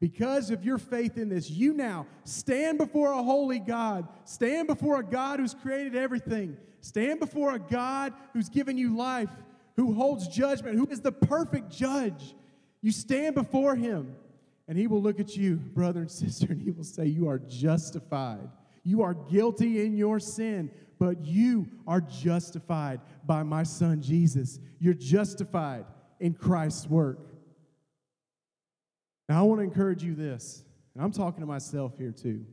because 0.00 0.50
of 0.50 0.64
your 0.64 0.78
faith 0.78 1.16
in 1.16 1.28
this, 1.28 1.50
you 1.50 1.72
now 1.72 2.06
stand 2.24 2.78
before 2.78 3.12
a 3.12 3.22
holy 3.22 3.58
God, 3.58 4.06
stand 4.24 4.66
before 4.66 5.00
a 5.00 5.04
God 5.04 5.40
who's 5.40 5.54
created 5.54 5.96
everything, 5.96 6.56
stand 6.80 7.20
before 7.20 7.54
a 7.54 7.58
God 7.58 8.12
who's 8.32 8.48
given 8.48 8.76
you 8.76 8.96
life 8.96 9.30
who 9.76 9.92
holds 9.92 10.26
judgment, 10.28 10.76
who 10.76 10.86
is 10.86 11.00
the 11.00 11.12
perfect 11.12 11.70
judge. 11.70 12.34
You 12.80 12.90
stand 12.90 13.34
before 13.34 13.76
him, 13.76 14.16
and 14.68 14.76
he 14.76 14.86
will 14.86 15.02
look 15.02 15.20
at 15.20 15.36
you, 15.36 15.56
brother 15.56 16.00
and 16.00 16.10
sister, 16.10 16.46
and 16.50 16.60
he 16.60 16.70
will 16.70 16.84
say, 16.84 17.06
You 17.06 17.28
are 17.28 17.38
justified. 17.38 18.48
You 18.82 19.02
are 19.02 19.14
guilty 19.14 19.84
in 19.84 19.96
your 19.96 20.18
sin, 20.18 20.70
but 20.98 21.24
you 21.24 21.68
are 21.86 22.00
justified 22.00 23.00
by 23.26 23.42
my 23.42 23.64
son 23.64 24.00
Jesus. 24.00 24.58
You're 24.78 24.94
justified 24.94 25.84
in 26.20 26.34
Christ's 26.34 26.88
work. 26.88 27.18
Now, 29.28 29.40
I 29.40 29.42
want 29.42 29.60
to 29.60 29.64
encourage 29.64 30.02
you 30.02 30.14
this, 30.14 30.62
and 30.94 31.02
I'm 31.02 31.12
talking 31.12 31.40
to 31.40 31.46
myself 31.46 31.96
here 31.98 32.12
too. 32.12 32.44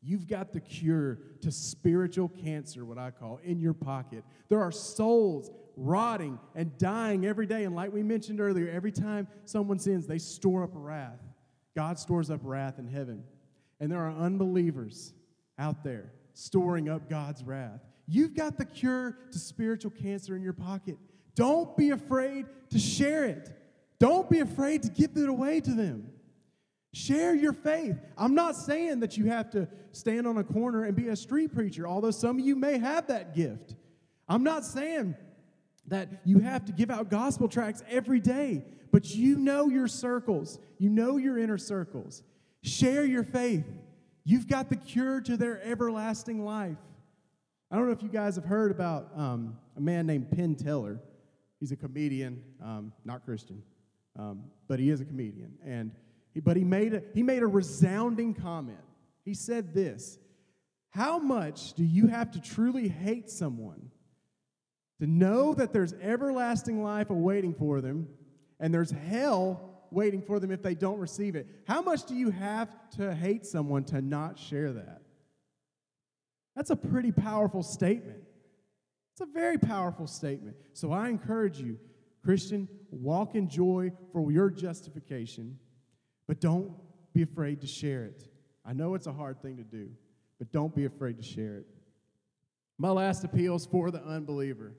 You've 0.00 0.28
got 0.28 0.52
the 0.52 0.60
cure 0.60 1.18
to 1.40 1.50
spiritual 1.50 2.28
cancer, 2.28 2.84
what 2.84 2.98
I 2.98 3.10
call, 3.10 3.40
in 3.42 3.58
your 3.58 3.74
pocket. 3.74 4.24
There 4.48 4.60
are 4.60 4.70
souls 4.70 5.50
rotting 5.76 6.38
and 6.54 6.76
dying 6.78 7.26
every 7.26 7.46
day. 7.46 7.64
And 7.64 7.74
like 7.74 7.92
we 7.92 8.02
mentioned 8.02 8.40
earlier, 8.40 8.68
every 8.68 8.92
time 8.92 9.28
someone 9.44 9.78
sins, 9.78 10.06
they 10.06 10.18
store 10.18 10.62
up 10.64 10.70
wrath. 10.72 11.20
God 11.74 11.98
stores 11.98 12.30
up 12.30 12.40
wrath 12.42 12.78
in 12.78 12.86
heaven. 12.86 13.24
And 13.80 13.90
there 13.90 14.00
are 14.00 14.10
unbelievers 14.10 15.12
out 15.58 15.82
there 15.82 16.12
storing 16.32 16.88
up 16.88 17.08
God's 17.08 17.42
wrath. 17.42 17.80
You've 18.06 18.34
got 18.34 18.56
the 18.56 18.64
cure 18.64 19.18
to 19.32 19.38
spiritual 19.38 19.90
cancer 19.90 20.34
in 20.36 20.42
your 20.42 20.52
pocket. 20.52 20.96
Don't 21.34 21.76
be 21.76 21.90
afraid 21.90 22.46
to 22.70 22.78
share 22.78 23.24
it. 23.24 23.50
Don't 24.00 24.30
be 24.30 24.40
afraid 24.40 24.82
to 24.84 24.90
give 24.90 25.16
it 25.16 25.28
away 25.28 25.60
to 25.60 25.70
them. 25.70 26.10
Share 26.94 27.34
your 27.34 27.52
faith. 27.52 27.96
I'm 28.16 28.34
not 28.34 28.54
saying 28.56 29.00
that 29.00 29.16
you 29.16 29.26
have 29.26 29.50
to 29.50 29.68
stand 29.92 30.26
on 30.26 30.38
a 30.38 30.44
corner 30.44 30.84
and 30.84 30.96
be 30.96 31.08
a 31.08 31.16
street 31.16 31.52
preacher, 31.52 31.86
although 31.86 32.10
some 32.10 32.38
of 32.38 32.44
you 32.44 32.56
may 32.56 32.78
have 32.78 33.08
that 33.08 33.34
gift. 33.34 33.74
I'm 34.28 34.42
not 34.42 34.64
saying 34.64 35.16
that 35.88 36.08
you 36.24 36.38
have 36.38 36.64
to 36.66 36.72
give 36.72 36.90
out 36.90 37.10
gospel 37.10 37.48
tracts 37.48 37.82
every 37.88 38.20
day, 38.20 38.64
but 38.90 39.06
you 39.10 39.36
know 39.36 39.68
your 39.68 39.88
circles, 39.88 40.58
you 40.78 40.88
know 40.88 41.16
your 41.16 41.38
inner 41.38 41.58
circles. 41.58 42.22
Share 42.62 43.04
your 43.04 43.24
faith. 43.24 43.64
You've 44.24 44.46
got 44.46 44.68
the 44.68 44.76
cure 44.76 45.20
to 45.22 45.36
their 45.36 45.62
everlasting 45.62 46.44
life. 46.44 46.76
I 47.70 47.76
don't 47.76 47.86
know 47.86 47.92
if 47.92 48.02
you 48.02 48.08
guys 48.08 48.36
have 48.36 48.44
heard 48.44 48.70
about 48.70 49.10
um, 49.14 49.58
a 49.76 49.80
man 49.80 50.06
named 50.06 50.30
Penn 50.30 50.54
Teller. 50.54 51.00
He's 51.60 51.72
a 51.72 51.76
comedian, 51.76 52.42
um, 52.62 52.92
not 53.04 53.24
Christian, 53.24 53.62
um, 54.16 54.44
but 54.68 54.78
he 54.78 54.90
is 54.90 55.00
a 55.00 55.04
comedian. 55.04 55.54
And 55.64 55.92
he, 56.34 56.40
but 56.40 56.56
he 56.56 56.64
made 56.64 56.94
a, 56.94 57.02
he 57.14 57.22
made 57.22 57.42
a 57.42 57.46
resounding 57.46 58.34
comment. 58.34 58.78
He 59.24 59.34
said 59.34 59.74
this: 59.74 60.18
How 60.90 61.18
much 61.18 61.74
do 61.74 61.84
you 61.84 62.06
have 62.06 62.30
to 62.32 62.40
truly 62.40 62.88
hate 62.88 63.30
someone 63.30 63.90
to 65.00 65.06
know 65.06 65.54
that 65.54 65.72
there's 65.72 65.94
everlasting 65.94 66.82
life 66.82 67.10
awaiting 67.10 67.54
for 67.54 67.80
them 67.80 68.08
and 68.60 68.74
there's 68.74 68.90
hell 68.90 69.68
waiting 69.90 70.22
for 70.22 70.38
them 70.40 70.50
if 70.50 70.62
they 70.62 70.74
don't 70.74 70.98
receive 70.98 71.36
it. 71.36 71.46
How 71.66 71.80
much 71.80 72.04
do 72.04 72.14
you 72.14 72.30
have 72.30 72.68
to 72.96 73.14
hate 73.14 73.46
someone 73.46 73.84
to 73.84 74.02
not 74.02 74.38
share 74.38 74.72
that? 74.72 75.02
That's 76.56 76.70
a 76.70 76.76
pretty 76.76 77.12
powerful 77.12 77.62
statement. 77.62 78.18
It's 79.12 79.20
a 79.20 79.26
very 79.26 79.58
powerful 79.58 80.06
statement. 80.06 80.56
So 80.72 80.92
I 80.92 81.08
encourage 81.08 81.58
you, 81.60 81.78
Christian, 82.24 82.68
walk 82.90 83.34
in 83.34 83.48
joy 83.48 83.92
for 84.12 84.30
your 84.30 84.50
justification, 84.50 85.58
but 86.26 86.40
don't 86.40 86.72
be 87.14 87.22
afraid 87.22 87.60
to 87.60 87.66
share 87.66 88.04
it. 88.04 88.28
I 88.64 88.72
know 88.72 88.94
it's 88.94 89.06
a 89.06 89.12
hard 89.12 89.40
thing 89.40 89.56
to 89.56 89.64
do, 89.64 89.90
but 90.38 90.52
don't 90.52 90.74
be 90.74 90.84
afraid 90.84 91.16
to 91.18 91.22
share 91.22 91.56
it. 91.56 91.66
My 92.76 92.90
last 92.90 93.24
appeal 93.24 93.56
is 93.56 93.66
for 93.66 93.90
the 93.90 94.02
unbeliever 94.02 94.74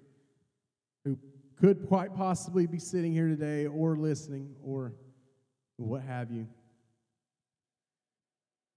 who 1.03 1.17
could 1.59 1.87
quite 1.87 2.15
possibly 2.15 2.65
be 2.65 2.79
sitting 2.79 3.11
here 3.11 3.27
today 3.27 3.67
or 3.67 3.97
listening 3.97 4.55
or 4.63 4.93
what 5.77 6.01
have 6.03 6.31
you. 6.31 6.47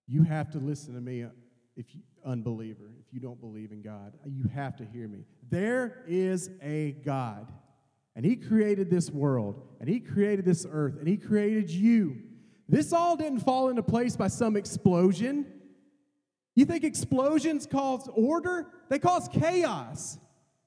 You 0.08 0.22
have 0.24 0.50
to 0.50 0.58
listen 0.58 0.94
to 0.94 1.00
me 1.00 1.22
uh, 1.22 1.28
if 1.76 1.94
you 1.94 2.00
unbeliever, 2.24 2.92
if 3.00 3.12
you 3.12 3.20
don't 3.20 3.40
believe 3.40 3.72
in 3.72 3.82
God. 3.82 4.12
You 4.24 4.48
have 4.54 4.76
to 4.76 4.84
hear 4.84 5.08
me. 5.08 5.24
There 5.48 6.04
is 6.06 6.50
a 6.60 6.92
God, 7.04 7.52
and 8.14 8.24
He 8.24 8.36
created 8.36 8.90
this 8.90 9.10
world, 9.10 9.62
and 9.80 9.88
He 9.88 10.00
created 10.00 10.44
this 10.44 10.66
earth, 10.70 10.96
and 10.98 11.08
He 11.08 11.16
created 11.16 11.70
you. 11.70 12.16
This 12.68 12.92
all 12.92 13.16
didn't 13.16 13.40
fall 13.40 13.68
into 13.68 13.82
place 13.82 14.16
by 14.16 14.28
some 14.28 14.56
explosion. 14.56 15.46
You 16.54 16.64
think 16.64 16.84
explosions 16.84 17.66
cause 17.66 18.08
order? 18.14 18.66
They 18.88 18.98
cause 18.98 19.28
chaos. 19.28 20.18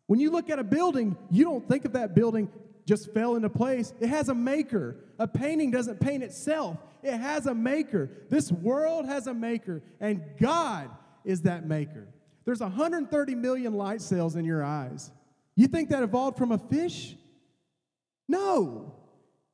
When 0.07 0.19
you 0.19 0.31
look 0.31 0.49
at 0.49 0.59
a 0.59 0.63
building, 0.63 1.17
you 1.31 1.43
don't 1.43 1.67
think 1.67 1.85
of 1.85 1.93
that 1.93 2.15
building 2.15 2.49
just 2.85 3.11
fell 3.13 3.35
into 3.35 3.49
place. 3.49 3.93
It 3.99 4.07
has 4.07 4.29
a 4.29 4.35
maker. 4.35 4.97
A 5.17 5.27
painting 5.27 5.71
doesn't 5.71 5.99
paint 5.99 6.23
itself, 6.23 6.77
it 7.01 7.17
has 7.17 7.45
a 7.45 7.55
maker. 7.55 8.09
This 8.29 8.51
world 8.51 9.05
has 9.05 9.27
a 9.27 9.33
maker, 9.33 9.81
and 9.99 10.21
God 10.39 10.89
is 11.23 11.41
that 11.43 11.65
maker. 11.65 12.07
There's 12.45 12.59
130 12.59 13.35
million 13.35 13.73
light 13.73 14.01
cells 14.01 14.35
in 14.35 14.45
your 14.45 14.63
eyes. 14.63 15.11
You 15.55 15.67
think 15.67 15.89
that 15.89 16.03
evolved 16.03 16.37
from 16.37 16.51
a 16.51 16.57
fish? 16.57 17.15
No. 18.27 18.93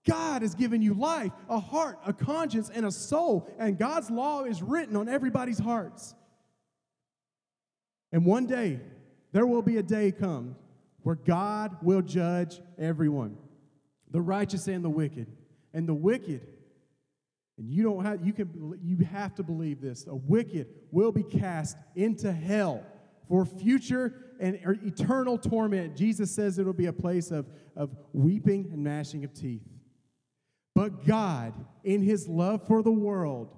God 0.07 0.41
has 0.41 0.55
given 0.55 0.81
you 0.81 0.95
life, 0.95 1.31
a 1.47 1.59
heart, 1.59 1.99
a 2.05 2.11
conscience, 2.11 2.71
and 2.73 2.85
a 2.85 2.91
soul, 2.91 3.47
and 3.59 3.77
God's 3.77 4.09
law 4.09 4.43
is 4.43 4.63
written 4.63 4.95
on 4.95 5.07
everybody's 5.07 5.59
hearts. 5.59 6.15
And 8.11 8.25
one 8.25 8.47
day, 8.47 8.79
there 9.31 9.45
will 9.45 9.61
be 9.61 9.77
a 9.77 9.83
day 9.83 10.11
come 10.11 10.55
where 11.03 11.15
God 11.15 11.77
will 11.83 12.01
judge 12.01 12.59
everyone, 12.79 13.37
the 14.09 14.21
righteous 14.21 14.67
and 14.67 14.83
the 14.83 14.89
wicked. 14.89 15.27
And 15.73 15.87
the 15.87 15.93
wicked 15.93 16.41
and 17.61 17.69
you 17.69 17.83
don't 17.83 18.03
have 18.03 18.25
you 18.25 18.33
can 18.33 18.79
you 18.81 18.97
have 19.05 19.35
to 19.35 19.43
believe 19.43 19.81
this. 19.81 20.07
A 20.07 20.15
wicked 20.15 20.67
will 20.91 21.11
be 21.11 21.21
cast 21.21 21.77
into 21.95 22.31
hell 22.31 22.83
for 23.31 23.45
future 23.45 24.35
and 24.41 24.59
er, 24.65 24.75
eternal 24.83 25.37
torment. 25.37 25.95
Jesus 25.95 26.29
says 26.29 26.59
it'll 26.59 26.73
be 26.73 26.87
a 26.87 26.93
place 26.93 27.31
of, 27.31 27.47
of 27.77 27.95
weeping 28.11 28.67
and 28.73 28.83
gnashing 28.83 29.23
of 29.23 29.33
teeth. 29.33 29.63
But 30.75 31.05
God, 31.05 31.53
in 31.85 32.01
his 32.01 32.27
love 32.27 32.67
for 32.67 32.83
the 32.83 32.91
world, 32.91 33.55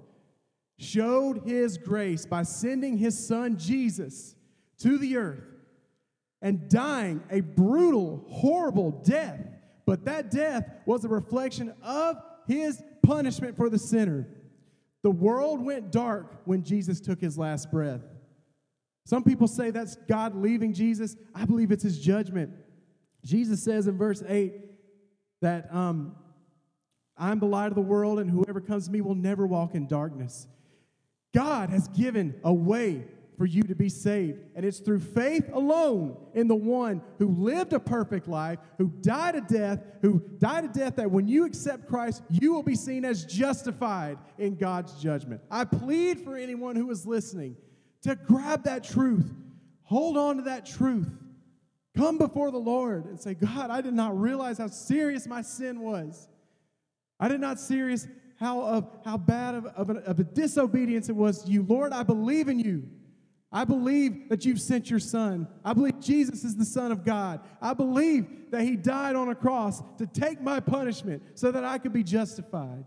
showed 0.78 1.42
his 1.44 1.76
grace 1.76 2.24
by 2.24 2.44
sending 2.44 2.98
his 2.98 3.26
son 3.26 3.56
Jesus 3.58 4.36
to 4.78 4.96
the 4.96 5.16
earth 5.16 5.42
and 6.40 6.68
dying 6.68 7.20
a 7.28 7.40
brutal, 7.40 8.24
horrible 8.28 8.92
death. 8.92 9.40
But 9.86 10.04
that 10.04 10.30
death 10.30 10.70
was 10.86 11.04
a 11.04 11.08
reflection 11.08 11.74
of 11.82 12.22
his 12.46 12.80
punishment 13.02 13.56
for 13.56 13.68
the 13.68 13.78
sinner. 13.78 14.28
The 15.02 15.10
world 15.10 15.60
went 15.60 15.90
dark 15.90 16.42
when 16.44 16.62
Jesus 16.62 17.00
took 17.00 17.20
his 17.20 17.36
last 17.36 17.72
breath. 17.72 18.02
Some 19.06 19.22
people 19.22 19.46
say 19.46 19.70
that's 19.70 19.96
God 20.08 20.34
leaving 20.34 20.72
Jesus. 20.72 21.16
I 21.34 21.44
believe 21.44 21.70
it's 21.70 21.82
his 21.82 21.98
judgment. 21.98 22.52
Jesus 23.22 23.62
says 23.62 23.86
in 23.86 23.98
verse 23.98 24.22
8 24.26 24.54
that 25.42 25.72
um, 25.74 26.16
I'm 27.16 27.38
the 27.38 27.46
light 27.46 27.68
of 27.68 27.74
the 27.74 27.82
world, 27.82 28.18
and 28.18 28.30
whoever 28.30 28.60
comes 28.60 28.86
to 28.86 28.92
me 28.92 29.00
will 29.00 29.14
never 29.14 29.46
walk 29.46 29.74
in 29.74 29.86
darkness. 29.86 30.46
God 31.34 31.70
has 31.70 31.88
given 31.88 32.34
a 32.44 32.52
way 32.52 33.04
for 33.36 33.46
you 33.46 33.62
to 33.64 33.74
be 33.74 33.88
saved. 33.88 34.38
And 34.54 34.64
it's 34.64 34.78
through 34.78 35.00
faith 35.00 35.50
alone 35.52 36.16
in 36.34 36.46
the 36.46 36.54
one 36.54 37.02
who 37.18 37.28
lived 37.28 37.72
a 37.72 37.80
perfect 37.80 38.28
life, 38.28 38.58
who 38.78 38.88
died 39.00 39.34
a 39.34 39.40
death, 39.40 39.80
who 40.02 40.22
died 40.38 40.64
a 40.64 40.68
death 40.68 40.96
that 40.96 41.10
when 41.10 41.26
you 41.26 41.44
accept 41.44 41.88
Christ, 41.88 42.22
you 42.30 42.52
will 42.52 42.62
be 42.62 42.76
seen 42.76 43.04
as 43.04 43.24
justified 43.24 44.18
in 44.38 44.54
God's 44.54 44.94
judgment. 45.02 45.40
I 45.50 45.64
plead 45.64 46.20
for 46.20 46.36
anyone 46.36 46.76
who 46.76 46.90
is 46.90 47.06
listening 47.06 47.56
to 48.04 48.14
grab 48.14 48.64
that 48.64 48.84
truth, 48.84 49.30
hold 49.82 50.16
on 50.16 50.36
to 50.36 50.42
that 50.44 50.64
truth. 50.64 51.10
Come 51.96 52.18
before 52.18 52.50
the 52.50 52.58
Lord 52.58 53.06
and 53.06 53.20
say, 53.20 53.34
God, 53.34 53.70
I 53.70 53.80
did 53.80 53.94
not 53.94 54.18
realize 54.18 54.58
how 54.58 54.66
serious 54.66 55.26
my 55.26 55.42
sin 55.42 55.80
was. 55.80 56.28
I 57.20 57.28
did 57.28 57.40
not 57.40 57.60
serious 57.60 58.08
how 58.36 58.62
of 58.62 58.90
how 59.04 59.16
bad 59.16 59.54
of, 59.54 59.66
of, 59.66 59.90
a, 59.90 59.94
of 60.00 60.18
a 60.18 60.24
disobedience 60.24 61.08
it 61.08 61.14
was 61.14 61.44
to 61.44 61.50
you. 61.50 61.62
Lord, 61.62 61.92
I 61.92 62.02
believe 62.02 62.48
in 62.48 62.58
you. 62.58 62.88
I 63.52 63.64
believe 63.64 64.28
that 64.30 64.44
you've 64.44 64.60
sent 64.60 64.90
your 64.90 64.98
son. 64.98 65.46
I 65.64 65.72
believe 65.72 66.00
Jesus 66.00 66.42
is 66.42 66.56
the 66.56 66.64
Son 66.64 66.90
of 66.90 67.04
God. 67.04 67.40
I 67.62 67.72
believe 67.72 68.26
that 68.50 68.62
he 68.62 68.74
died 68.74 69.14
on 69.14 69.28
a 69.28 69.34
cross 69.36 69.80
to 69.98 70.08
take 70.08 70.40
my 70.40 70.58
punishment 70.58 71.22
so 71.36 71.52
that 71.52 71.64
I 71.64 71.78
could 71.78 71.92
be 71.92 72.02
justified. 72.02 72.84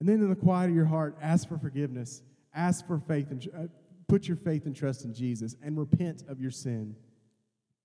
And 0.00 0.08
then 0.08 0.16
in 0.16 0.28
the 0.28 0.34
quiet 0.34 0.70
of 0.70 0.74
your 0.74 0.86
heart, 0.86 1.16
ask 1.22 1.48
for 1.48 1.58
forgiveness. 1.58 2.22
Ask 2.54 2.86
for 2.86 2.98
faith 2.98 3.30
and 3.30 3.48
uh, 3.56 3.66
put 4.08 4.28
your 4.28 4.36
faith 4.36 4.66
and 4.66 4.76
trust 4.76 5.04
in 5.04 5.14
Jesus 5.14 5.56
and 5.62 5.78
repent 5.78 6.24
of 6.28 6.40
your 6.40 6.50
sin. 6.50 6.94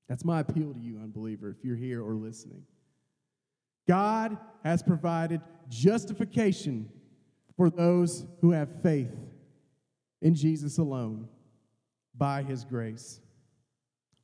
That's 0.10 0.26
my 0.26 0.40
appeal 0.42 0.74
to 0.74 0.80
you, 0.80 0.98
unbeliever, 0.98 1.50
if 1.50 1.64
you're 1.64 1.76
here 1.76 2.04
or 2.04 2.16
listening. 2.16 2.64
God 3.88 4.38
has 4.64 4.84
provided 4.84 5.42
justification 5.70 6.90
for 7.56 7.70
those 7.70 8.26
who 8.42 8.52
have 8.52 8.82
faith 8.82 9.12
in 10.22 10.36
Jesus 10.36 10.78
alone 10.78 11.28
by 12.16 12.44
his 12.44 12.64
grace. 12.64 13.20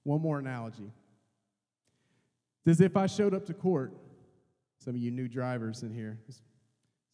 One 0.03 0.21
more 0.21 0.39
analogy. 0.39 0.91
It's 2.65 2.79
as 2.79 2.81
if 2.81 2.97
I 2.97 3.07
showed 3.07 3.33
up 3.33 3.45
to 3.45 3.53
court. 3.53 3.93
Some 4.79 4.95
of 4.95 5.01
you 5.01 5.11
new 5.11 5.27
drivers 5.27 5.83
in 5.83 5.93
here, 5.93 6.19
this 6.27 6.41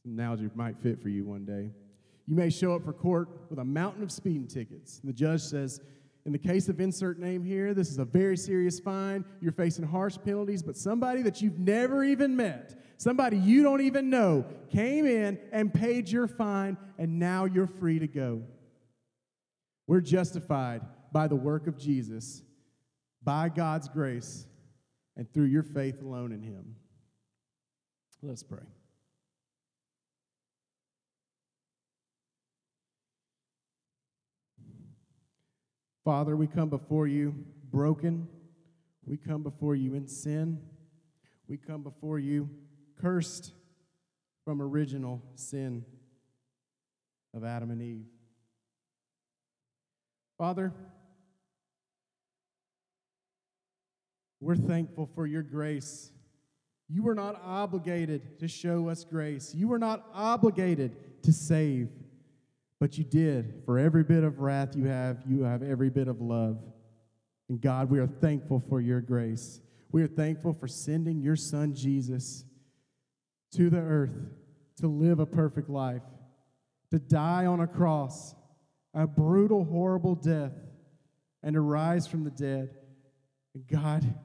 analogy 0.06 0.50
might 0.56 0.78
fit 0.80 1.02
for 1.02 1.10
you 1.10 1.24
one 1.24 1.46
day. 1.46 1.72
You 2.30 2.36
may 2.36 2.52
show 2.52 2.76
up 2.76 2.86
for 2.86 2.94
court 2.94 3.28
with 3.50 3.58
a 3.58 3.66
mountain 3.66 4.04
of 4.04 4.12
speeding 4.12 4.46
tickets. 4.46 5.00
And 5.00 5.10
the 5.10 5.14
judge 5.16 5.42
says, 5.42 5.82
in 6.28 6.32
the 6.32 6.38
case 6.38 6.70
of 6.70 6.80
insert 6.80 7.18
name 7.18 7.44
here, 7.44 7.74
this 7.74 7.90
is 7.90 7.98
a 7.98 8.06
very 8.06 8.38
serious 8.38 8.80
fine. 8.80 9.26
You're 9.42 9.52
facing 9.52 9.84
harsh 9.84 10.16
penalties, 10.24 10.62
but 10.62 10.78
somebody 10.78 11.24
that 11.24 11.42
you've 11.42 11.58
never 11.58 12.04
even 12.04 12.36
met, 12.36 12.84
somebody 12.98 13.36
you 13.36 13.64
don't 13.64 13.82
even 13.82 14.12
know, 14.12 14.46
came 14.70 15.08
in 15.08 15.40
and 15.52 15.74
paid 15.74 16.08
your 16.08 16.28
fine, 16.28 16.78
and 17.00 17.18
now 17.18 17.46
you're 17.46 17.66
free 17.66 17.98
to 17.98 18.08
go. 18.08 18.44
We're 19.88 20.02
justified 20.02 20.82
by 21.12 21.28
the 21.28 21.36
work 21.36 21.66
of 21.66 21.80
Jesus, 21.80 22.44
by 23.24 23.50
God's 23.50 23.90
grace, 23.90 24.46
and 25.18 25.34
through 25.34 25.46
your 25.46 25.64
faith 25.64 26.00
alone 26.04 26.32
in 26.32 26.44
Him. 26.44 26.76
Let's 28.22 28.44
pray. 28.44 28.60
Father, 36.04 36.36
we 36.36 36.48
come 36.48 36.70
before 36.70 37.08
you 37.08 37.36
broken. 37.72 38.28
We 39.06 39.18
come 39.18 39.44
before 39.44 39.76
you 39.76 39.96
in 39.96 40.08
sin. 40.08 40.60
We 41.48 41.58
come 41.58 41.84
before 41.84 42.20
you 42.20 42.50
cursed 43.02 43.54
from 44.46 44.62
original 44.62 45.22
sin 45.36 45.86
of 47.36 47.44
Adam 47.44 47.72
and 47.72 47.82
Eve. 47.82 48.06
Father, 50.38 50.74
we're 54.40 54.56
thankful 54.56 55.10
for 55.14 55.28
your 55.28 55.44
grace. 55.44 56.12
You 56.88 57.04
were 57.04 57.16
not 57.16 57.40
obligated 57.44 58.40
to 58.40 58.48
show 58.48 58.90
us 58.90 59.04
grace. 59.04 59.54
You 59.54 59.68
were 59.68 59.78
not 59.80 60.06
obligated 60.14 61.24
to 61.24 61.34
save, 61.34 61.90
but 62.80 62.98
you 62.98 63.04
did. 63.04 63.62
For 63.66 63.78
every 63.78 64.04
bit 64.04 64.24
of 64.24 64.40
wrath 64.40 64.76
you 64.76 64.86
have, 64.86 65.18
you 65.28 65.44
have 65.44 65.64
every 65.64 65.90
bit 65.90 66.08
of 66.08 66.22
love. 66.22 66.58
And 67.50 67.60
God, 67.60 67.90
we 67.90 68.00
are 68.00 68.08
thankful 68.08 68.64
for 68.70 68.80
your 68.80 69.02
grace. 69.02 69.60
We 69.92 70.04
are 70.04 70.08
thankful 70.08 70.54
for 70.54 70.68
sending 70.68 71.22
your 71.22 71.36
son 71.36 71.74
Jesus 71.74 72.46
to 73.54 73.70
the 73.70 73.80
earth 73.80 74.16
to 74.78 74.88
live 74.88 75.20
a 75.20 75.26
perfect 75.26 75.70
life, 75.70 76.04
to 76.92 77.00
die 77.00 77.46
on 77.46 77.60
a 77.60 77.68
cross 77.68 78.36
a 78.94 79.06
brutal, 79.08 79.64
horrible 79.66 80.16
death, 80.16 80.54
and 81.44 81.54
to 81.54 81.62
rise 81.62 82.08
from 82.08 82.24
the 82.24 82.32
dead. 82.32 82.70
And 83.54 83.68
God, 83.68 84.16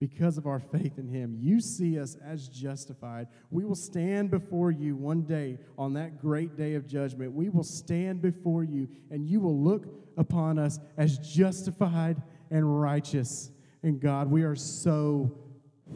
because 0.00 0.38
of 0.38 0.46
our 0.46 0.58
faith 0.58 0.98
in 0.98 1.08
Him, 1.08 1.36
you 1.38 1.60
see 1.60 2.00
us 2.00 2.16
as 2.24 2.48
justified. 2.48 3.28
We 3.50 3.66
will 3.66 3.74
stand 3.74 4.30
before 4.30 4.70
you 4.70 4.96
one 4.96 5.22
day 5.22 5.58
on 5.76 5.92
that 5.92 6.20
great 6.20 6.56
day 6.56 6.74
of 6.74 6.88
judgment. 6.88 7.32
We 7.32 7.50
will 7.50 7.62
stand 7.62 8.22
before 8.22 8.64
you, 8.64 8.88
and 9.10 9.26
you 9.26 9.40
will 9.40 9.58
look 9.58 9.86
upon 10.16 10.58
us 10.58 10.80
as 10.96 11.18
justified 11.18 12.22
and 12.50 12.80
righteous. 12.80 13.50
And 13.82 14.00
God, 14.00 14.30
we 14.30 14.42
are 14.42 14.56
so 14.56 15.30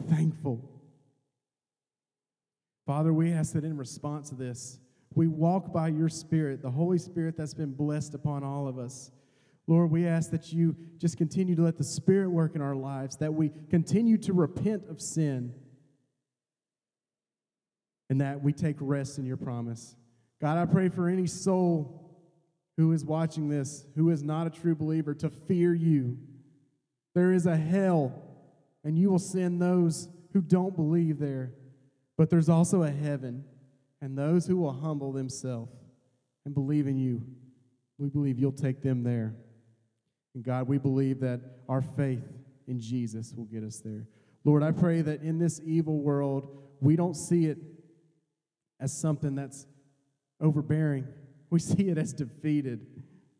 thankful. 0.07 0.63
Father, 2.85 3.11
we 3.11 3.31
ask 3.31 3.53
that 3.53 3.63
in 3.63 3.75
response 3.75 4.29
to 4.29 4.35
this, 4.35 4.79
we 5.15 5.27
walk 5.27 5.73
by 5.73 5.87
your 5.87 6.09
Spirit, 6.09 6.61
the 6.61 6.69
Holy 6.69 6.99
Spirit 6.99 7.35
that's 7.37 7.55
been 7.55 7.73
blessed 7.73 8.13
upon 8.13 8.43
all 8.43 8.67
of 8.67 8.77
us. 8.77 9.09
Lord, 9.67 9.89
we 9.89 10.07
ask 10.07 10.31
that 10.31 10.53
you 10.53 10.75
just 10.97 11.17
continue 11.17 11.55
to 11.55 11.61
let 11.63 11.77
the 11.77 11.83
Spirit 11.83 12.29
work 12.29 12.55
in 12.55 12.61
our 12.61 12.75
lives, 12.75 13.17
that 13.17 13.33
we 13.33 13.51
continue 13.69 14.17
to 14.19 14.33
repent 14.33 14.83
of 14.89 15.01
sin, 15.01 15.53
and 18.09 18.21
that 18.21 18.43
we 18.43 18.53
take 18.53 18.75
rest 18.79 19.17
in 19.17 19.25
your 19.25 19.37
promise. 19.37 19.95
God, 20.39 20.57
I 20.57 20.65
pray 20.71 20.89
for 20.89 21.09
any 21.09 21.25
soul 21.25 22.01
who 22.77 22.91
is 22.91 23.03
watching 23.03 23.49
this, 23.49 23.85
who 23.95 24.11
is 24.11 24.21
not 24.21 24.45
a 24.45 24.49
true 24.49 24.75
believer, 24.75 25.15
to 25.15 25.29
fear 25.29 25.73
you. 25.73 26.17
There 27.15 27.31
is 27.31 27.47
a 27.47 27.57
hell, 27.57 28.13
and 28.83 28.99
you 28.99 29.09
will 29.09 29.17
send 29.17 29.61
those 29.61 30.09
who 30.33 30.41
don't 30.41 30.75
believe 30.75 31.17
there. 31.17 31.53
But 32.17 32.29
there's 32.29 32.49
also 32.49 32.83
a 32.83 32.91
heaven, 32.91 33.45
and 34.01 34.17
those 34.17 34.45
who 34.45 34.57
will 34.57 34.73
humble 34.73 35.11
themselves 35.11 35.71
and 36.45 36.53
believe 36.53 36.85
in 36.85 36.97
you, 36.97 37.23
we 37.97 38.09
believe 38.09 38.37
you'll 38.37 38.51
take 38.51 38.81
them 38.81 39.03
there. 39.03 39.33
And 40.35 40.43
God, 40.43 40.67
we 40.67 40.77
believe 40.77 41.21
that 41.21 41.39
our 41.67 41.81
faith 41.81 42.27
in 42.67 42.79
Jesus 42.79 43.33
will 43.35 43.45
get 43.45 43.63
us 43.63 43.79
there. 43.79 44.05
Lord, 44.43 44.61
I 44.61 44.71
pray 44.71 45.01
that 45.01 45.21
in 45.21 45.39
this 45.39 45.61
evil 45.65 45.99
world, 45.99 46.47
we 46.81 46.95
don't 46.95 47.15
see 47.15 47.45
it 47.45 47.57
as 48.79 48.95
something 48.95 49.33
that's 49.33 49.65
overbearing. 50.41 51.07
We 51.49 51.59
see 51.59 51.89
it 51.89 51.97
as 51.97 52.13
defeated 52.13 52.85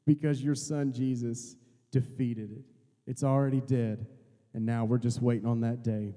because 0.07 0.41
your 0.41 0.55
son 0.55 0.93
Jesus 0.93 1.57
defeated 1.91 2.51
it. 2.51 2.63
It's 3.05 3.23
already 3.23 3.61
dead, 3.61 4.07
and 4.53 4.65
now 4.65 4.85
we're 4.85 4.97
just 4.97 5.21
waiting 5.21 5.47
on 5.47 5.61
that 5.61 5.83
day. 5.83 6.15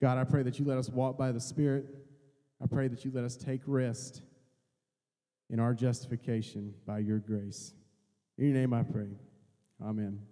God, 0.00 0.18
I 0.18 0.24
pray 0.24 0.42
that 0.42 0.58
you 0.58 0.64
let 0.64 0.78
us 0.78 0.88
walk 0.88 1.18
by 1.18 1.32
the 1.32 1.40
Spirit. 1.40 1.86
I 2.62 2.66
pray 2.66 2.88
that 2.88 3.04
you 3.04 3.10
let 3.12 3.24
us 3.24 3.36
take 3.36 3.62
rest 3.66 4.22
in 5.48 5.58
our 5.58 5.74
justification 5.74 6.74
by 6.86 6.98
your 6.98 7.18
grace. 7.18 7.72
In 8.38 8.46
your 8.46 8.54
name 8.54 8.72
I 8.72 8.82
pray. 8.82 9.08
Amen. 9.82 10.29